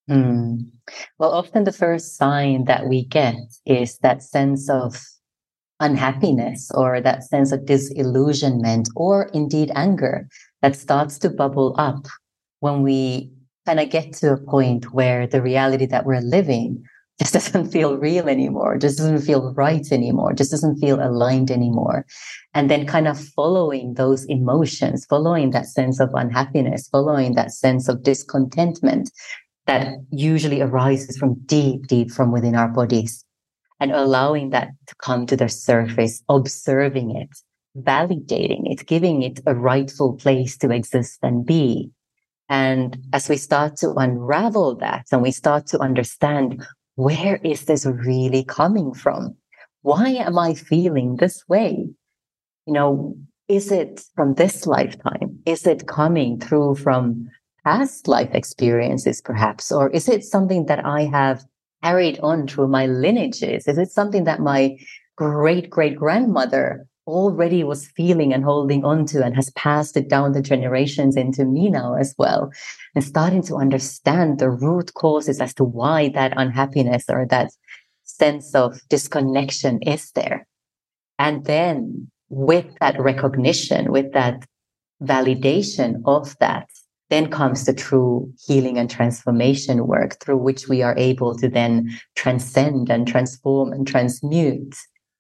Hmm. 0.09 0.57
Well, 1.18 1.33
often 1.33 1.64
the 1.64 1.72
first 1.72 2.16
sign 2.16 2.64
that 2.64 2.88
we 2.88 3.05
get 3.05 3.37
is 3.64 3.98
that 3.98 4.22
sense 4.22 4.68
of 4.68 5.01
unhappiness 5.81 6.70
or 6.75 7.01
that 7.01 7.25
sense 7.25 7.53
of 7.53 7.66
disillusionment 7.66 8.88
or 8.96 9.31
indeed 9.33 9.70
anger 9.75 10.29
that 10.61 10.77
starts 10.77 11.18
to 11.18 11.31
bubble 11.31 11.75
up 11.79 12.07
when 12.61 12.83
we 12.83 13.33
kind 13.66 13.81
of 13.81 13.90
get 13.90 14.12
to 14.12 14.33
a 14.33 14.37
point 14.37 14.92
where 14.92 15.27
the 15.27 15.42
reality 15.42 15.87
that 15.87 16.05
we're 16.05 16.20
living 16.20 16.85
just 17.18 17.33
doesn't 17.33 17.70
feel 17.70 17.96
real 17.96 18.29
anymore, 18.29 18.79
just 18.79 18.98
doesn't 18.98 19.22
feel 19.22 19.53
right 19.55 19.90
anymore, 19.92 20.33
just 20.33 20.51
doesn't 20.51 20.77
feel 20.77 21.03
aligned 21.03 21.51
anymore. 21.51 22.07
And 22.55 22.70
then 22.70 22.87
kind 22.87 23.09
of 23.09 23.18
following 23.18 23.94
those 23.94 24.25
emotions, 24.27 25.07
following 25.07 25.51
that 25.51 25.66
sense 25.66 26.01
of 26.01 26.11
unhappiness, 26.14 26.88
following 26.88 27.35
that 27.35 27.53
sense 27.53 27.88
of 27.88 28.03
discontentment 28.03 29.11
that 29.66 29.94
usually 30.11 30.61
arises 30.61 31.16
from 31.16 31.35
deep, 31.46 31.87
deep 31.87 32.11
from 32.11 32.33
within 32.33 32.57
our 32.57 32.68
bodies 32.68 33.25
and 33.81 33.92
allowing 33.92 34.51
that 34.51 34.68
to 34.87 34.94
come 34.96 35.27
to 35.27 35.37
the 35.37 35.48
surface, 35.48 36.22
observing 36.29 37.16
it, 37.16 37.29
validating 37.77 38.70
it, 38.70 38.87
giving 38.87 39.22
it 39.22 39.40
a 39.46 39.55
rightful 39.55 40.14
place 40.14 40.57
to 40.59 40.70
exist 40.70 41.18
and 41.22 41.44
be. 41.44 41.90
And 42.48 42.98
as 43.12 43.29
we 43.29 43.37
start 43.37 43.77
to 43.79 43.92
unravel 43.94 44.77
that 44.77 45.07
and 45.11 45.22
we 45.22 45.31
start 45.31 45.66
to 45.68 45.81
understand 45.81 46.64
where 46.96 47.37
is 47.37 47.64
this 47.64 47.87
really 47.87 48.44
coming 48.44 48.92
from? 48.92 49.37
Why 49.83 50.11
am 50.11 50.38
I 50.38 50.55
feeling 50.55 51.16
this 51.16 51.42
way? 51.48 51.88
You 52.66 52.72
know, 52.72 53.16
is 53.48 53.72
it 53.72 54.02
from 54.14 54.35
this 54.35 54.66
lifetime? 54.66 55.40
Is 55.46 55.66
it 55.66 55.88
coming 55.88 56.38
through 56.38 56.76
from 56.76 57.28
past 57.64 58.09
life 58.09 58.31
experiences, 58.33 59.20
perhaps? 59.20 59.72
Or 59.72 59.90
is 59.90 60.09
it 60.09 60.24
something 60.24 60.66
that 60.66 60.85
I 60.85 61.05
have 61.05 61.44
carried 61.83 62.20
on 62.20 62.46
through 62.46 62.68
my 62.68 62.87
lineages? 62.87 63.66
Is 63.66 63.78
it 63.78 63.90
something 63.90 64.24
that 64.24 64.40
my 64.40 64.76
great 65.16 65.68
great 65.70 65.96
grandmother 65.96 66.87
already 67.06 67.64
was 67.64 67.88
feeling 67.88 68.32
and 68.32 68.44
holding 68.44 68.84
on 68.84 69.06
to 69.06 69.24
and 69.24 69.34
has 69.34 69.50
passed 69.50 69.96
it 69.96 70.08
down 70.08 70.32
the 70.32 70.42
generations 70.42 71.16
into 71.16 71.44
me 71.44 71.70
now 71.70 71.94
as 71.94 72.14
well? 72.18 72.50
And 72.94 73.04
starting 73.04 73.42
to 73.44 73.56
understand 73.56 74.38
the 74.38 74.50
root 74.50 74.94
causes 74.94 75.40
as 75.40 75.54
to 75.54 75.64
why 75.64 76.10
that 76.10 76.34
unhappiness 76.36 77.04
or 77.08 77.26
that 77.26 77.50
sense 78.04 78.54
of 78.54 78.80
disconnection 78.88 79.80
is 79.82 80.10
there. 80.12 80.46
And 81.18 81.44
then 81.44 82.10
with 82.28 82.66
that 82.80 83.00
recognition, 83.00 83.92
with 83.92 84.12
that 84.12 84.44
validation 85.02 86.02
of 86.04 86.36
that, 86.38 86.68
then 87.10 87.28
comes 87.28 87.66
the 87.66 87.74
true 87.74 88.32
healing 88.46 88.78
and 88.78 88.88
transformation 88.88 89.86
work 89.86 90.18
through 90.18 90.38
which 90.38 90.68
we 90.68 90.82
are 90.82 90.96
able 90.96 91.36
to 91.36 91.48
then 91.48 91.90
transcend 92.16 92.88
and 92.88 93.06
transform 93.06 93.70
and 93.72 93.86
transmute 93.86 94.74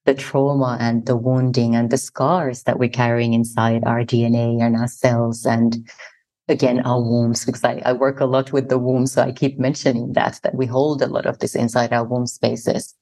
the 0.04 0.14
trauma 0.14 0.76
and 0.80 1.06
the 1.06 1.16
wounding 1.16 1.76
and 1.76 1.90
the 1.90 1.98
scars 1.98 2.64
that 2.64 2.78
we're 2.78 2.88
carrying 2.88 3.34
inside 3.34 3.84
our 3.84 4.04
DNA 4.04 4.60
and 4.60 4.76
our 4.76 4.88
cells 4.88 5.46
and 5.46 5.88
again 6.48 6.80
our 6.80 7.00
wombs 7.00 7.44
because 7.44 7.64
I, 7.64 7.80
I 7.84 7.92
work 7.92 8.20
a 8.20 8.26
lot 8.26 8.52
with 8.52 8.68
the 8.68 8.78
womb 8.78 9.06
so 9.06 9.22
I 9.22 9.32
keep 9.32 9.58
mentioning 9.58 10.12
that 10.14 10.40
that 10.42 10.54
we 10.54 10.66
hold 10.66 11.02
a 11.02 11.06
lot 11.06 11.26
of 11.26 11.38
this 11.38 11.54
inside 11.54 11.92
our 11.92 12.04
womb 12.04 12.26
spaces 12.26 12.94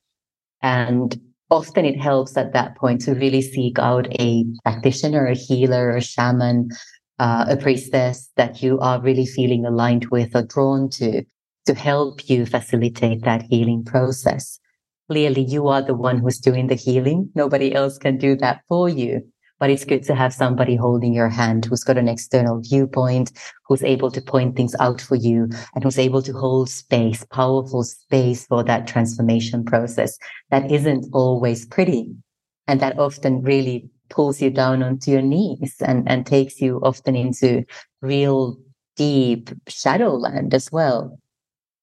and 0.63 1.19
often 1.51 1.85
it 1.85 2.01
helps 2.01 2.37
at 2.37 2.53
that 2.53 2.77
point 2.77 3.01
to 3.03 3.15
really 3.15 3.43
seek 3.43 3.79
out 3.79 4.07
a 4.21 4.45
practitioner, 4.65 5.27
a 5.27 5.35
healer, 5.35 5.97
a 5.97 6.01
shaman, 6.01 6.71
uh, 7.19 7.47
a 7.49 7.57
priestess 7.57 8.31
that 8.37 8.63
you 8.63 8.79
are 8.79 9.01
really 9.01 9.27
feeling 9.27 9.67
aligned 9.67 10.07
with 10.07 10.35
or 10.35 10.43
drawn 10.43 10.89
to, 10.89 11.25
to 11.67 11.75
help 11.75 12.29
you 12.31 12.47
facilitate 12.47 13.23
that 13.25 13.43
healing 13.43 13.85
process. 13.85 14.59
Clearly, 15.11 15.43
you 15.43 15.67
are 15.69 15.83
the 15.83 15.95
one 15.95 16.19
who's 16.19 16.39
doing 16.39 16.69
the 16.69 16.77
healing. 16.77 17.31
Nobody 17.35 17.75
else 17.75 17.99
can 17.99 18.17
do 18.17 18.37
that 18.37 18.61
for 18.69 18.89
you 18.89 19.23
but 19.61 19.71
it's 19.71 19.85
good 19.85 20.03
to 20.03 20.15
have 20.15 20.33
somebody 20.33 20.75
holding 20.75 21.13
your 21.13 21.29
hand 21.29 21.67
who's 21.67 21.85
got 21.85 21.99
an 21.99 22.09
external 22.09 22.61
viewpoint, 22.63 23.31
who's 23.67 23.85
able 23.85 24.11
to 24.11 24.23
point 24.23 24.57
things 24.57 24.75
out 24.81 25.01
for 25.01 25.17
you 25.17 25.49
and 25.75 25.85
who's 25.85 25.99
able 25.99 26.23
to 26.23 26.33
hold 26.33 26.71
space, 26.71 27.25
powerful 27.31 27.85
space 27.85 28.47
for 28.47 28.65
that 28.65 28.87
transformation 28.89 29.63
process 29.63 30.19
that 30.51 30.73
isn't 30.73 31.07
always 31.13 31.67
pretty. 31.67 32.11
And 32.67 32.81
that 32.81 32.99
often 32.99 33.43
really 33.43 33.91
pulls 34.09 34.41
you 34.41 34.51
down 34.51 34.83
onto 34.83 35.11
your 35.11 35.23
knees 35.23 35.77
and, 35.81 36.09
and 36.09 36.25
takes 36.25 36.61
you 36.61 36.81
often 36.83 37.15
into 37.15 37.65
real 38.01 38.57
deep 38.97 39.51
shadowland 39.69 40.55
as 40.55 40.73
well. 40.73 41.19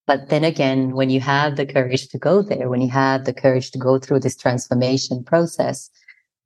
But 0.08 0.30
then 0.30 0.46
again, 0.46 0.96
when 0.96 1.10
you 1.10 1.20
have 1.20 1.58
the 1.58 1.66
courage 1.66 2.08
to 2.10 2.18
go 2.18 2.42
there, 2.42 2.70
when 2.70 2.82
you 2.82 2.90
have 2.90 3.26
the 3.26 3.34
courage 3.34 3.72
to 3.72 3.78
go 3.78 4.00
through 4.00 4.22
this 4.22 4.38
transformation 4.38 5.24
process, 5.24 5.90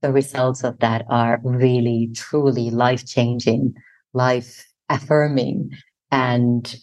the 0.02 0.12
results 0.12 0.64
of 0.64 0.80
that 0.80 1.06
are 1.10 1.40
really, 1.44 2.10
truly 2.16 2.72
life 2.72 3.06
changing, 3.06 3.76
life 4.14 4.68
affirming, 4.90 5.70
and 6.12 6.76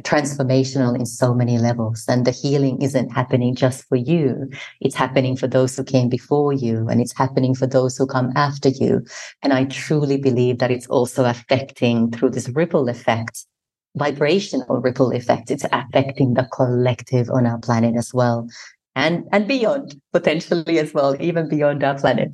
transformational 0.00 0.96
in 0.98 1.06
so 1.06 1.34
many 1.34 1.58
levels. 1.58 2.04
And 2.08 2.24
the 2.24 2.30
healing 2.30 2.82
isn't 2.82 3.10
happening 3.10 3.54
just 3.54 3.84
for 3.88 3.96
you. 3.96 4.50
It's 4.80 4.94
happening 4.94 5.36
for 5.36 5.46
those 5.46 5.76
who 5.76 5.84
came 5.84 6.08
before 6.08 6.52
you 6.52 6.88
and 6.88 7.00
it's 7.00 7.16
happening 7.16 7.54
for 7.54 7.66
those 7.66 7.96
who 7.96 8.06
come 8.06 8.32
after 8.36 8.68
you. 8.68 9.04
And 9.42 9.52
I 9.52 9.64
truly 9.64 10.16
believe 10.16 10.58
that 10.58 10.70
it's 10.70 10.86
also 10.88 11.24
affecting 11.24 12.10
through 12.10 12.30
this 12.30 12.48
ripple 12.50 12.88
effect, 12.88 13.44
vibrational 13.96 14.80
ripple 14.80 15.12
effect. 15.12 15.50
It's 15.50 15.64
affecting 15.64 16.34
the 16.34 16.48
collective 16.52 17.30
on 17.30 17.46
our 17.46 17.58
planet 17.58 17.96
as 17.96 18.12
well. 18.14 18.48
And, 18.94 19.24
and 19.32 19.46
beyond 19.46 20.00
potentially 20.12 20.78
as 20.78 20.92
well, 20.92 21.16
even 21.20 21.48
beyond 21.48 21.84
our 21.84 21.98
planet. 21.98 22.30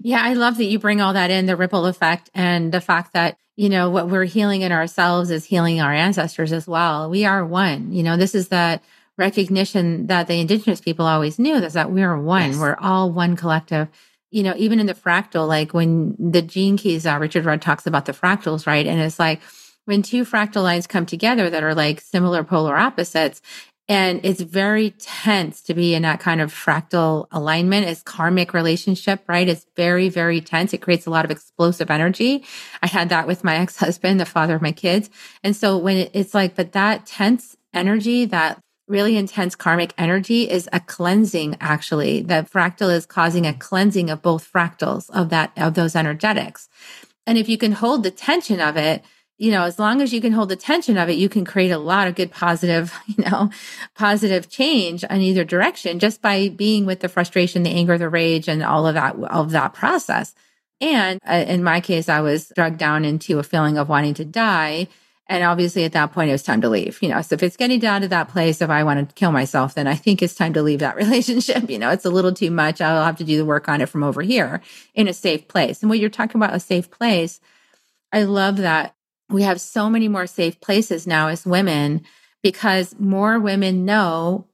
Yeah, 0.00 0.22
I 0.22 0.32
love 0.34 0.56
that 0.56 0.64
you 0.64 0.78
bring 0.78 1.00
all 1.00 1.12
that 1.12 1.30
in 1.30 1.46
the 1.46 1.56
ripple 1.56 1.86
effect 1.86 2.28
and 2.34 2.72
the 2.72 2.80
fact 2.80 3.12
that, 3.12 3.36
you 3.54 3.68
know, 3.68 3.90
what 3.90 4.08
we're 4.08 4.24
healing 4.24 4.62
in 4.62 4.72
ourselves 4.72 5.30
is 5.30 5.44
healing 5.44 5.80
our 5.80 5.92
ancestors 5.92 6.52
as 6.52 6.66
well. 6.66 7.08
We 7.08 7.24
are 7.24 7.44
one. 7.44 7.92
You 7.92 8.02
know, 8.02 8.16
this 8.16 8.34
is 8.34 8.48
that 8.48 8.82
recognition 9.18 10.06
that 10.08 10.26
the 10.26 10.40
indigenous 10.40 10.80
people 10.80 11.06
always 11.06 11.38
knew 11.38 11.54
is 11.54 11.74
that 11.74 11.92
we're 11.92 12.18
one. 12.18 12.52
Yes. 12.52 12.58
We're 12.58 12.76
all 12.80 13.12
one 13.12 13.36
collective. 13.36 13.88
You 14.30 14.42
know, 14.42 14.54
even 14.56 14.80
in 14.80 14.86
the 14.86 14.94
fractal, 14.94 15.46
like 15.46 15.74
when 15.74 16.16
the 16.18 16.42
gene 16.42 16.78
keys, 16.78 17.06
uh, 17.06 17.18
Richard 17.20 17.44
Rudd 17.44 17.62
talks 17.62 17.86
about 17.86 18.06
the 18.06 18.12
fractals, 18.12 18.66
right? 18.66 18.86
And 18.86 19.00
it's 19.00 19.18
like, 19.18 19.40
when 19.84 20.02
two 20.02 20.24
fractal 20.24 20.62
lines 20.62 20.86
come 20.86 21.06
together 21.06 21.50
that 21.50 21.64
are 21.64 21.74
like 21.74 22.00
similar 22.00 22.44
polar 22.44 22.76
opposites, 22.76 23.42
and 23.88 24.20
it's 24.22 24.40
very 24.40 24.92
tense 24.92 25.60
to 25.62 25.74
be 25.74 25.94
in 25.94 26.02
that 26.02 26.20
kind 26.20 26.40
of 26.40 26.52
fractal 26.52 27.26
alignment. 27.32 27.86
It's 27.86 28.02
karmic 28.02 28.54
relationship, 28.54 29.24
right? 29.28 29.48
It's 29.48 29.66
very, 29.76 30.08
very 30.08 30.40
tense. 30.40 30.72
It 30.72 30.82
creates 30.82 31.06
a 31.06 31.10
lot 31.10 31.24
of 31.24 31.30
explosive 31.30 31.90
energy. 31.90 32.44
I 32.80 32.86
had 32.86 33.08
that 33.08 33.26
with 33.26 33.42
my 33.42 33.56
ex-husband, 33.58 34.20
the 34.20 34.24
father 34.24 34.54
of 34.54 34.62
my 34.62 34.72
kids. 34.72 35.10
And 35.42 35.56
so 35.56 35.76
when 35.76 36.08
it's 36.12 36.32
like, 36.32 36.54
but 36.54 36.72
that 36.72 37.06
tense 37.06 37.56
energy, 37.74 38.24
that 38.26 38.60
really 38.88 39.16
intense 39.16 39.54
karmic 39.54 39.94
energy 39.98 40.48
is 40.48 40.68
a 40.72 40.80
cleansing 40.80 41.56
actually 41.60 42.22
that 42.22 42.50
fractal 42.50 42.92
is 42.92 43.06
causing 43.06 43.46
a 43.46 43.54
cleansing 43.54 44.10
of 44.10 44.22
both 44.22 44.50
fractals 44.50 45.08
of 45.10 45.30
that 45.30 45.52
of 45.56 45.74
those 45.74 45.96
energetics 45.96 46.68
and 47.26 47.38
if 47.38 47.48
you 47.48 47.56
can 47.56 47.72
hold 47.72 48.02
the 48.02 48.10
tension 48.10 48.60
of 48.60 48.76
it 48.76 49.02
you 49.42 49.50
know, 49.50 49.64
as 49.64 49.76
long 49.76 50.00
as 50.00 50.14
you 50.14 50.20
can 50.20 50.30
hold 50.30 50.50
the 50.50 50.54
tension 50.54 50.96
of 50.96 51.08
it, 51.08 51.14
you 51.14 51.28
can 51.28 51.44
create 51.44 51.72
a 51.72 51.78
lot 51.78 52.06
of 52.06 52.14
good 52.14 52.30
positive, 52.30 52.96
you 53.08 53.24
know, 53.24 53.50
positive 53.96 54.48
change 54.48 55.02
in 55.02 55.20
either 55.20 55.42
direction 55.42 55.98
just 55.98 56.22
by 56.22 56.48
being 56.48 56.86
with 56.86 57.00
the 57.00 57.08
frustration, 57.08 57.64
the 57.64 57.70
anger, 57.70 57.98
the 57.98 58.08
rage, 58.08 58.46
and 58.46 58.62
all 58.62 58.86
of 58.86 58.94
that, 58.94 59.16
all 59.16 59.42
of 59.42 59.50
that 59.50 59.74
process. 59.74 60.32
And 60.80 61.18
uh, 61.28 61.44
in 61.48 61.64
my 61.64 61.80
case, 61.80 62.08
I 62.08 62.20
was 62.20 62.52
drugged 62.54 62.78
down 62.78 63.04
into 63.04 63.40
a 63.40 63.42
feeling 63.42 63.78
of 63.78 63.88
wanting 63.88 64.14
to 64.14 64.24
die. 64.24 64.86
And 65.26 65.42
obviously 65.42 65.82
at 65.84 65.92
that 65.92 66.12
point, 66.12 66.28
it 66.28 66.34
was 66.34 66.44
time 66.44 66.60
to 66.60 66.68
leave, 66.68 67.02
you 67.02 67.08
know. 67.08 67.20
So 67.20 67.34
if 67.34 67.42
it's 67.42 67.56
getting 67.56 67.80
down 67.80 68.02
to 68.02 68.08
that 68.08 68.28
place, 68.28 68.62
if 68.62 68.70
I 68.70 68.84
want 68.84 69.08
to 69.08 69.14
kill 69.16 69.32
myself, 69.32 69.74
then 69.74 69.88
I 69.88 69.96
think 69.96 70.22
it's 70.22 70.36
time 70.36 70.52
to 70.52 70.62
leave 70.62 70.80
that 70.80 70.94
relationship. 71.04 71.68
You 71.68 71.80
know, 71.80 71.90
it's 71.90 72.04
a 72.04 72.10
little 72.10 72.32
too 72.32 72.52
much. 72.52 72.80
I'll 72.80 73.04
have 73.04 73.16
to 73.16 73.24
do 73.24 73.38
the 73.38 73.44
work 73.44 73.68
on 73.68 73.80
it 73.80 73.88
from 73.88 74.04
over 74.04 74.22
here 74.22 74.60
in 74.94 75.08
a 75.08 75.12
safe 75.12 75.48
place. 75.48 75.82
And 75.82 75.90
what 75.90 75.98
you're 75.98 76.10
talking 76.10 76.40
about, 76.40 76.54
a 76.54 76.60
safe 76.60 76.92
place, 76.92 77.40
I 78.12 78.22
love 78.22 78.58
that 78.58 78.94
we 79.32 79.42
have 79.42 79.60
so 79.60 79.88
many 79.88 80.08
more 80.08 80.26
safe 80.26 80.60
places 80.60 81.06
now 81.06 81.28
as 81.28 81.46
women 81.46 82.02
because 82.42 82.94
more 82.98 83.38
women 83.38 83.84
know 83.84 84.46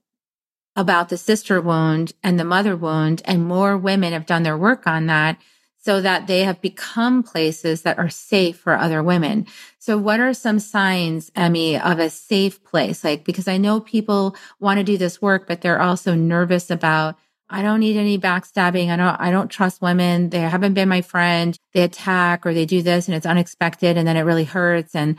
about 0.77 1.09
the 1.09 1.17
sister 1.19 1.61
wound 1.61 2.13
and 2.23 2.39
the 2.39 2.45
mother 2.45 2.77
wound, 2.77 3.21
and 3.25 3.45
more 3.45 3.77
women 3.77 4.13
have 4.13 4.27
done 4.27 4.45
their 4.45 4.57
work 4.57 4.87
on 4.87 5.07
that 5.07 5.37
so 5.81 6.01
that 6.01 6.27
they 6.27 6.45
have 6.45 6.61
become 6.61 7.23
places 7.23 7.83
that 7.83 7.99
are 7.99 8.09
safe 8.09 8.59
for 8.59 8.77
other 8.77 9.03
women. 9.03 9.47
So, 9.79 9.99
what 9.99 10.21
are 10.21 10.33
some 10.33 10.61
signs, 10.61 11.31
Emmi, 11.31 11.81
of 11.81 11.99
a 11.99 12.11
safe 12.11 12.63
place? 12.63 13.03
Like, 13.03 13.25
because 13.25 13.49
I 13.49 13.57
know 13.57 13.81
people 13.81 14.37
want 14.61 14.79
to 14.79 14.85
do 14.85 14.97
this 14.97 15.21
work, 15.21 15.49
but 15.49 15.63
they're 15.63 15.81
also 15.81 16.15
nervous 16.15 16.71
about 16.71 17.17
I 17.51 17.63
don't 17.63 17.81
need 17.81 17.97
any 17.97 18.19
backstabbing. 18.19 18.91
I 18.91 18.97
don't, 18.97 19.21
I 19.21 19.31
don't 19.31 19.49
trust 19.49 19.81
women. 19.81 20.31
They 20.31 20.41
haven't 20.41 20.75
been 20.75 20.89
my 20.89 21.01
friend. 21.01 21.57
They 21.73 21.83
attack 21.83 22.45
or 22.45 22.53
they 22.53 22.67
do 22.67 22.83
this 22.83 23.09
and 23.09 23.17
it's 23.17 23.27
unexpected 23.27 23.97
and 23.97 24.07
then 24.07 24.17
it 24.17 24.23
really 24.23 24.45
hurts. 24.45 24.95
And 24.95 25.19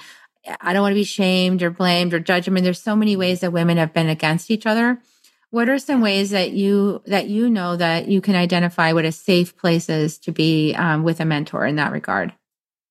I 0.61 0.73
don't 0.73 0.83
want 0.83 0.91
to 0.93 0.99
be 0.99 1.03
shamed 1.03 1.63
or 1.63 1.71
blamed 1.71 2.13
or 2.13 2.19
judged. 2.19 2.47
I 2.47 2.51
mean, 2.51 2.63
there's 2.63 2.81
so 2.81 2.95
many 2.95 3.15
ways 3.15 3.39
that 3.39 3.51
women 3.51 3.77
have 3.77 3.93
been 3.93 4.09
against 4.09 4.51
each 4.51 4.65
other. 4.65 5.01
What 5.49 5.69
are 5.69 5.79
some 5.79 6.01
ways 6.01 6.29
that 6.29 6.51
you, 6.51 7.01
that 7.07 7.27
you 7.27 7.49
know 7.49 7.75
that 7.75 8.07
you 8.07 8.21
can 8.21 8.35
identify 8.35 8.93
what 8.93 9.05
a 9.05 9.11
safe 9.11 9.57
place 9.57 9.89
is 9.89 10.19
to 10.19 10.31
be 10.31 10.75
um, 10.75 11.03
with 11.03 11.19
a 11.19 11.25
mentor 11.25 11.65
in 11.65 11.77
that 11.77 11.91
regard? 11.91 12.33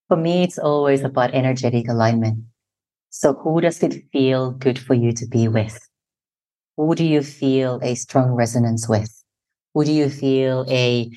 For 0.09 0.17
me, 0.17 0.43
it's 0.43 0.59
always 0.59 1.03
about 1.03 1.33
energetic 1.33 1.87
alignment. 1.87 2.43
So 3.09 3.33
who 3.33 3.61
does 3.61 3.81
it 3.81 4.03
feel 4.11 4.51
good 4.51 4.77
for 4.77 4.93
you 4.93 5.13
to 5.13 5.25
be 5.25 5.47
with? 5.47 5.79
Who 6.75 6.93
do 6.95 7.05
you 7.05 7.21
feel 7.21 7.79
a 7.81 7.95
strong 7.95 8.31
resonance 8.31 8.89
with? 8.89 9.18
Do 9.75 9.91
you 9.91 10.09
feel 10.09 10.65
a 10.67 11.09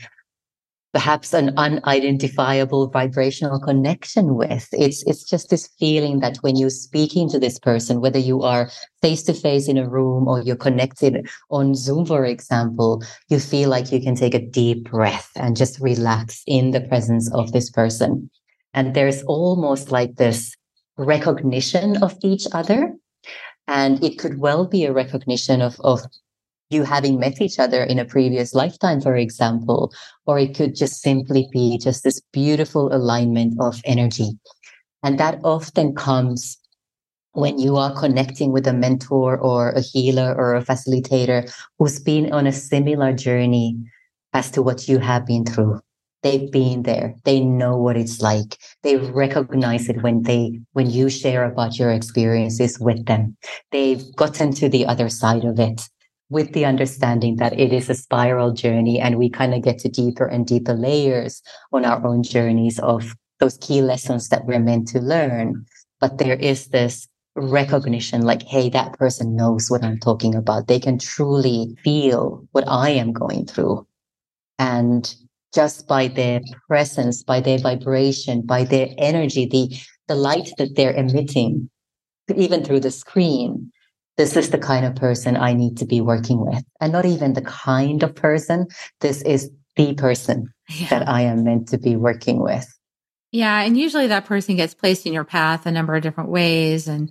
perhaps 0.92 1.32
an 1.32 1.54
unidentifiable 1.56 2.88
vibrational 2.88 3.58
connection 3.58 4.34
with. 4.34 4.68
It's 4.72 5.02
it's 5.06 5.24
just 5.24 5.48
this 5.48 5.68
feeling 5.78 6.20
that 6.20 6.36
when 6.38 6.56
you're 6.56 6.70
speaking 6.70 7.28
to 7.30 7.38
this 7.38 7.58
person, 7.58 8.00
whether 8.00 8.18
you 8.18 8.42
are 8.42 8.70
face 9.00 9.22
to 9.24 9.34
face 9.34 9.68
in 9.68 9.78
a 9.78 9.88
room 9.88 10.28
or 10.28 10.42
you're 10.42 10.56
connected 10.56 11.26
on 11.50 11.74
Zoom, 11.74 12.04
for 12.04 12.24
example, 12.24 13.02
you 13.28 13.40
feel 13.40 13.70
like 13.70 13.90
you 13.90 14.00
can 14.00 14.14
take 14.14 14.34
a 14.34 14.46
deep 14.46 14.90
breath 14.90 15.30
and 15.36 15.56
just 15.56 15.80
relax 15.80 16.42
in 16.46 16.72
the 16.72 16.82
presence 16.82 17.32
of 17.32 17.52
this 17.52 17.70
person. 17.70 18.30
And 18.74 18.94
there's 18.94 19.22
almost 19.24 19.90
like 19.90 20.16
this 20.16 20.54
recognition 20.98 22.02
of 22.02 22.16
each 22.22 22.46
other. 22.52 22.94
And 23.68 24.02
it 24.02 24.18
could 24.18 24.38
well 24.38 24.66
be 24.66 24.84
a 24.84 24.92
recognition 24.92 25.62
of, 25.62 25.80
of 25.80 26.02
you 26.72 26.84
having 26.84 27.18
met 27.18 27.40
each 27.40 27.58
other 27.58 27.84
in 27.84 27.98
a 27.98 28.04
previous 28.04 28.54
lifetime, 28.54 29.00
for 29.00 29.16
example, 29.16 29.92
or 30.26 30.38
it 30.38 30.54
could 30.54 30.74
just 30.74 31.00
simply 31.00 31.48
be 31.52 31.78
just 31.78 32.04
this 32.04 32.20
beautiful 32.32 32.94
alignment 32.94 33.54
of 33.60 33.80
energy. 33.84 34.30
And 35.02 35.18
that 35.18 35.40
often 35.44 35.94
comes 35.94 36.58
when 37.32 37.58
you 37.58 37.76
are 37.76 37.94
connecting 37.94 38.52
with 38.52 38.66
a 38.66 38.72
mentor 38.72 39.38
or 39.38 39.70
a 39.70 39.80
healer 39.80 40.34
or 40.34 40.54
a 40.54 40.64
facilitator 40.64 41.52
who's 41.78 41.98
been 41.98 42.32
on 42.32 42.46
a 42.46 42.52
similar 42.52 43.12
journey 43.12 43.76
as 44.32 44.50
to 44.50 44.62
what 44.62 44.88
you 44.88 44.98
have 44.98 45.26
been 45.26 45.44
through. 45.44 45.80
They've 46.22 46.52
been 46.52 46.84
there. 46.84 47.16
They 47.24 47.40
know 47.40 47.76
what 47.76 47.96
it's 47.96 48.20
like. 48.20 48.56
They 48.82 48.96
recognize 48.96 49.88
it 49.88 50.02
when 50.02 50.22
they, 50.22 50.60
when 50.72 50.88
you 50.88 51.10
share 51.10 51.44
about 51.44 51.78
your 51.78 51.90
experiences 51.90 52.78
with 52.78 53.06
them. 53.06 53.36
They've 53.72 54.04
gotten 54.14 54.52
to 54.54 54.68
the 54.68 54.86
other 54.86 55.08
side 55.08 55.44
of 55.44 55.58
it 55.58 55.88
with 56.32 56.52
the 56.54 56.64
understanding 56.64 57.36
that 57.36 57.52
it 57.58 57.72
is 57.72 57.90
a 57.90 57.94
spiral 57.94 58.52
journey 58.52 58.98
and 58.98 59.18
we 59.18 59.28
kind 59.28 59.52
of 59.52 59.62
get 59.62 59.78
to 59.78 59.88
deeper 59.88 60.24
and 60.24 60.46
deeper 60.46 60.72
layers 60.72 61.42
on 61.72 61.84
our 61.84 62.04
own 62.06 62.22
journeys 62.22 62.78
of 62.78 63.14
those 63.38 63.58
key 63.58 63.82
lessons 63.82 64.30
that 64.30 64.46
we're 64.46 64.58
meant 64.58 64.88
to 64.88 64.98
learn. 64.98 65.66
But 66.00 66.16
there 66.16 66.36
is 66.36 66.68
this 66.68 67.06
recognition 67.36 68.22
like, 68.22 68.42
hey, 68.42 68.70
that 68.70 68.94
person 68.98 69.36
knows 69.36 69.68
what 69.68 69.84
I'm 69.84 69.98
talking 69.98 70.34
about. 70.34 70.68
They 70.68 70.80
can 70.80 70.98
truly 70.98 71.76
feel 71.84 72.48
what 72.52 72.64
I 72.66 72.90
am 72.90 73.12
going 73.12 73.46
through. 73.46 73.86
And 74.58 75.14
just 75.54 75.86
by 75.86 76.08
their 76.08 76.40
presence, 76.66 77.22
by 77.22 77.40
their 77.40 77.58
vibration, 77.58 78.40
by 78.42 78.64
their 78.64 78.88
energy, 78.96 79.44
the, 79.44 79.68
the 80.08 80.14
light 80.14 80.50
that 80.56 80.76
they're 80.76 80.94
emitting, 80.94 81.68
even 82.34 82.64
through 82.64 82.80
the 82.80 82.90
screen, 82.90 83.70
this 84.16 84.36
is 84.36 84.50
the 84.50 84.58
kind 84.58 84.84
of 84.84 84.94
person 84.94 85.36
I 85.36 85.54
need 85.54 85.78
to 85.78 85.86
be 85.86 86.00
working 86.00 86.44
with. 86.44 86.62
And 86.80 86.92
not 86.92 87.06
even 87.06 87.32
the 87.32 87.42
kind 87.42 88.02
of 88.02 88.14
person, 88.14 88.66
this 89.00 89.22
is 89.22 89.50
the 89.76 89.94
person 89.94 90.52
yeah. 90.68 90.88
that 90.88 91.08
I 91.08 91.22
am 91.22 91.44
meant 91.44 91.68
to 91.68 91.78
be 91.78 91.96
working 91.96 92.40
with. 92.40 92.66
Yeah. 93.30 93.62
And 93.62 93.78
usually 93.78 94.08
that 94.08 94.26
person 94.26 94.56
gets 94.56 94.74
placed 94.74 95.06
in 95.06 95.12
your 95.12 95.24
path 95.24 95.64
a 95.64 95.70
number 95.70 95.94
of 95.94 96.02
different 96.02 96.30
ways. 96.30 96.86
And, 96.86 97.10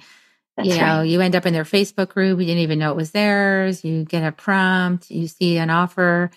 That's 0.55 0.69
you 0.69 0.75
know, 0.75 0.99
right. 0.99 1.03
you 1.03 1.19
end 1.21 1.35
up 1.35 1.47
in 1.47 1.53
their 1.53 1.63
Facebook 1.63 2.09
group. 2.09 2.39
You 2.39 2.45
didn't 2.45 2.61
even 2.61 2.77
know 2.77 2.91
it 2.91 2.97
was 2.97 3.11
theirs. 3.11 3.83
You 3.83 4.05
get 4.05 4.23
a 4.23 4.31
prompt, 4.31 5.09
you 5.09 5.27
see 5.27 5.57
an 5.57 5.71
offer. 5.71 6.29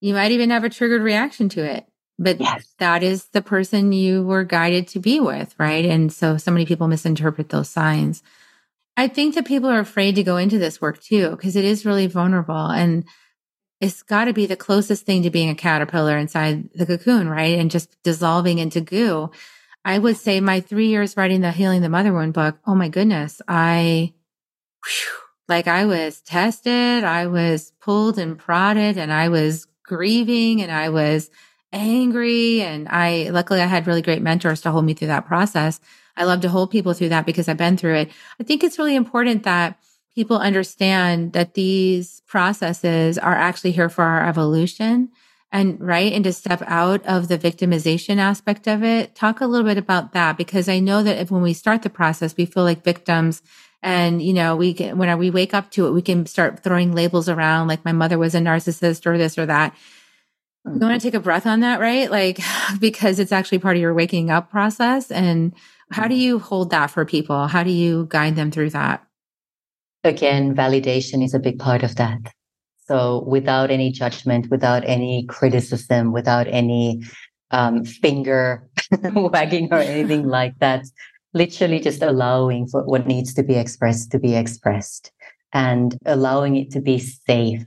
You 0.00 0.14
might 0.14 0.30
even 0.30 0.50
have 0.50 0.62
a 0.62 0.70
triggered 0.70 1.02
reaction 1.02 1.48
to 1.50 1.64
it. 1.64 1.86
But 2.18 2.40
yes. 2.40 2.72
that 2.78 3.02
is 3.02 3.24
the 3.32 3.42
person 3.42 3.92
you 3.92 4.22
were 4.22 4.44
guided 4.44 4.86
to 4.88 5.00
be 5.00 5.18
with, 5.18 5.54
right? 5.58 5.84
And 5.84 6.12
so 6.12 6.36
so 6.36 6.52
many 6.52 6.66
people 6.66 6.86
misinterpret 6.86 7.48
those 7.48 7.68
signs. 7.68 8.22
I 8.96 9.08
think 9.08 9.34
that 9.34 9.46
people 9.46 9.70
are 9.70 9.80
afraid 9.80 10.16
to 10.16 10.22
go 10.22 10.36
into 10.36 10.58
this 10.58 10.80
work 10.80 11.00
too, 11.00 11.30
because 11.30 11.56
it 11.56 11.64
is 11.64 11.86
really 11.86 12.06
vulnerable 12.06 12.66
and 12.66 13.04
it's 13.80 14.02
got 14.02 14.26
to 14.26 14.32
be 14.32 14.46
the 14.46 14.56
closest 14.56 15.04
thing 15.04 15.24
to 15.24 15.30
being 15.30 15.50
a 15.50 15.56
caterpillar 15.56 16.16
inside 16.16 16.70
the 16.74 16.86
cocoon, 16.86 17.28
right? 17.28 17.58
And 17.58 17.70
just 17.70 18.00
dissolving 18.04 18.58
into 18.58 18.80
goo. 18.80 19.30
I 19.84 19.98
would 19.98 20.16
say 20.16 20.40
my 20.40 20.60
three 20.60 20.86
years 20.86 21.16
writing 21.16 21.40
the 21.40 21.50
Healing 21.50 21.82
the 21.82 21.88
Mother 21.88 22.12
Wound 22.12 22.32
book, 22.32 22.58
oh 22.64 22.76
my 22.76 22.88
goodness, 22.88 23.42
I, 23.48 24.12
whew, 24.84 25.18
like 25.48 25.66
I 25.66 25.86
was 25.86 26.20
tested, 26.20 27.02
I 27.02 27.26
was 27.26 27.72
pulled 27.80 28.18
and 28.18 28.38
prodded, 28.38 28.96
and 28.98 29.12
I 29.12 29.28
was 29.28 29.66
grieving 29.82 30.62
and 30.62 30.70
I 30.70 30.90
was 30.90 31.30
angry. 31.72 32.62
And 32.62 32.88
I, 32.88 33.30
luckily, 33.30 33.60
I 33.60 33.66
had 33.66 33.88
really 33.88 34.02
great 34.02 34.22
mentors 34.22 34.60
to 34.60 34.70
hold 34.70 34.84
me 34.84 34.94
through 34.94 35.08
that 35.08 35.26
process. 35.26 35.80
I 36.16 36.24
love 36.24 36.40
to 36.42 36.48
hold 36.48 36.70
people 36.70 36.92
through 36.92 37.10
that 37.10 37.26
because 37.26 37.48
I've 37.48 37.56
been 37.56 37.76
through 37.76 37.94
it. 37.96 38.10
I 38.40 38.44
think 38.44 38.62
it's 38.62 38.78
really 38.78 38.96
important 38.96 39.44
that 39.44 39.78
people 40.14 40.38
understand 40.38 41.32
that 41.32 41.54
these 41.54 42.20
processes 42.26 43.18
are 43.18 43.34
actually 43.34 43.72
here 43.72 43.88
for 43.88 44.04
our 44.04 44.28
evolution. 44.28 45.10
And 45.54 45.78
right 45.80 46.14
and 46.14 46.24
to 46.24 46.32
step 46.32 46.62
out 46.66 47.04
of 47.04 47.28
the 47.28 47.36
victimization 47.36 48.16
aspect 48.16 48.66
of 48.66 48.82
it 48.82 49.14
talk 49.14 49.42
a 49.42 49.46
little 49.46 49.66
bit 49.66 49.76
about 49.76 50.12
that 50.12 50.38
because 50.38 50.66
i 50.66 50.78
know 50.78 51.02
that 51.02 51.20
if 51.20 51.30
when 51.30 51.42
we 51.42 51.52
start 51.52 51.82
the 51.82 51.90
process 51.90 52.34
we 52.38 52.46
feel 52.46 52.64
like 52.64 52.82
victims 52.82 53.42
and 53.82 54.22
you 54.22 54.32
know 54.32 54.56
we 54.56 54.72
can 54.72 54.96
when 54.96 55.16
we 55.18 55.30
wake 55.30 55.52
up 55.52 55.70
to 55.72 55.86
it 55.86 55.90
we 55.90 56.02
can 56.02 56.24
start 56.24 56.60
throwing 56.60 56.94
labels 56.94 57.28
around 57.28 57.68
like 57.68 57.84
my 57.84 57.92
mother 57.92 58.18
was 58.18 58.34
a 58.34 58.38
narcissist 58.38 59.04
or 59.06 59.18
this 59.18 59.36
or 59.36 59.46
that. 59.46 59.74
You 60.64 60.78
want 60.78 61.00
to 61.00 61.04
take 61.04 61.14
a 61.14 61.20
breath 61.20 61.46
on 61.46 61.60
that 61.60 61.80
right? 61.80 62.10
Like 62.10 62.38
because 62.80 63.18
it's 63.18 63.32
actually 63.32 63.58
part 63.58 63.76
of 63.76 63.82
your 63.82 63.94
waking 63.94 64.30
up 64.30 64.50
process 64.50 65.10
and 65.10 65.52
how 65.92 66.08
do 66.08 66.14
you 66.14 66.38
hold 66.38 66.70
that 66.70 66.90
for 66.90 67.04
people? 67.04 67.46
How 67.46 67.62
do 67.62 67.70
you 67.70 68.06
guide 68.08 68.36
them 68.36 68.50
through 68.50 68.70
that? 68.70 69.04
Again, 70.04 70.54
validation 70.54 71.24
is 71.24 71.34
a 71.34 71.38
big 71.38 71.58
part 71.58 71.82
of 71.82 71.96
that. 71.96 72.18
So 72.86 73.24
without 73.26 73.70
any 73.70 73.92
judgment, 73.92 74.50
without 74.50 74.82
any 74.84 75.24
criticism, 75.26 76.12
without 76.12 76.48
any 76.48 77.02
um, 77.52 77.84
finger 77.84 78.68
wagging 79.14 79.68
or 79.70 79.78
anything 79.78 80.26
like 80.38 80.58
that, 80.58 80.84
literally 81.34 81.80
just 81.80 82.02
allowing 82.02 82.66
for 82.66 82.84
what 82.84 83.06
needs 83.06 83.32
to 83.34 83.42
be 83.42 83.54
expressed 83.54 84.10
to 84.10 84.18
be 84.18 84.34
expressed 84.34 85.12
and 85.52 85.96
allowing 86.06 86.56
it 86.56 86.70
to 86.72 86.80
be 86.80 86.98
safe 86.98 87.64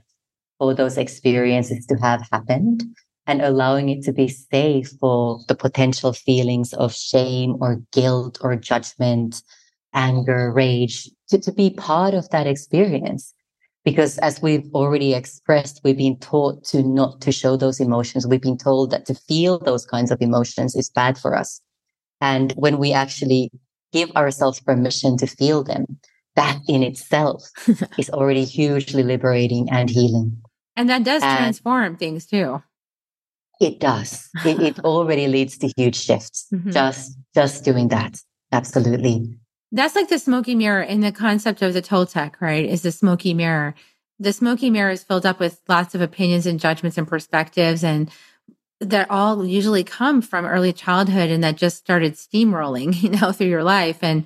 for 0.58 0.74
those 0.74 0.98
experiences 0.98 1.86
to 1.86 1.94
have 1.96 2.26
happened 2.30 2.82
and 3.26 3.42
allowing 3.42 3.88
it 3.88 4.02
to 4.04 4.12
be 4.12 4.28
safe 4.28 4.90
for 5.00 5.40
the 5.48 5.54
potential 5.54 6.12
feelings 6.12 6.72
of 6.74 6.94
shame 6.94 7.56
or 7.60 7.82
guilt 7.92 8.38
or 8.40 8.56
judgment, 8.56 9.42
anger, 9.94 10.52
rage 10.52 11.10
to, 11.28 11.38
to 11.38 11.52
be 11.52 11.70
part 11.70 12.14
of 12.14 12.28
that 12.30 12.46
experience. 12.46 13.34
Because 13.84 14.18
as 14.18 14.42
we've 14.42 14.68
already 14.74 15.14
expressed, 15.14 15.80
we've 15.84 15.96
been 15.96 16.18
taught 16.18 16.64
to 16.64 16.82
not 16.82 17.20
to 17.20 17.30
show 17.30 17.56
those 17.56 17.78
emotions. 17.78 18.26
We've 18.26 18.40
been 18.40 18.58
told 18.58 18.90
that 18.90 19.06
to 19.06 19.14
feel 19.14 19.58
those 19.58 19.86
kinds 19.86 20.10
of 20.10 20.20
emotions 20.20 20.74
is 20.74 20.90
bad 20.90 21.16
for 21.16 21.36
us. 21.36 21.60
And 22.20 22.52
when 22.52 22.78
we 22.78 22.92
actually 22.92 23.50
give 23.92 24.10
ourselves 24.12 24.60
permission 24.60 25.16
to 25.18 25.26
feel 25.26 25.62
them, 25.62 25.98
that 26.34 26.58
in 26.68 26.82
itself 26.82 27.48
is 27.98 28.10
already 28.10 28.44
hugely 28.44 29.02
liberating 29.02 29.68
and 29.70 29.88
healing. 29.88 30.42
And 30.74 30.88
that 30.90 31.04
does 31.04 31.22
and, 31.22 31.38
transform 31.38 31.96
things 31.96 32.26
too. 32.26 32.62
It 33.60 33.80
does. 33.80 34.28
It, 34.44 34.60
it 34.60 34.78
already 34.80 35.28
leads 35.28 35.56
to 35.58 35.72
huge 35.76 35.96
shifts. 35.96 36.46
Mm-hmm. 36.52 36.70
Just 36.70 37.16
just 37.34 37.64
doing 37.64 37.88
that. 37.88 38.20
Absolutely. 38.52 39.38
That's 39.72 39.96
like 39.96 40.08
the 40.08 40.18
smoky 40.18 40.54
mirror 40.54 40.82
in 40.82 41.00
the 41.00 41.12
concept 41.12 41.62
of 41.62 41.74
the 41.74 41.82
Toltec, 41.82 42.34
right? 42.40 42.64
Is 42.64 42.82
the 42.82 42.92
smoky 42.92 43.34
mirror. 43.34 43.74
The 44.18 44.32
smoky 44.32 44.70
mirror 44.70 44.90
is 44.90 45.02
filled 45.02 45.26
up 45.26 45.40
with 45.40 45.60
lots 45.68 45.94
of 45.94 46.00
opinions 46.00 46.46
and 46.46 46.60
judgments 46.60 46.96
and 46.96 47.08
perspectives 47.08 47.82
and 47.82 48.10
that 48.80 49.10
all 49.10 49.44
usually 49.44 49.84
come 49.84 50.20
from 50.20 50.44
early 50.44 50.72
childhood 50.72 51.30
and 51.30 51.42
that 51.42 51.56
just 51.56 51.78
started 51.78 52.14
steamrolling, 52.14 53.02
you 53.02 53.10
know, 53.10 53.32
through 53.32 53.48
your 53.48 53.64
life. 53.64 53.98
And 54.02 54.24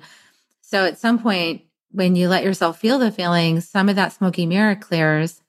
so 0.61 0.85
at 0.85 0.99
some 0.99 1.19
point, 1.19 1.63
when 1.91 2.15
you 2.15 2.29
let 2.29 2.43
yourself 2.43 2.79
feel 2.79 2.99
the 2.99 3.11
feelings, 3.11 3.67
some 3.67 3.89
of 3.89 3.95
that 3.97 4.13
smoky 4.13 4.45
mirror 4.45 4.75
clears. 4.75 5.41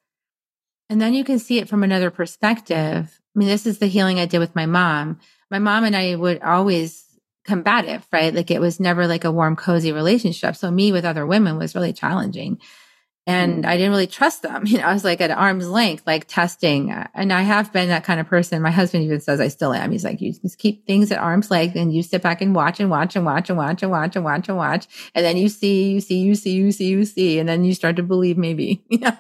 And 0.89 1.01
then 1.01 1.15
you 1.15 1.25
can 1.25 1.39
see 1.39 1.59
it 1.59 1.69
from 1.69 1.83
another 1.83 2.11
perspective. 2.11 3.21
I 3.35 3.39
mean, 3.39 3.49
this 3.49 3.67
is 3.67 3.79
the 3.79 3.87
healing 3.87 4.21
I 4.21 4.27
did 4.27 4.39
with 4.39 4.55
my 4.55 4.67
mom. 4.67 5.21
My 5.51 5.59
mom 5.59 5.85
and 5.85 5.97
I 5.97 6.15
would 6.15 6.43
always 6.43 7.05
combative, 7.45 8.07
right? 8.13 8.35
Like 8.35 8.51
it 8.51 8.61
was 8.61 8.81
never 8.81 9.07
like 9.07 9.25
a 9.25 9.33
warm, 9.33 9.57
cozy 9.57 9.93
relationship. 9.93 10.57
So 10.57 10.71
me 10.71 10.93
with 10.93 11.05
other 11.05 11.27
women 11.27 11.59
was 11.59 11.75
really 11.75 11.93
challenging. 11.93 12.61
And 13.25 13.63
mm. 13.63 13.69
I 13.69 13.77
didn't 13.77 13.93
really 13.93 14.07
trust 14.07 14.43
them. 14.43 14.65
You 14.73 14.79
know, 14.79 14.85
I 14.85 14.93
was 14.93 15.05
like 15.05 15.21
at 15.21 15.31
arm's 15.31 15.69
length, 15.69 16.07
like 16.07 16.27
testing. 16.27 16.91
And 16.91 17.33
I 17.33 17.43
have 17.43 17.73
been 17.73 17.89
that 17.89 18.05
kind 18.05 18.21
of 18.21 18.27
person. 18.27 18.63
My 18.63 18.71
husband 18.71 19.05
even 19.05 19.21
says 19.21 19.41
I 19.41 19.49
still 19.49 19.73
am. 19.73 19.93
He's 19.93 20.05
like, 20.05 20.21
you 20.21 20.33
just 20.33 20.59
keep 20.59 20.87
things 20.87 21.13
at 21.13 21.19
arm's 21.19 21.51
length 21.51 21.77
and 21.77 21.93
you 21.93 22.03
sit 22.03 22.23
back 22.23 22.41
and 22.41 22.55
watch 22.55 22.81
and 22.81 22.91
watch 22.91 23.15
and 23.15 23.25
watch 23.25 23.49
and 23.49 23.59
watch 23.59 23.83
and 23.83 23.91
watch 23.91 24.17
and 24.17 24.25
watch 24.25 24.49
and 24.49 24.57
watch. 24.57 24.87
And 25.15 25.25
then 25.25 25.37
you 25.37 25.49
see, 25.49 25.93
you 25.93 26.01
see, 26.01 26.19
you 26.19 26.35
see, 26.35 26.53
you 26.53 26.73
see, 26.73 26.89
you 26.89 27.05
see. 27.05 27.39
And 27.39 27.49
then 27.49 27.65
you 27.65 27.75
start 27.75 27.97
to 27.97 28.03
believe 28.03 28.37
maybe, 28.37 28.85
you 28.89 28.99
know? 28.99 29.17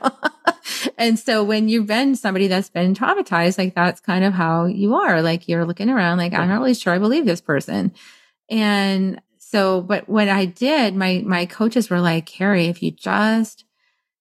And 0.99 1.19
so 1.19 1.43
when 1.45 1.69
you've 1.69 1.87
been 1.87 2.15
somebody 2.17 2.47
that's 2.49 2.71
been 2.71 2.95
traumatized, 2.95 3.59
like 3.59 3.75
that's 3.75 4.01
kind 4.01 4.25
of 4.25 4.33
how 4.33 4.67
you 4.67 4.95
are. 4.95 5.23
Like 5.23 5.49
you're 5.49 5.65
looking 5.65 5.89
around, 5.91 6.19
like, 6.19 6.33
I'm 6.33 6.49
not 6.49 6.61
really 6.61 6.75
sure 6.75 6.93
I 6.93 6.99
believe 6.99 7.25
this 7.27 7.41
person. 7.41 7.93
And 8.51 9.21
so, 9.39 9.81
but 9.83 10.09
what 10.09 10.29
I 10.29 10.47
did, 10.47 10.95
my, 10.97 11.23
my 11.27 11.47
coaches 11.47 11.91
were 11.91 12.01
like, 12.01 12.27
Carrie, 12.27 12.67
if 12.67 12.83
you 12.83 12.91
just 12.91 13.65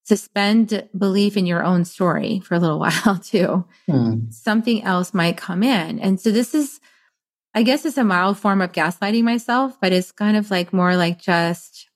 suspend 0.03 0.87
belief 0.97 1.37
in 1.37 1.45
your 1.45 1.63
own 1.63 1.85
story 1.85 2.39
for 2.39 2.55
a 2.55 2.59
little 2.59 2.79
while 2.85 3.17
too, 3.21 3.65
Hmm. 3.87 4.29
something 4.29 4.83
else 4.83 5.13
might 5.13 5.37
come 5.37 5.63
in. 5.63 5.99
And 5.99 6.19
so 6.19 6.31
this 6.31 6.53
is, 6.55 6.79
I 7.53 7.63
guess 7.63 7.85
it's 7.85 7.97
a 7.97 8.03
mild 8.03 8.37
form 8.37 8.61
of 8.61 8.71
gaslighting 8.71 9.23
myself, 9.23 9.77
but 9.81 9.91
it's 9.91 10.11
kind 10.11 10.37
of 10.37 10.49
like 10.51 10.71
more 10.73 10.95
like 10.95 11.19
just 11.21 11.89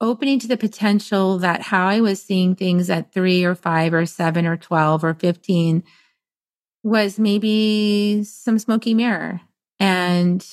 opening 0.00 0.38
to 0.40 0.48
the 0.48 0.56
potential 0.56 1.38
that 1.38 1.62
how 1.62 1.86
I 1.86 2.00
was 2.00 2.22
seeing 2.22 2.54
things 2.54 2.88
at 2.90 3.12
three 3.12 3.44
or 3.44 3.54
five 3.54 3.92
or 3.92 4.06
seven 4.06 4.46
or 4.46 4.56
12 4.56 5.04
or 5.04 5.14
15 5.14 5.82
was 6.82 7.18
maybe 7.18 8.24
some 8.24 8.58
smoky 8.58 8.94
mirror. 8.94 9.40
And 9.78 10.44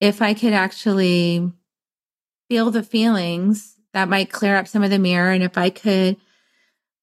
if 0.00 0.22
I 0.22 0.32
could 0.34 0.52
actually 0.52 1.52
feel 2.48 2.70
the 2.70 2.82
feelings, 2.82 3.74
that 3.92 4.08
might 4.08 4.30
clear 4.32 4.56
up 4.56 4.68
some 4.68 4.82
of 4.82 4.90
the 4.90 4.98
mirror. 4.98 5.30
And 5.30 5.42
if 5.42 5.58
I 5.58 5.70
could 5.70 6.16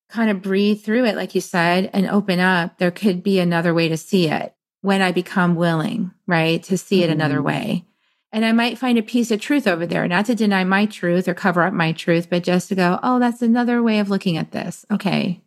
kind 0.09 0.29
of 0.29 0.41
breathe 0.41 0.81
through 0.83 1.05
it, 1.05 1.15
like 1.15 1.35
you 1.35 1.41
said, 1.41 1.89
and 1.93 2.07
open 2.07 2.39
up, 2.39 2.77
there 2.77 2.91
could 2.91 3.23
be 3.23 3.39
another 3.39 3.73
way 3.73 3.89
to 3.89 3.97
see 3.97 4.27
it 4.27 4.55
when 4.81 5.01
I 5.01 5.11
become 5.11 5.55
willing, 5.55 6.11
right? 6.27 6.61
To 6.63 6.77
see 6.77 7.03
it 7.03 7.09
another 7.09 7.39
Mhm. 7.39 7.43
way. 7.43 7.85
And 8.35 8.43
I 8.43 8.51
might 8.51 8.77
find 8.77 8.97
a 8.97 9.01
piece 9.01 9.31
of 9.31 9.39
truth 9.39 9.65
over 9.65 9.87
there, 9.87 10.05
not 10.09 10.25
to 10.25 10.35
deny 10.35 10.65
my 10.65 10.87
truth 10.87 11.29
or 11.29 11.33
cover 11.33 11.63
up 11.63 11.73
my 11.73 11.93
truth, 11.93 12.29
but 12.29 12.43
just 12.43 12.67
to 12.67 12.75
go, 12.75 12.99
oh, 13.01 13.17
that's 13.17 13.41
another 13.41 13.81
way 13.81 13.99
of 13.99 14.09
looking 14.09 14.35
at 14.35 14.51
this. 14.51 14.85
Okay. 14.91 15.41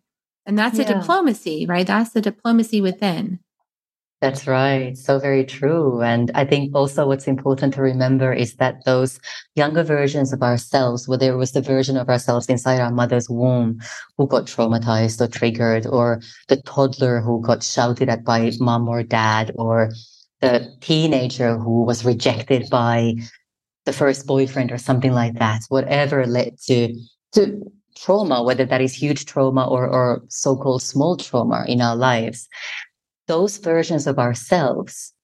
And 0.46 0.58
that's 0.58 0.78
a 0.78 0.86
diplomacy, 0.86 1.66
right? 1.66 1.86
That's 1.86 2.12
the 2.12 2.22
diplomacy 2.22 2.80
within. 2.80 3.40
That's 4.22 4.46
right. 4.46 4.96
So 4.96 5.18
very 5.18 5.44
true. 5.44 6.00
And 6.00 6.30
I 6.34 6.46
think 6.46 6.74
also 6.74 7.06
what's 7.06 7.28
important 7.28 7.74
to 7.74 7.82
remember 7.82 8.32
is 8.32 8.56
that 8.56 8.86
those 8.86 9.20
younger 9.54 9.82
versions 9.82 10.32
of 10.32 10.42
ourselves, 10.42 11.06
whether 11.06 11.30
it 11.30 11.36
was 11.36 11.52
the 11.52 11.60
version 11.60 11.98
of 11.98 12.08
ourselves 12.08 12.46
inside 12.46 12.80
our 12.80 12.90
mother's 12.90 13.28
womb 13.28 13.82
who 14.16 14.26
got 14.26 14.46
traumatized 14.46 15.20
or 15.20 15.28
triggered, 15.28 15.86
or 15.86 16.22
the 16.48 16.56
toddler 16.62 17.20
who 17.20 17.42
got 17.42 17.62
shouted 17.62 18.08
at 18.08 18.24
by 18.24 18.50
mom 18.58 18.88
or 18.88 19.02
dad, 19.02 19.52
or 19.56 19.90
the 20.40 20.74
teenager 20.80 21.56
who 21.56 21.82
was 21.82 22.04
rejected 22.04 22.68
by 22.70 23.14
the 23.84 23.92
first 23.92 24.26
boyfriend 24.26 24.70
or 24.70 24.78
something 24.78 25.12
like 25.12 25.34
that, 25.38 25.62
whatever 25.68 26.26
led 26.26 26.58
to, 26.66 26.94
to 27.32 27.72
trauma, 27.96 28.42
whether 28.42 28.64
that 28.64 28.80
is 28.80 28.94
huge 28.94 29.24
trauma 29.24 29.66
or, 29.66 29.88
or 29.88 30.22
so-called 30.28 30.82
small 30.82 31.16
trauma 31.16 31.64
in 31.66 31.80
our 31.80 31.96
lives 31.96 32.48
those 33.28 33.58
versions 33.58 34.06
of 34.06 34.18
ourselves 34.18 35.14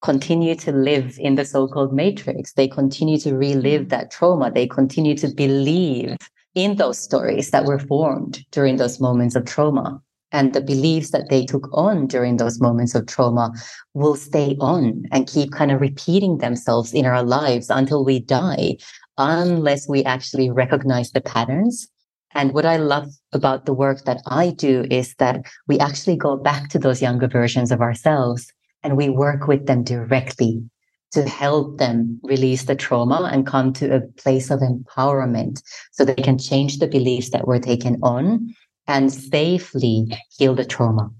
continue 0.00 0.54
to 0.54 0.72
live 0.72 1.16
in 1.18 1.34
the 1.34 1.44
so-called 1.44 1.92
matrix. 1.92 2.54
They 2.54 2.66
continue 2.66 3.18
to 3.18 3.36
relive 3.36 3.90
that 3.90 4.10
trauma. 4.10 4.50
They 4.50 4.66
continue 4.66 5.16
to 5.18 5.28
believe 5.28 6.16
in 6.54 6.76
those 6.76 6.98
stories 6.98 7.50
that 7.50 7.64
were 7.64 7.78
formed 7.78 8.44
during 8.50 8.76
those 8.76 9.00
moments 9.00 9.36
of 9.36 9.44
trauma. 9.44 10.00
And 10.32 10.54
the 10.54 10.62
beliefs 10.62 11.10
that 11.10 11.28
they 11.28 11.44
took 11.44 11.68
on 11.72 12.06
during 12.06 12.38
those 12.38 12.60
moments 12.60 12.94
of 12.94 13.06
trauma 13.06 13.52
will 13.94 14.16
stay 14.16 14.56
on 14.60 15.04
and 15.12 15.28
keep 15.28 15.52
kind 15.52 15.70
of 15.70 15.80
repeating 15.80 16.38
themselves 16.38 16.94
in 16.94 17.04
our 17.04 17.22
lives 17.22 17.68
until 17.68 18.04
we 18.04 18.18
die, 18.18 18.78
unless 19.18 19.88
we 19.88 20.02
actually 20.04 20.50
recognize 20.50 21.12
the 21.12 21.20
patterns. 21.20 21.86
And 22.34 22.54
what 22.54 22.64
I 22.64 22.78
love 22.78 23.08
about 23.32 23.66
the 23.66 23.74
work 23.74 24.04
that 24.04 24.22
I 24.26 24.50
do 24.50 24.86
is 24.90 25.14
that 25.16 25.44
we 25.68 25.78
actually 25.78 26.16
go 26.16 26.36
back 26.36 26.70
to 26.70 26.78
those 26.78 27.02
younger 27.02 27.28
versions 27.28 27.70
of 27.70 27.82
ourselves 27.82 28.50
and 28.82 28.96
we 28.96 29.10
work 29.10 29.46
with 29.46 29.66
them 29.66 29.84
directly 29.84 30.62
to 31.12 31.28
help 31.28 31.76
them 31.76 32.18
release 32.22 32.64
the 32.64 32.74
trauma 32.74 33.28
and 33.30 33.46
come 33.46 33.70
to 33.74 33.94
a 33.94 34.00
place 34.00 34.50
of 34.50 34.60
empowerment 34.60 35.62
so 35.92 36.06
they 36.06 36.14
can 36.14 36.38
change 36.38 36.78
the 36.78 36.86
beliefs 36.86 37.30
that 37.30 37.46
were 37.46 37.58
taken 37.58 37.98
on 38.02 38.54
and 38.92 39.12
safely 39.12 40.06
heal 40.36 40.54
the 40.54 40.64
trauma. 40.64 41.10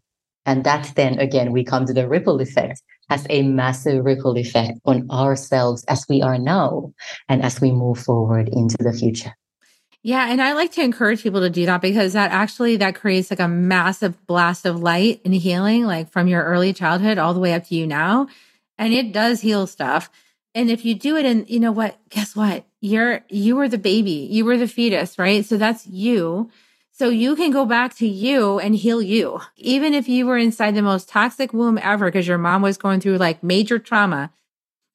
And 0.44 0.64
that 0.64 0.92
then 0.94 1.18
again, 1.18 1.52
we 1.52 1.64
come 1.64 1.86
to 1.86 1.92
the 1.92 2.08
ripple 2.08 2.40
effect 2.40 2.82
has 3.08 3.26
a 3.28 3.42
massive 3.42 4.04
ripple 4.04 4.38
effect 4.38 4.78
on 4.84 5.10
ourselves 5.10 5.84
as 5.88 6.06
we 6.08 6.22
are 6.22 6.38
now 6.38 6.92
and 7.28 7.42
as 7.42 7.60
we 7.60 7.70
move 7.70 7.98
forward 7.98 8.48
into 8.48 8.76
the 8.80 8.92
future. 8.92 9.34
Yeah, 10.02 10.30
and 10.30 10.42
I 10.42 10.54
like 10.54 10.72
to 10.72 10.82
encourage 10.82 11.22
people 11.22 11.40
to 11.40 11.50
do 11.50 11.66
that 11.66 11.80
because 11.80 12.14
that 12.14 12.32
actually 12.32 12.76
that 12.78 12.94
creates 12.94 13.30
like 13.30 13.38
a 13.38 13.48
massive 13.48 14.26
blast 14.26 14.66
of 14.66 14.80
light 14.80 15.20
and 15.24 15.34
healing 15.34 15.84
like 15.84 16.10
from 16.10 16.26
your 16.26 16.42
early 16.42 16.72
childhood 16.72 17.18
all 17.18 17.34
the 17.34 17.40
way 17.40 17.52
up 17.52 17.66
to 17.68 17.74
you 17.74 17.86
now. 17.86 18.28
And 18.78 18.92
it 18.92 19.12
does 19.12 19.42
heal 19.42 19.66
stuff. 19.66 20.10
And 20.54 20.70
if 20.70 20.84
you 20.84 20.94
do 20.94 21.16
it 21.16 21.24
and 21.24 21.48
you 21.48 21.60
know 21.60 21.70
what, 21.70 21.98
guess 22.10 22.34
what? 22.34 22.64
You're 22.80 23.20
you 23.28 23.56
were 23.56 23.68
the 23.68 23.78
baby. 23.78 24.26
You 24.30 24.44
were 24.44 24.58
the 24.58 24.66
fetus, 24.66 25.18
right? 25.18 25.44
So 25.44 25.56
that's 25.56 25.86
you. 25.86 26.50
So 26.94 27.08
you 27.08 27.34
can 27.36 27.50
go 27.50 27.64
back 27.64 27.96
to 27.96 28.06
you 28.06 28.58
and 28.58 28.76
heal 28.76 29.00
you. 29.00 29.40
Even 29.56 29.94
if 29.94 30.08
you 30.08 30.26
were 30.26 30.36
inside 30.36 30.74
the 30.74 30.82
most 30.82 31.08
toxic 31.08 31.52
womb 31.52 31.78
ever 31.78 32.06
because 32.06 32.28
your 32.28 32.38
mom 32.38 32.62
was 32.62 32.76
going 32.76 33.00
through 33.00 33.16
like 33.16 33.42
major 33.42 33.78
trauma, 33.78 34.30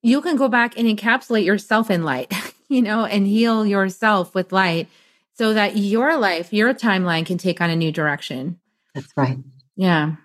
you 0.03 0.21
can 0.21 0.35
go 0.35 0.47
back 0.47 0.77
and 0.77 0.87
encapsulate 0.87 1.43
yourself 1.43 1.89
in 1.89 2.03
light, 2.03 2.31
you 2.69 2.81
know, 2.81 3.05
and 3.05 3.25
heal 3.25 3.65
yourself 3.65 4.35
with 4.35 4.51
light 4.51 4.87
so 5.33 5.53
that 5.53 5.75
your 5.75 6.17
life, 6.17 6.53
your 6.53 6.73
timeline 6.73 7.25
can 7.25 7.37
take 7.37 7.61
on 7.61 7.69
a 7.69 7.75
new 7.75 7.91
direction. 7.91 8.59
That's 8.93 9.11
right. 9.17 9.37
Yeah. 9.75 10.15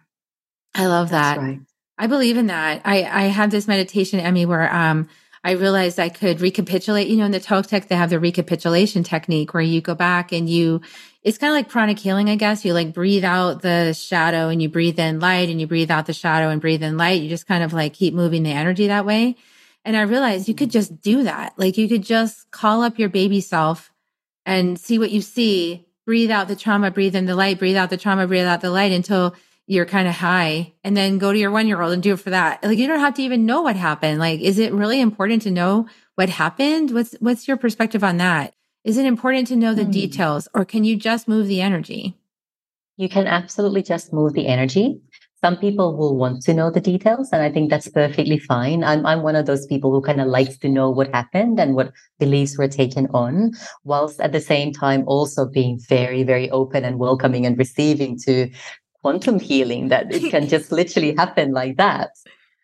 I 0.74 0.86
love 0.86 1.10
that. 1.10 1.38
Right. 1.38 1.60
I 1.98 2.06
believe 2.06 2.36
in 2.36 2.46
that. 2.46 2.82
I, 2.84 3.04
I 3.04 3.22
had 3.24 3.50
this 3.50 3.68
meditation, 3.68 4.20
Emmi, 4.20 4.46
where 4.46 4.72
um 4.74 5.08
I 5.44 5.52
realized 5.52 5.98
I 5.98 6.08
could 6.08 6.40
recapitulate. 6.40 7.08
You 7.08 7.16
know, 7.16 7.24
in 7.24 7.32
the 7.32 7.40
Toltec, 7.40 7.88
they 7.88 7.96
have 7.96 8.10
the 8.10 8.20
recapitulation 8.20 9.02
technique 9.02 9.54
where 9.54 9.62
you 9.62 9.80
go 9.80 9.94
back 9.94 10.32
and 10.32 10.48
you, 10.48 10.80
it's 11.22 11.38
kind 11.38 11.52
of 11.52 11.54
like 11.54 11.68
pranic 11.68 11.98
healing, 11.98 12.28
I 12.28 12.36
guess. 12.36 12.64
You 12.64 12.74
like 12.74 12.92
breathe 12.92 13.24
out 13.24 13.62
the 13.62 13.92
shadow 13.92 14.48
and 14.48 14.60
you 14.60 14.68
breathe 14.68 14.98
in 14.98 15.20
light 15.20 15.48
and 15.48 15.60
you 15.60 15.66
breathe 15.66 15.90
out 15.90 16.06
the 16.06 16.12
shadow 16.12 16.48
and 16.48 16.60
breathe 16.60 16.82
in 16.82 16.96
light. 16.96 17.22
You 17.22 17.28
just 17.28 17.46
kind 17.46 17.62
of 17.62 17.72
like 17.72 17.92
keep 17.92 18.12
moving 18.12 18.42
the 18.42 18.50
energy 18.50 18.88
that 18.88 19.06
way. 19.06 19.36
And 19.84 19.96
I 19.96 20.02
realized 20.02 20.48
you 20.48 20.54
could 20.54 20.70
just 20.70 21.00
do 21.00 21.24
that. 21.24 21.54
Like 21.56 21.78
you 21.78 21.88
could 21.88 22.02
just 22.02 22.50
call 22.50 22.82
up 22.82 22.98
your 22.98 23.08
baby 23.08 23.40
self 23.40 23.92
and 24.44 24.78
see 24.78 24.98
what 24.98 25.12
you 25.12 25.20
see, 25.20 25.86
breathe 26.06 26.30
out 26.30 26.48
the 26.48 26.56
trauma, 26.56 26.90
breathe 26.90 27.14
in 27.14 27.26
the 27.26 27.36
light, 27.36 27.58
breathe 27.58 27.76
out 27.76 27.90
the 27.90 27.96
trauma, 27.96 28.26
breathe 28.26 28.46
out 28.46 28.60
the 28.60 28.70
light 28.70 28.92
until 28.92 29.34
you're 29.68 29.86
kind 29.86 30.08
of 30.08 30.14
high 30.14 30.72
and 30.82 30.96
then 30.96 31.18
go 31.18 31.32
to 31.32 31.38
your 31.38 31.52
one 31.52 31.68
year 31.68 31.80
old 31.80 31.92
and 31.92 32.02
do 32.02 32.14
it 32.14 32.20
for 32.20 32.30
that. 32.30 32.64
Like 32.64 32.78
you 32.78 32.88
don't 32.88 32.98
have 32.98 33.14
to 33.14 33.22
even 33.22 33.46
know 33.46 33.62
what 33.62 33.76
happened. 33.76 34.18
Like, 34.18 34.40
is 34.40 34.58
it 34.58 34.72
really 34.72 35.00
important 35.00 35.42
to 35.42 35.52
know 35.52 35.86
what 36.16 36.28
happened? 36.28 36.90
What's, 36.90 37.14
what's 37.20 37.46
your 37.46 37.56
perspective 37.56 38.02
on 38.02 38.16
that? 38.16 38.54
Is 38.84 38.98
it 38.98 39.06
important 39.06 39.46
to 39.48 39.56
know 39.56 39.74
the 39.74 39.84
Hmm. 39.84 39.92
details 39.92 40.48
or 40.54 40.64
can 40.64 40.82
you 40.82 40.96
just 40.96 41.28
move 41.28 41.46
the 41.46 41.60
energy? 41.60 42.16
You 42.96 43.08
can 43.08 43.28
absolutely 43.28 43.82
just 43.82 44.12
move 44.12 44.32
the 44.32 44.48
energy. 44.48 45.00
Some 45.40 45.56
people 45.56 45.96
will 45.96 46.16
want 46.16 46.42
to 46.42 46.54
know 46.54 46.70
the 46.70 46.80
details, 46.80 47.30
and 47.32 47.42
I 47.42 47.50
think 47.50 47.68
that's 47.70 47.88
perfectly 47.88 48.38
fine. 48.38 48.84
I'm, 48.84 49.04
I'm 49.06 49.22
one 49.22 49.34
of 49.34 49.46
those 49.46 49.66
people 49.66 49.90
who 49.90 50.00
kind 50.00 50.20
of 50.20 50.28
likes 50.28 50.56
to 50.58 50.68
know 50.68 50.88
what 50.90 51.12
happened 51.12 51.58
and 51.58 51.74
what 51.74 51.92
beliefs 52.20 52.56
were 52.58 52.68
taken 52.68 53.06
on, 53.14 53.52
whilst 53.84 54.20
at 54.20 54.30
the 54.32 54.40
same 54.40 54.72
time 54.72 55.02
also 55.06 55.46
being 55.46 55.80
very, 55.88 56.22
very 56.22 56.48
open 56.50 56.84
and 56.84 56.98
welcoming 56.98 57.44
and 57.46 57.58
receiving 57.58 58.16
to 58.18 58.50
quantum 59.00 59.40
healing 59.40 59.88
that 59.88 60.12
it 60.12 60.30
can 60.30 60.48
just 60.48 60.70
literally 60.80 61.14
happen 61.16 61.52
like 61.52 61.76
that. 61.76 62.10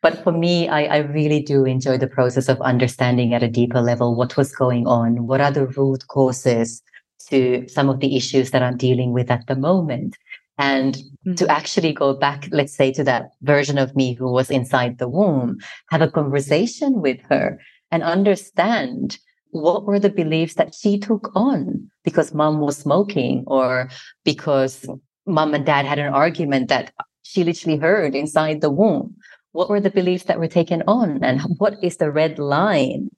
But 0.01 0.23
for 0.23 0.33
me, 0.33 0.69
I, 0.69 0.85
I 0.85 0.97
really 0.99 1.43
do 1.43 1.65
enjoy 1.65 1.99
the 1.99 2.07
process 2.07 2.49
of 2.49 2.61
understanding 2.61 3.35
at 3.35 3.43
a 3.43 3.49
deeper 3.49 3.81
level 3.81 4.15
what 4.15 4.37
was 4.37 4.55
going 4.55 4.87
on, 4.87 5.27
what 5.27 5.41
are 5.41 5.51
the 5.51 5.67
root 5.67 6.07
causes 6.09 6.83
to 7.29 7.67
some 7.69 7.89
of 7.89 8.01
the 8.01 8.17
issues 8.17 8.53
that 8.53 8.63
I'm 8.63 8.77
dealing 8.77 9.13
with 9.13 9.31
at 9.31 9.47
the 9.47 9.57
moment. 9.57 10.17
And 10.57 10.95
to 10.95 11.01
mm-hmm. 11.45 11.51
actually 11.51 11.93
go 11.93 12.15
back, 12.15 12.49
let's 12.51 12.75
say, 12.75 12.93
to 12.93 13.05
that 13.05 13.31
version 13.43 13.79
of 13.79 13.95
me 13.95 14.15
who 14.15 14.31
was 14.31 14.51
inside 14.51 14.99
the 14.99 15.09
womb, 15.09 15.59
have 15.91 16.03
a 16.03 16.11
conversation 16.11 17.01
with 17.01 17.21
her 17.29 17.61
and 17.91 18.03
understand 18.03 19.19
what 19.51 19.85
were 19.85 19.99
the 20.01 20.11
beliefs 20.11 20.55
that 20.55 20.75
she 20.75 20.99
took 20.99 21.31
on 21.35 21.91
because 22.05 22.35
mom 22.35 22.61
was 22.61 22.77
smoking 22.77 23.45
or 23.47 23.89
because 24.25 24.87
mom 25.27 25.55
and 25.55 25.65
dad 25.65 25.87
had 25.87 25.99
an 25.99 26.13
argument 26.13 26.69
that 26.69 26.93
she 27.23 27.45
literally 27.45 27.79
heard 27.79 28.15
inside 28.15 28.61
the 28.61 28.71
womb. 28.71 29.15
What 29.53 29.71
were 29.71 29.81
the 29.81 29.91
beliefs 29.91 30.25
that 30.25 30.39
were 30.39 30.49
taken 30.49 30.83
on? 30.87 31.23
And 31.25 31.41
what 31.59 31.75
is 31.83 31.97
the 31.97 32.11
red 32.11 32.39
line 32.39 33.11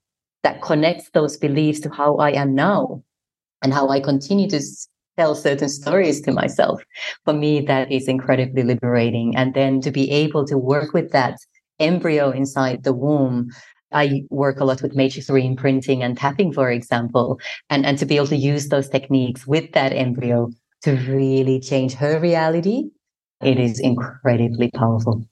that 0.42 0.62
connects 0.62 1.10
those 1.10 1.36
beliefs 1.36 1.80
to 1.80 1.90
how 1.90 2.16
I 2.16 2.30
am 2.32 2.54
now 2.54 3.02
and 3.62 3.74
how 3.74 3.88
I 3.88 4.00
continue 4.00 4.48
to 4.50 4.60
tell 5.18 5.34
certain 5.34 5.68
stories 5.68 6.20
to 6.22 6.32
myself? 6.32 6.82
For 7.24 7.32
me, 7.32 7.60
that 7.62 7.90
is 7.90 8.08
incredibly 8.08 8.62
liberating. 8.62 9.36
And 9.36 9.54
then 9.54 9.80
to 9.82 9.90
be 9.90 10.10
able 10.10 10.46
to 10.46 10.56
work 10.56 10.94
with 10.94 11.10
that 11.12 11.36
embryo 11.80 12.30
inside 12.30 12.84
the 12.84 12.92
womb. 12.92 13.48
I 13.92 14.22
work 14.30 14.60
a 14.60 14.64
lot 14.64 14.82
with 14.82 14.94
matrix 14.94 15.28
re-imprinting 15.28 16.02
and 16.02 16.16
tapping, 16.16 16.52
for 16.52 16.70
example, 16.70 17.40
and, 17.70 17.84
and 17.84 17.98
to 17.98 18.06
be 18.06 18.16
able 18.16 18.28
to 18.28 18.36
use 18.36 18.68
those 18.68 18.88
techniques 18.88 19.48
with 19.48 19.72
that 19.72 19.92
embryo 19.92 20.50
to 20.82 20.92
really 20.92 21.58
change 21.58 21.94
her 21.94 22.20
reality, 22.20 22.84
it 23.42 23.58
is 23.58 23.80
incredibly 23.80 24.70
powerful. 24.70 25.26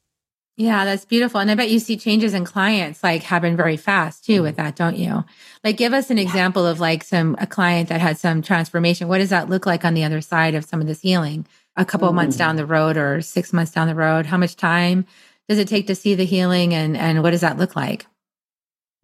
Yeah, 0.58 0.84
that's 0.84 1.04
beautiful. 1.04 1.38
And 1.38 1.52
I 1.52 1.54
bet 1.54 1.70
you 1.70 1.78
see 1.78 1.96
changes 1.96 2.34
in 2.34 2.44
clients 2.44 3.04
like 3.04 3.22
happen 3.22 3.56
very 3.56 3.76
fast 3.76 4.24
too 4.24 4.42
with 4.42 4.56
that, 4.56 4.74
don't 4.74 4.96
you? 4.96 5.24
Like 5.62 5.76
give 5.76 5.92
us 5.92 6.10
an 6.10 6.18
example 6.18 6.66
of 6.66 6.80
like 6.80 7.04
some 7.04 7.36
a 7.38 7.46
client 7.46 7.90
that 7.90 8.00
had 8.00 8.18
some 8.18 8.42
transformation. 8.42 9.06
What 9.06 9.18
does 9.18 9.30
that 9.30 9.48
look 9.48 9.66
like 9.66 9.84
on 9.84 9.94
the 9.94 10.02
other 10.02 10.20
side 10.20 10.56
of 10.56 10.64
some 10.64 10.80
of 10.80 10.88
this 10.88 11.00
healing? 11.00 11.46
A 11.76 11.84
couple 11.84 12.08
mm. 12.08 12.10
of 12.10 12.16
months 12.16 12.36
down 12.36 12.56
the 12.56 12.66
road 12.66 12.96
or 12.96 13.20
6 13.20 13.52
months 13.52 13.70
down 13.70 13.86
the 13.86 13.94
road? 13.94 14.26
How 14.26 14.36
much 14.36 14.56
time 14.56 15.06
does 15.48 15.58
it 15.58 15.68
take 15.68 15.86
to 15.86 15.94
see 15.94 16.16
the 16.16 16.24
healing 16.24 16.74
and 16.74 16.96
and 16.96 17.22
what 17.22 17.30
does 17.30 17.42
that 17.42 17.56
look 17.56 17.76
like? 17.76 18.06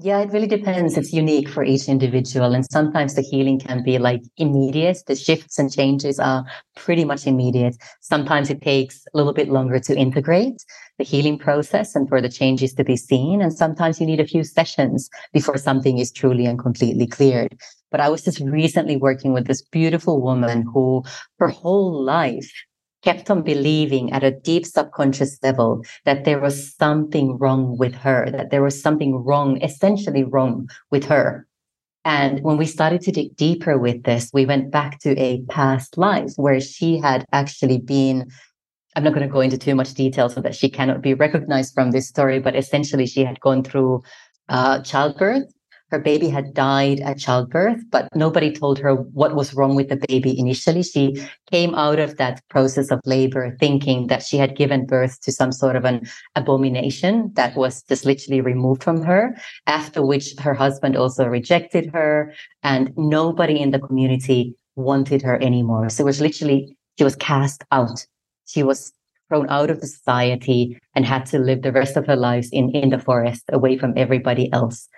Yeah, 0.00 0.18
it 0.20 0.32
really 0.32 0.48
depends. 0.48 0.96
It's 0.98 1.12
unique 1.12 1.48
for 1.48 1.62
each 1.62 1.88
individual. 1.88 2.52
And 2.52 2.66
sometimes 2.68 3.14
the 3.14 3.22
healing 3.22 3.60
can 3.60 3.84
be 3.84 3.98
like 3.98 4.22
immediate. 4.36 4.98
The 5.06 5.14
shifts 5.14 5.56
and 5.56 5.72
changes 5.72 6.18
are 6.18 6.44
pretty 6.74 7.04
much 7.04 7.28
immediate. 7.28 7.76
Sometimes 8.00 8.50
it 8.50 8.60
takes 8.60 9.04
a 9.06 9.16
little 9.16 9.32
bit 9.32 9.48
longer 9.50 9.78
to 9.78 9.96
integrate 9.96 10.64
the 10.98 11.04
healing 11.04 11.38
process 11.38 11.94
and 11.94 12.08
for 12.08 12.20
the 12.20 12.28
changes 12.28 12.74
to 12.74 12.82
be 12.84 12.96
seen. 12.96 13.40
And 13.40 13.52
sometimes 13.52 14.00
you 14.00 14.06
need 14.06 14.18
a 14.18 14.26
few 14.26 14.42
sessions 14.42 15.08
before 15.32 15.58
something 15.58 15.98
is 15.98 16.10
truly 16.10 16.44
and 16.44 16.58
completely 16.58 17.06
cleared. 17.06 17.56
But 17.92 18.00
I 18.00 18.08
was 18.08 18.24
just 18.24 18.40
recently 18.40 18.96
working 18.96 19.32
with 19.32 19.46
this 19.46 19.62
beautiful 19.62 20.20
woman 20.20 20.64
who 20.74 21.04
her 21.38 21.48
whole 21.48 22.02
life 22.02 22.50
kept 23.04 23.30
on 23.30 23.42
believing 23.42 24.10
at 24.12 24.24
a 24.24 24.30
deep 24.30 24.64
subconscious 24.64 25.38
level 25.42 25.84
that 26.04 26.24
there 26.24 26.40
was 26.40 26.74
something 26.74 27.36
wrong 27.38 27.76
with 27.76 27.94
her, 27.94 28.30
that 28.30 28.50
there 28.50 28.62
was 28.62 28.80
something 28.80 29.14
wrong, 29.14 29.60
essentially 29.62 30.24
wrong 30.24 30.68
with 30.90 31.04
her. 31.04 31.46
And 32.06 32.40
when 32.42 32.56
we 32.56 32.66
started 32.66 33.02
to 33.02 33.12
dig 33.12 33.36
deeper 33.36 33.78
with 33.78 34.02
this, 34.04 34.30
we 34.32 34.46
went 34.46 34.70
back 34.70 35.00
to 35.00 35.18
a 35.18 35.42
past 35.48 35.96
life 35.96 36.32
where 36.36 36.60
she 36.60 36.98
had 36.98 37.24
actually 37.32 37.78
been. 37.78 38.30
I'm 38.96 39.02
not 39.02 39.14
going 39.14 39.26
to 39.26 39.32
go 39.32 39.40
into 39.40 39.58
too 39.58 39.74
much 39.74 39.94
detail 39.94 40.28
so 40.28 40.40
that 40.40 40.54
she 40.54 40.68
cannot 40.68 41.02
be 41.02 41.14
recognized 41.14 41.74
from 41.74 41.90
this 41.90 42.08
story, 42.08 42.38
but 42.38 42.54
essentially 42.54 43.06
she 43.06 43.24
had 43.24 43.40
gone 43.40 43.64
through 43.64 44.04
uh, 44.48 44.82
childbirth 44.82 45.52
her 45.94 46.00
baby 46.00 46.28
had 46.28 46.54
died 46.54 46.98
at 47.00 47.20
childbirth, 47.20 47.80
but 47.90 48.08
nobody 48.16 48.50
told 48.50 48.80
her 48.80 48.96
what 48.96 49.36
was 49.36 49.54
wrong 49.54 49.76
with 49.76 49.88
the 49.88 50.04
baby 50.08 50.36
initially. 50.36 50.82
She 50.82 51.24
came 51.52 51.72
out 51.76 52.00
of 52.00 52.16
that 52.16 52.42
process 52.50 52.90
of 52.90 52.98
labor 53.04 53.56
thinking 53.60 54.08
that 54.08 54.24
she 54.24 54.36
had 54.36 54.56
given 54.56 54.86
birth 54.86 55.20
to 55.20 55.30
some 55.30 55.52
sort 55.52 55.76
of 55.76 55.84
an 55.84 56.04
abomination 56.34 57.30
that 57.34 57.56
was 57.56 57.84
just 57.84 58.04
literally 58.04 58.40
removed 58.40 58.82
from 58.82 59.04
her, 59.04 59.36
after 59.68 60.04
which 60.04 60.34
her 60.40 60.52
husband 60.52 60.96
also 60.96 61.26
rejected 61.26 61.92
her, 61.92 62.34
and 62.64 62.92
nobody 62.96 63.60
in 63.60 63.70
the 63.70 63.78
community 63.78 64.56
wanted 64.74 65.22
her 65.22 65.40
anymore. 65.40 65.88
So 65.90 66.02
it 66.02 66.06
was 66.06 66.20
literally, 66.20 66.76
she 66.98 67.04
was 67.04 67.14
cast 67.14 67.62
out. 67.70 68.04
She 68.46 68.64
was 68.64 68.92
thrown 69.28 69.48
out 69.48 69.70
of 69.70 69.80
the 69.80 69.86
society 69.86 70.76
and 70.96 71.06
had 71.06 71.24
to 71.26 71.38
live 71.38 71.62
the 71.62 71.72
rest 71.72 71.96
of 71.96 72.04
her 72.06 72.16
lives 72.16 72.48
in, 72.50 72.70
in 72.70 72.90
the 72.90 72.98
forest 72.98 73.44
away 73.52 73.78
from 73.78 73.94
everybody 73.96 74.52
else. 74.52 74.88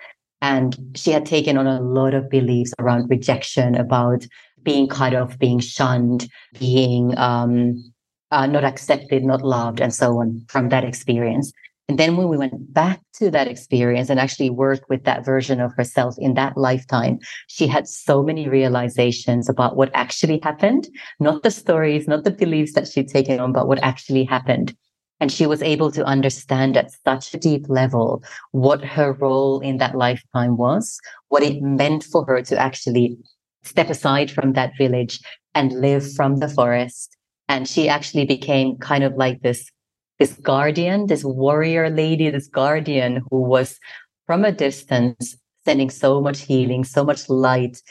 And 0.41 0.77
she 0.95 1.11
had 1.11 1.25
taken 1.25 1.57
on 1.57 1.67
a 1.67 1.81
lot 1.81 2.13
of 2.13 2.29
beliefs 2.29 2.73
around 2.79 3.09
rejection, 3.09 3.75
about 3.75 4.25
being 4.63 4.87
cut 4.87 5.15
off, 5.15 5.39
being 5.39 5.59
shunned, 5.59 6.29
being 6.59 7.17
um, 7.17 7.83
uh, 8.31 8.45
not 8.45 8.63
accepted, 8.63 9.23
not 9.23 9.41
loved, 9.41 9.79
and 9.79 9.93
so 9.93 10.19
on 10.19 10.45
from 10.49 10.69
that 10.69 10.83
experience. 10.83 11.51
And 11.89 11.97
then 11.97 12.17
when 12.17 12.27
we 12.27 12.37
went 12.37 12.73
back 12.73 12.99
to 13.13 13.31
that 13.31 13.47
experience 13.47 14.09
and 14.09 14.19
actually 14.19 14.49
worked 14.49 14.89
with 14.89 15.05
that 15.05 15.23
version 15.23 15.61
of 15.61 15.73
herself 15.75 16.15
in 16.17 16.33
that 16.33 16.57
lifetime, 16.57 17.19
she 17.47 17.65
had 17.65 17.87
so 17.87 18.21
many 18.21 18.49
realizations 18.49 19.47
about 19.47 19.77
what 19.77 19.89
actually 19.93 20.41
happened, 20.43 20.89
not 21.21 21.43
the 21.43 21.51
stories, 21.51 22.07
not 22.07 22.25
the 22.25 22.31
beliefs 22.31 22.73
that 22.73 22.87
she'd 22.87 23.07
taken 23.07 23.39
on, 23.39 23.53
but 23.53 23.69
what 23.69 23.81
actually 23.81 24.25
happened. 24.25 24.75
And 25.19 25.31
she 25.31 25.47
was 25.47 25.63
able 25.63 25.91
to 25.91 26.05
understand 26.05 26.77
at 26.77 26.91
such 27.03 27.33
a 27.33 27.37
deep 27.37 27.67
level 27.69 28.23
what 28.51 28.83
her 28.85 29.13
role 29.13 29.59
in 29.61 29.77
that 29.77 29.95
lifetime 29.95 30.57
was, 30.57 30.99
what 31.29 31.43
it 31.43 31.61
meant 31.61 32.03
for 32.03 32.23
her 32.25 32.41
to 32.43 32.57
actually 32.57 33.17
step 33.63 33.89
aside 33.89 34.29
from 34.29 34.53
that 34.53 34.73
village 34.77 35.19
and 35.55 35.71
live 35.73 36.13
from 36.13 36.37
the 36.37 36.47
forest. 36.47 37.15
And 37.49 37.67
she 37.67 37.89
actually 37.89 38.25
became 38.25 38.77
kind 38.77 39.03
of 39.03 39.15
like 39.15 39.41
this, 39.41 39.71
this 40.19 40.33
guardian, 40.33 41.07
this 41.07 41.23
warrior 41.23 41.89
lady, 41.89 42.29
this 42.29 42.47
guardian 42.47 43.23
who 43.31 43.41
was 43.41 43.79
from 44.25 44.45
a 44.45 44.51
distance 44.51 45.35
sending 45.65 45.89
so 45.89 46.21
much 46.21 46.41
healing, 46.41 46.83
so 46.83 47.03
much 47.03 47.27
light 47.27 47.81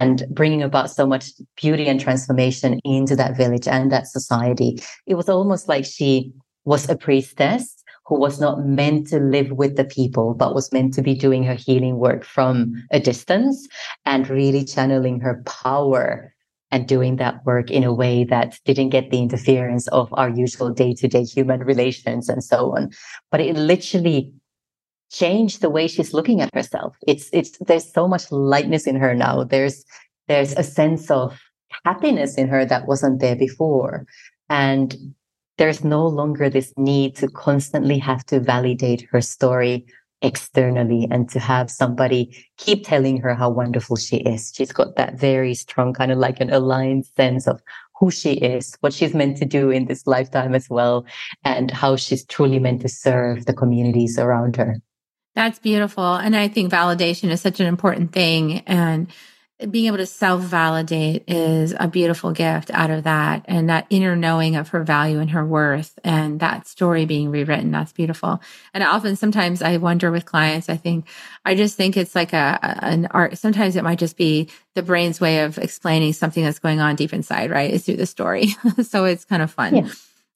and 0.00 0.24
bringing 0.30 0.62
about 0.62 0.90
so 0.90 1.06
much 1.06 1.32
beauty 1.60 1.86
and 1.88 2.00
transformation 2.00 2.80
into 2.84 3.16
that 3.16 3.36
village 3.36 3.66
and 3.66 3.90
that 3.90 4.06
society. 4.06 4.78
It 5.06 5.14
was 5.14 5.28
almost 5.28 5.68
like 5.68 5.84
she 5.84 6.32
was 6.68 6.86
a 6.86 6.96
priestess 6.96 7.82
who 8.04 8.20
was 8.20 8.38
not 8.38 8.62
meant 8.64 9.06
to 9.08 9.18
live 9.18 9.52
with 9.52 9.76
the 9.76 9.84
people, 9.84 10.34
but 10.34 10.54
was 10.54 10.70
meant 10.70 10.92
to 10.92 11.00
be 11.00 11.14
doing 11.14 11.42
her 11.42 11.54
healing 11.54 11.96
work 11.96 12.22
from 12.24 12.74
a 12.90 13.00
distance 13.00 13.66
and 14.04 14.28
really 14.28 14.66
channeling 14.66 15.18
her 15.18 15.42
power 15.46 16.34
and 16.70 16.86
doing 16.86 17.16
that 17.16 17.42
work 17.46 17.70
in 17.70 17.84
a 17.84 17.94
way 17.94 18.22
that 18.22 18.58
didn't 18.66 18.90
get 18.90 19.10
the 19.10 19.18
interference 19.18 19.88
of 19.88 20.12
our 20.12 20.28
usual 20.28 20.68
day 20.68 20.92
to 20.92 21.08
day 21.08 21.24
human 21.24 21.60
relations 21.60 22.28
and 22.28 22.44
so 22.44 22.76
on. 22.76 22.90
But 23.30 23.40
it 23.40 23.56
literally 23.56 24.30
changed 25.10 25.62
the 25.62 25.70
way 25.70 25.88
she's 25.88 26.12
looking 26.12 26.42
at 26.42 26.54
herself. 26.54 26.98
It's, 27.06 27.30
it's, 27.32 27.56
there's 27.60 27.90
so 27.90 28.06
much 28.06 28.30
lightness 28.30 28.86
in 28.86 28.96
her 28.96 29.14
now. 29.14 29.44
There's, 29.44 29.86
there's 30.26 30.52
a 30.52 30.62
sense 30.62 31.10
of 31.10 31.40
happiness 31.86 32.36
in 32.36 32.48
her 32.48 32.66
that 32.66 32.86
wasn't 32.86 33.20
there 33.20 33.36
before. 33.36 34.04
And 34.50 35.14
there's 35.58 35.84
no 35.84 36.06
longer 36.06 36.48
this 36.48 36.72
need 36.76 37.16
to 37.16 37.28
constantly 37.28 37.98
have 37.98 38.24
to 38.26 38.40
validate 38.40 39.02
her 39.10 39.20
story 39.20 39.86
externally 40.22 41.06
and 41.10 41.28
to 41.30 41.38
have 41.38 41.70
somebody 41.70 42.44
keep 42.56 42.84
telling 42.84 43.20
her 43.20 43.34
how 43.34 43.50
wonderful 43.50 43.96
she 43.96 44.16
is. 44.18 44.52
She's 44.54 44.72
got 44.72 44.96
that 44.96 45.14
very 45.14 45.54
strong 45.54 45.92
kind 45.92 46.10
of 46.10 46.18
like 46.18 46.40
an 46.40 46.50
aligned 46.50 47.06
sense 47.06 47.46
of 47.46 47.60
who 47.98 48.10
she 48.10 48.34
is, 48.34 48.76
what 48.80 48.92
she's 48.92 49.14
meant 49.14 49.36
to 49.38 49.44
do 49.44 49.70
in 49.70 49.86
this 49.86 50.06
lifetime 50.06 50.54
as 50.54 50.68
well, 50.70 51.04
and 51.44 51.70
how 51.70 51.96
she's 51.96 52.24
truly 52.24 52.58
meant 52.58 52.80
to 52.82 52.88
serve 52.88 53.46
the 53.46 53.52
communities 53.52 54.18
around 54.18 54.56
her. 54.56 54.76
That's 55.34 55.58
beautiful. 55.58 56.14
And 56.14 56.34
I 56.36 56.48
think 56.48 56.72
validation 56.72 57.30
is 57.30 57.40
such 57.40 57.60
an 57.60 57.66
important 57.66 58.12
thing. 58.12 58.60
And 58.66 59.08
being 59.70 59.86
able 59.86 59.96
to 59.96 60.06
self 60.06 60.42
validate 60.42 61.24
is 61.26 61.74
a 61.78 61.88
beautiful 61.88 62.30
gift 62.32 62.70
out 62.70 62.90
of 62.90 63.04
that 63.04 63.44
and 63.46 63.68
that 63.68 63.86
inner 63.90 64.14
knowing 64.14 64.54
of 64.54 64.68
her 64.68 64.84
value 64.84 65.18
and 65.18 65.30
her 65.30 65.44
worth 65.44 65.98
and 66.04 66.38
that 66.38 66.68
story 66.68 67.06
being 67.06 67.30
rewritten. 67.30 67.72
That's 67.72 67.92
beautiful. 67.92 68.40
And 68.72 68.84
often, 68.84 69.16
sometimes 69.16 69.60
I 69.60 69.78
wonder 69.78 70.12
with 70.12 70.24
clients, 70.24 70.68
I 70.68 70.76
think, 70.76 71.08
I 71.44 71.56
just 71.56 71.76
think 71.76 71.96
it's 71.96 72.14
like 72.14 72.32
a, 72.32 72.58
an 72.62 73.08
art. 73.10 73.36
Sometimes 73.36 73.74
it 73.74 73.82
might 73.82 73.98
just 73.98 74.16
be 74.16 74.48
the 74.74 74.82
brain's 74.82 75.20
way 75.20 75.40
of 75.40 75.58
explaining 75.58 76.12
something 76.12 76.44
that's 76.44 76.60
going 76.60 76.78
on 76.78 76.94
deep 76.94 77.12
inside, 77.12 77.50
right? 77.50 77.72
Is 77.72 77.84
through 77.84 77.96
the 77.96 78.06
story. 78.06 78.54
so 78.84 79.06
it's 79.06 79.24
kind 79.24 79.42
of 79.42 79.50
fun. 79.50 79.74
Yeah. 79.74 79.88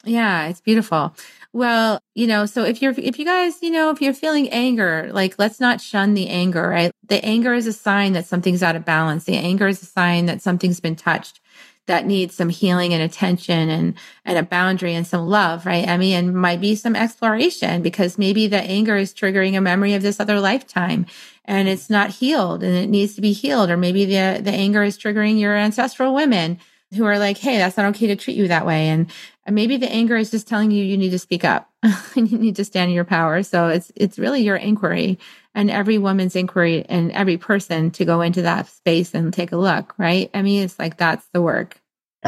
Yeah, 0.04 0.48
it's 0.48 0.60
beautiful. 0.60 1.14
Well, 1.52 2.00
you 2.14 2.26
know, 2.26 2.46
so 2.46 2.64
if 2.64 2.82
you're, 2.82 2.94
if 2.96 3.18
you 3.18 3.24
guys, 3.24 3.62
you 3.62 3.70
know, 3.70 3.90
if 3.90 4.00
you're 4.00 4.14
feeling 4.14 4.48
anger, 4.50 5.10
like 5.12 5.38
let's 5.38 5.60
not 5.60 5.80
shun 5.80 6.14
the 6.14 6.28
anger, 6.28 6.68
right? 6.68 6.92
The 7.06 7.24
anger 7.24 7.54
is 7.54 7.66
a 7.66 7.72
sign 7.72 8.14
that 8.14 8.26
something's 8.26 8.62
out 8.62 8.74
of 8.74 8.84
balance. 8.84 9.24
The 9.24 9.36
anger 9.36 9.68
is 9.68 9.82
a 9.82 9.86
sign 9.86 10.26
that 10.26 10.42
something's 10.42 10.80
been 10.80 10.96
touched 10.96 11.40
that 11.86 12.06
needs 12.06 12.34
some 12.34 12.48
healing 12.48 12.94
and 12.94 13.02
attention 13.02 13.68
and, 13.68 13.94
and 14.24 14.38
a 14.38 14.42
boundary 14.42 14.94
and 14.94 15.06
some 15.06 15.26
love, 15.26 15.66
right? 15.66 15.84
Emmi? 15.86 16.10
and 16.10 16.34
might 16.34 16.60
be 16.60 16.74
some 16.76 16.94
exploration 16.94 17.82
because 17.82 18.18
maybe 18.18 18.46
the 18.46 18.60
anger 18.60 18.96
is 18.96 19.12
triggering 19.12 19.56
a 19.56 19.60
memory 19.60 19.94
of 19.94 20.02
this 20.02 20.20
other 20.20 20.40
lifetime 20.40 21.06
and 21.44 21.68
it's 21.68 21.90
not 21.90 22.10
healed 22.10 22.62
and 22.62 22.76
it 22.76 22.88
needs 22.88 23.14
to 23.16 23.20
be 23.20 23.32
healed. 23.32 23.68
Or 23.68 23.76
maybe 23.76 24.04
the, 24.04 24.40
the 24.42 24.52
anger 24.52 24.82
is 24.84 24.96
triggering 24.96 25.40
your 25.40 25.56
ancestral 25.56 26.14
women 26.14 26.58
who 26.94 27.04
are 27.04 27.18
like, 27.18 27.38
Hey, 27.38 27.58
that's 27.58 27.76
not 27.76 27.86
okay 27.94 28.08
to 28.08 28.16
treat 28.16 28.36
you 28.36 28.48
that 28.48 28.66
way. 28.66 28.88
And 28.88 29.10
maybe 29.48 29.76
the 29.76 29.90
anger 29.90 30.16
is 30.16 30.30
just 30.30 30.46
telling 30.46 30.70
you 30.70 30.84
you 30.84 30.96
need 30.96 31.10
to 31.10 31.18
speak 31.18 31.44
up 31.44 31.70
and 31.82 32.00
you 32.30 32.38
need 32.38 32.56
to 32.56 32.64
stand 32.64 32.90
in 32.90 32.94
your 32.94 33.04
power. 33.04 33.42
So 33.42 33.68
it's 33.68 33.92
it's 33.96 34.18
really 34.18 34.42
your 34.42 34.56
inquiry 34.56 35.18
and 35.54 35.70
every 35.70 35.98
woman's 35.98 36.36
inquiry 36.36 36.84
and 36.88 37.12
every 37.12 37.36
person 37.36 37.90
to 37.92 38.04
go 38.04 38.20
into 38.20 38.42
that 38.42 38.68
space 38.68 39.14
and 39.14 39.32
take 39.32 39.52
a 39.52 39.56
look, 39.56 39.94
right? 39.98 40.30
I 40.34 40.42
mean, 40.42 40.62
it's 40.62 40.78
like 40.78 40.96
that's 40.96 41.26
the 41.32 41.42
work. 41.42 41.80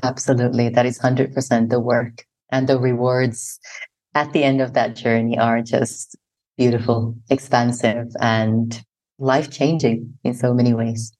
Absolutely. 0.03 0.71
That 0.71 0.87
is 0.87 0.99
100% 0.99 1.69
the 1.71 1.81
work. 1.81 2.27
And 2.51 2.69
the 2.69 2.79
rewards 2.79 3.59
at 4.15 4.33
the 4.33 4.43
end 4.43 4.61
of 4.61 4.75
that 4.75 4.97
journey 4.97 5.39
are 5.39 5.63
just 5.63 6.17
beautiful, 6.57 7.17
expansive, 7.31 8.09
and 8.21 8.85
life 9.19 9.51
changing 9.51 10.15
in 10.25 10.35
so 10.35 10.53
many 10.53 10.75
ways. 10.75 11.13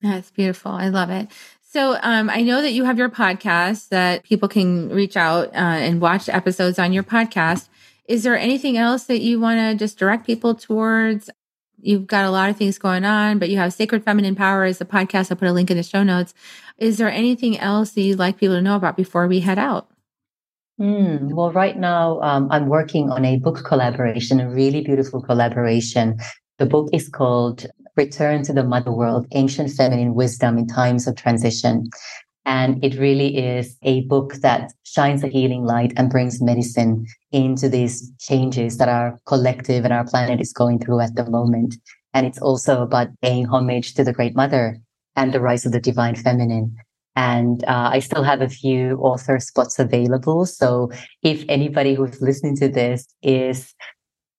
That's 0.00 0.30
beautiful. 0.30 0.72
I 0.72 0.88
love 0.88 1.10
it. 1.10 1.28
So 1.72 1.96
um, 2.02 2.28
I 2.28 2.42
know 2.42 2.60
that 2.60 2.72
you 2.72 2.84
have 2.84 2.98
your 2.98 3.08
podcast 3.08 3.88
that 3.88 4.24
people 4.24 4.46
can 4.46 4.90
reach 4.90 5.16
out 5.16 5.48
uh, 5.54 5.80
and 5.80 6.02
watch 6.02 6.28
episodes 6.28 6.78
on 6.78 6.92
your 6.92 7.02
podcast. 7.02 7.70
Is 8.06 8.24
there 8.24 8.36
anything 8.36 8.76
else 8.76 9.04
that 9.04 9.22
you 9.22 9.40
want 9.40 9.58
to 9.58 9.82
just 9.82 9.98
direct 9.98 10.26
people 10.26 10.54
towards? 10.54 11.30
You've 11.80 12.06
got 12.06 12.26
a 12.26 12.30
lot 12.30 12.50
of 12.50 12.58
things 12.58 12.76
going 12.76 13.06
on, 13.06 13.38
but 13.38 13.48
you 13.48 13.56
have 13.56 13.72
Sacred 13.72 14.04
Feminine 14.04 14.34
Power 14.34 14.64
as 14.64 14.82
a 14.82 14.84
podcast. 14.84 15.30
I'll 15.30 15.38
put 15.38 15.48
a 15.48 15.52
link 15.52 15.70
in 15.70 15.78
the 15.78 15.82
show 15.82 16.02
notes. 16.02 16.34
Is 16.76 16.98
there 16.98 17.10
anything 17.10 17.58
else 17.58 17.92
that 17.92 18.02
you'd 18.02 18.18
like 18.18 18.36
people 18.36 18.56
to 18.56 18.60
know 18.60 18.76
about 18.76 18.94
before 18.94 19.26
we 19.26 19.40
head 19.40 19.58
out? 19.58 19.88
Mm, 20.78 21.32
well, 21.32 21.52
right 21.52 21.78
now 21.78 22.20
um, 22.20 22.48
I'm 22.50 22.68
working 22.68 23.08
on 23.08 23.24
a 23.24 23.38
book 23.38 23.64
collaboration, 23.64 24.40
a 24.40 24.50
really 24.50 24.82
beautiful 24.82 25.22
collaboration. 25.22 26.18
The 26.58 26.66
book 26.66 26.90
is 26.92 27.08
called 27.08 27.64
Return 27.96 28.42
to 28.44 28.52
the 28.52 28.64
Mother 28.64 28.92
World 28.92 29.26
Ancient 29.32 29.70
Feminine 29.70 30.14
Wisdom 30.14 30.58
in 30.58 30.66
Times 30.66 31.06
of 31.06 31.16
Transition. 31.16 31.88
And 32.44 32.82
it 32.84 32.98
really 32.98 33.36
is 33.36 33.76
a 33.82 34.02
book 34.02 34.34
that 34.42 34.72
shines 34.82 35.22
a 35.22 35.28
healing 35.28 35.64
light 35.64 35.92
and 35.96 36.10
brings 36.10 36.42
medicine 36.42 37.06
into 37.30 37.68
these 37.68 38.10
changes 38.18 38.78
that 38.78 38.88
our 38.88 39.18
collective 39.26 39.84
and 39.84 39.92
our 39.92 40.04
planet 40.04 40.40
is 40.40 40.52
going 40.52 40.78
through 40.80 41.00
at 41.00 41.14
the 41.14 41.28
moment. 41.30 41.76
And 42.14 42.26
it's 42.26 42.40
also 42.40 42.82
about 42.82 43.08
paying 43.20 43.46
homage 43.46 43.94
to 43.94 44.04
the 44.04 44.12
Great 44.12 44.34
Mother 44.34 44.78
and 45.14 45.32
the 45.32 45.40
rise 45.40 45.64
of 45.66 45.72
the 45.72 45.80
Divine 45.80 46.16
Feminine. 46.16 46.74
And 47.14 47.62
uh, 47.64 47.90
I 47.92 47.98
still 47.98 48.22
have 48.22 48.40
a 48.40 48.48
few 48.48 48.96
author 48.96 49.38
spots 49.38 49.78
available. 49.78 50.46
So 50.46 50.90
if 51.22 51.44
anybody 51.48 51.94
who's 51.94 52.20
listening 52.22 52.56
to 52.56 52.68
this 52.68 53.06
is 53.22 53.74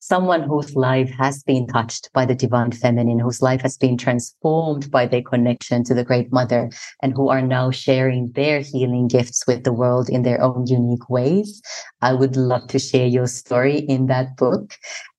someone 0.03 0.43
whose 0.43 0.75
life 0.75 1.09
has 1.11 1.41
been 1.43 1.65
touched 1.65 2.11
by 2.11 2.25
the 2.25 2.35
divine 2.35 2.73
feminine, 2.73 3.19
whose 3.19 3.41
life 3.41 3.61
has 3.61 3.77
been 3.77 3.97
transformed 3.97 4.91
by 4.91 5.05
their 5.05 5.21
connection 5.21 5.81
to 5.81 5.93
the 5.93 6.03
great 6.03 6.29
mother, 6.29 6.69
and 7.01 7.13
who 7.13 7.29
are 7.29 7.41
now 7.41 7.71
sharing 7.71 8.29
their 8.33 8.59
healing 8.59 9.07
gifts 9.07 9.47
with 9.47 9.63
the 9.63 9.71
world 9.71 10.09
in 10.09 10.23
their 10.23 10.41
own 10.41 10.67
unique 10.67 11.09
ways, 11.09 11.61
I 12.01 12.11
would 12.11 12.35
love 12.35 12.67
to 12.67 12.79
share 12.79 13.07
your 13.07 13.27
story 13.27 13.77
in 13.77 14.07
that 14.07 14.35
book. 14.35 14.75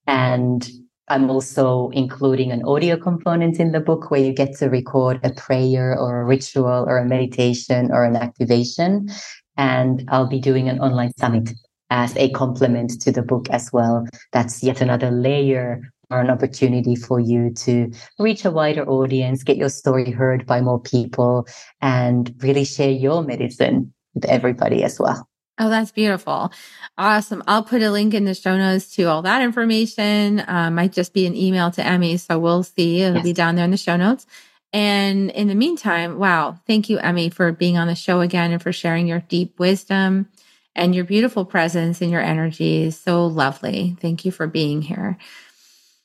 And 0.06 0.68
I'm 1.08 1.30
also 1.30 1.88
including 1.94 2.52
an 2.52 2.62
audio 2.64 2.98
component 2.98 3.58
in 3.58 3.72
the 3.72 3.80
book 3.80 4.10
where 4.10 4.20
you 4.20 4.34
get 4.34 4.54
to 4.58 4.68
record 4.68 5.18
a 5.24 5.32
prayer 5.32 5.98
or 5.98 6.20
a 6.20 6.26
ritual 6.26 6.84
or 6.86 6.98
a 6.98 7.06
meditation 7.06 7.90
or 7.90 8.04
an 8.04 8.16
activation. 8.16 9.08
And 9.56 10.04
I'll 10.08 10.28
be 10.28 10.40
doing 10.40 10.68
an 10.68 10.80
online 10.80 11.12
summit 11.16 11.52
as 11.90 12.16
a 12.16 12.30
complement 12.30 13.00
to 13.02 13.12
the 13.12 13.22
book 13.22 13.48
as 13.50 13.72
well. 13.72 14.06
That's 14.32 14.62
yet 14.62 14.80
another 14.80 15.10
layer 15.10 15.82
or 16.10 16.20
an 16.20 16.30
opportunity 16.30 16.96
for 16.96 17.20
you 17.20 17.50
to 17.50 17.90
reach 18.18 18.44
a 18.44 18.50
wider 18.50 18.86
audience, 18.88 19.42
get 19.42 19.56
your 19.56 19.68
story 19.68 20.10
heard 20.10 20.46
by 20.46 20.60
more 20.60 20.80
people, 20.80 21.46
and 21.80 22.34
really 22.40 22.64
share 22.64 22.90
your 22.90 23.22
medicine 23.22 23.92
with 24.14 24.24
everybody 24.26 24.82
as 24.84 24.98
well. 24.98 25.28
Oh, 25.58 25.70
that's 25.70 25.92
beautiful. 25.92 26.52
Awesome. 26.98 27.42
I'll 27.46 27.62
put 27.62 27.80
a 27.80 27.90
link 27.90 28.12
in 28.12 28.24
the 28.24 28.34
show 28.34 28.56
notes 28.56 28.94
to 28.96 29.04
all 29.04 29.22
that 29.22 29.40
information. 29.40 30.42
Um, 30.48 30.74
might 30.74 30.92
just 30.92 31.12
be 31.12 31.26
an 31.26 31.36
email 31.36 31.70
to 31.72 31.82
Emmi. 31.82 32.18
So 32.18 32.38
we'll 32.40 32.64
see. 32.64 33.02
It'll 33.02 33.16
yes. 33.16 33.24
be 33.24 33.32
down 33.32 33.54
there 33.54 33.64
in 33.64 33.70
the 33.70 33.76
show 33.76 33.96
notes. 33.96 34.26
And 34.72 35.30
in 35.30 35.46
the 35.46 35.54
meantime, 35.54 36.18
wow, 36.18 36.58
thank 36.66 36.90
you, 36.90 36.98
Emmi, 36.98 37.32
for 37.32 37.52
being 37.52 37.78
on 37.78 37.86
the 37.86 37.94
show 37.94 38.20
again 38.20 38.50
and 38.50 38.60
for 38.60 38.72
sharing 38.72 39.06
your 39.06 39.20
deep 39.20 39.60
wisdom 39.60 40.28
and 40.74 40.94
your 40.94 41.04
beautiful 41.04 41.44
presence 41.44 42.00
and 42.00 42.10
your 42.10 42.20
energy 42.20 42.82
is 42.82 42.98
so 42.98 43.26
lovely. 43.26 43.96
Thank 44.00 44.24
you 44.24 44.32
for 44.32 44.46
being 44.46 44.82
here. 44.82 45.18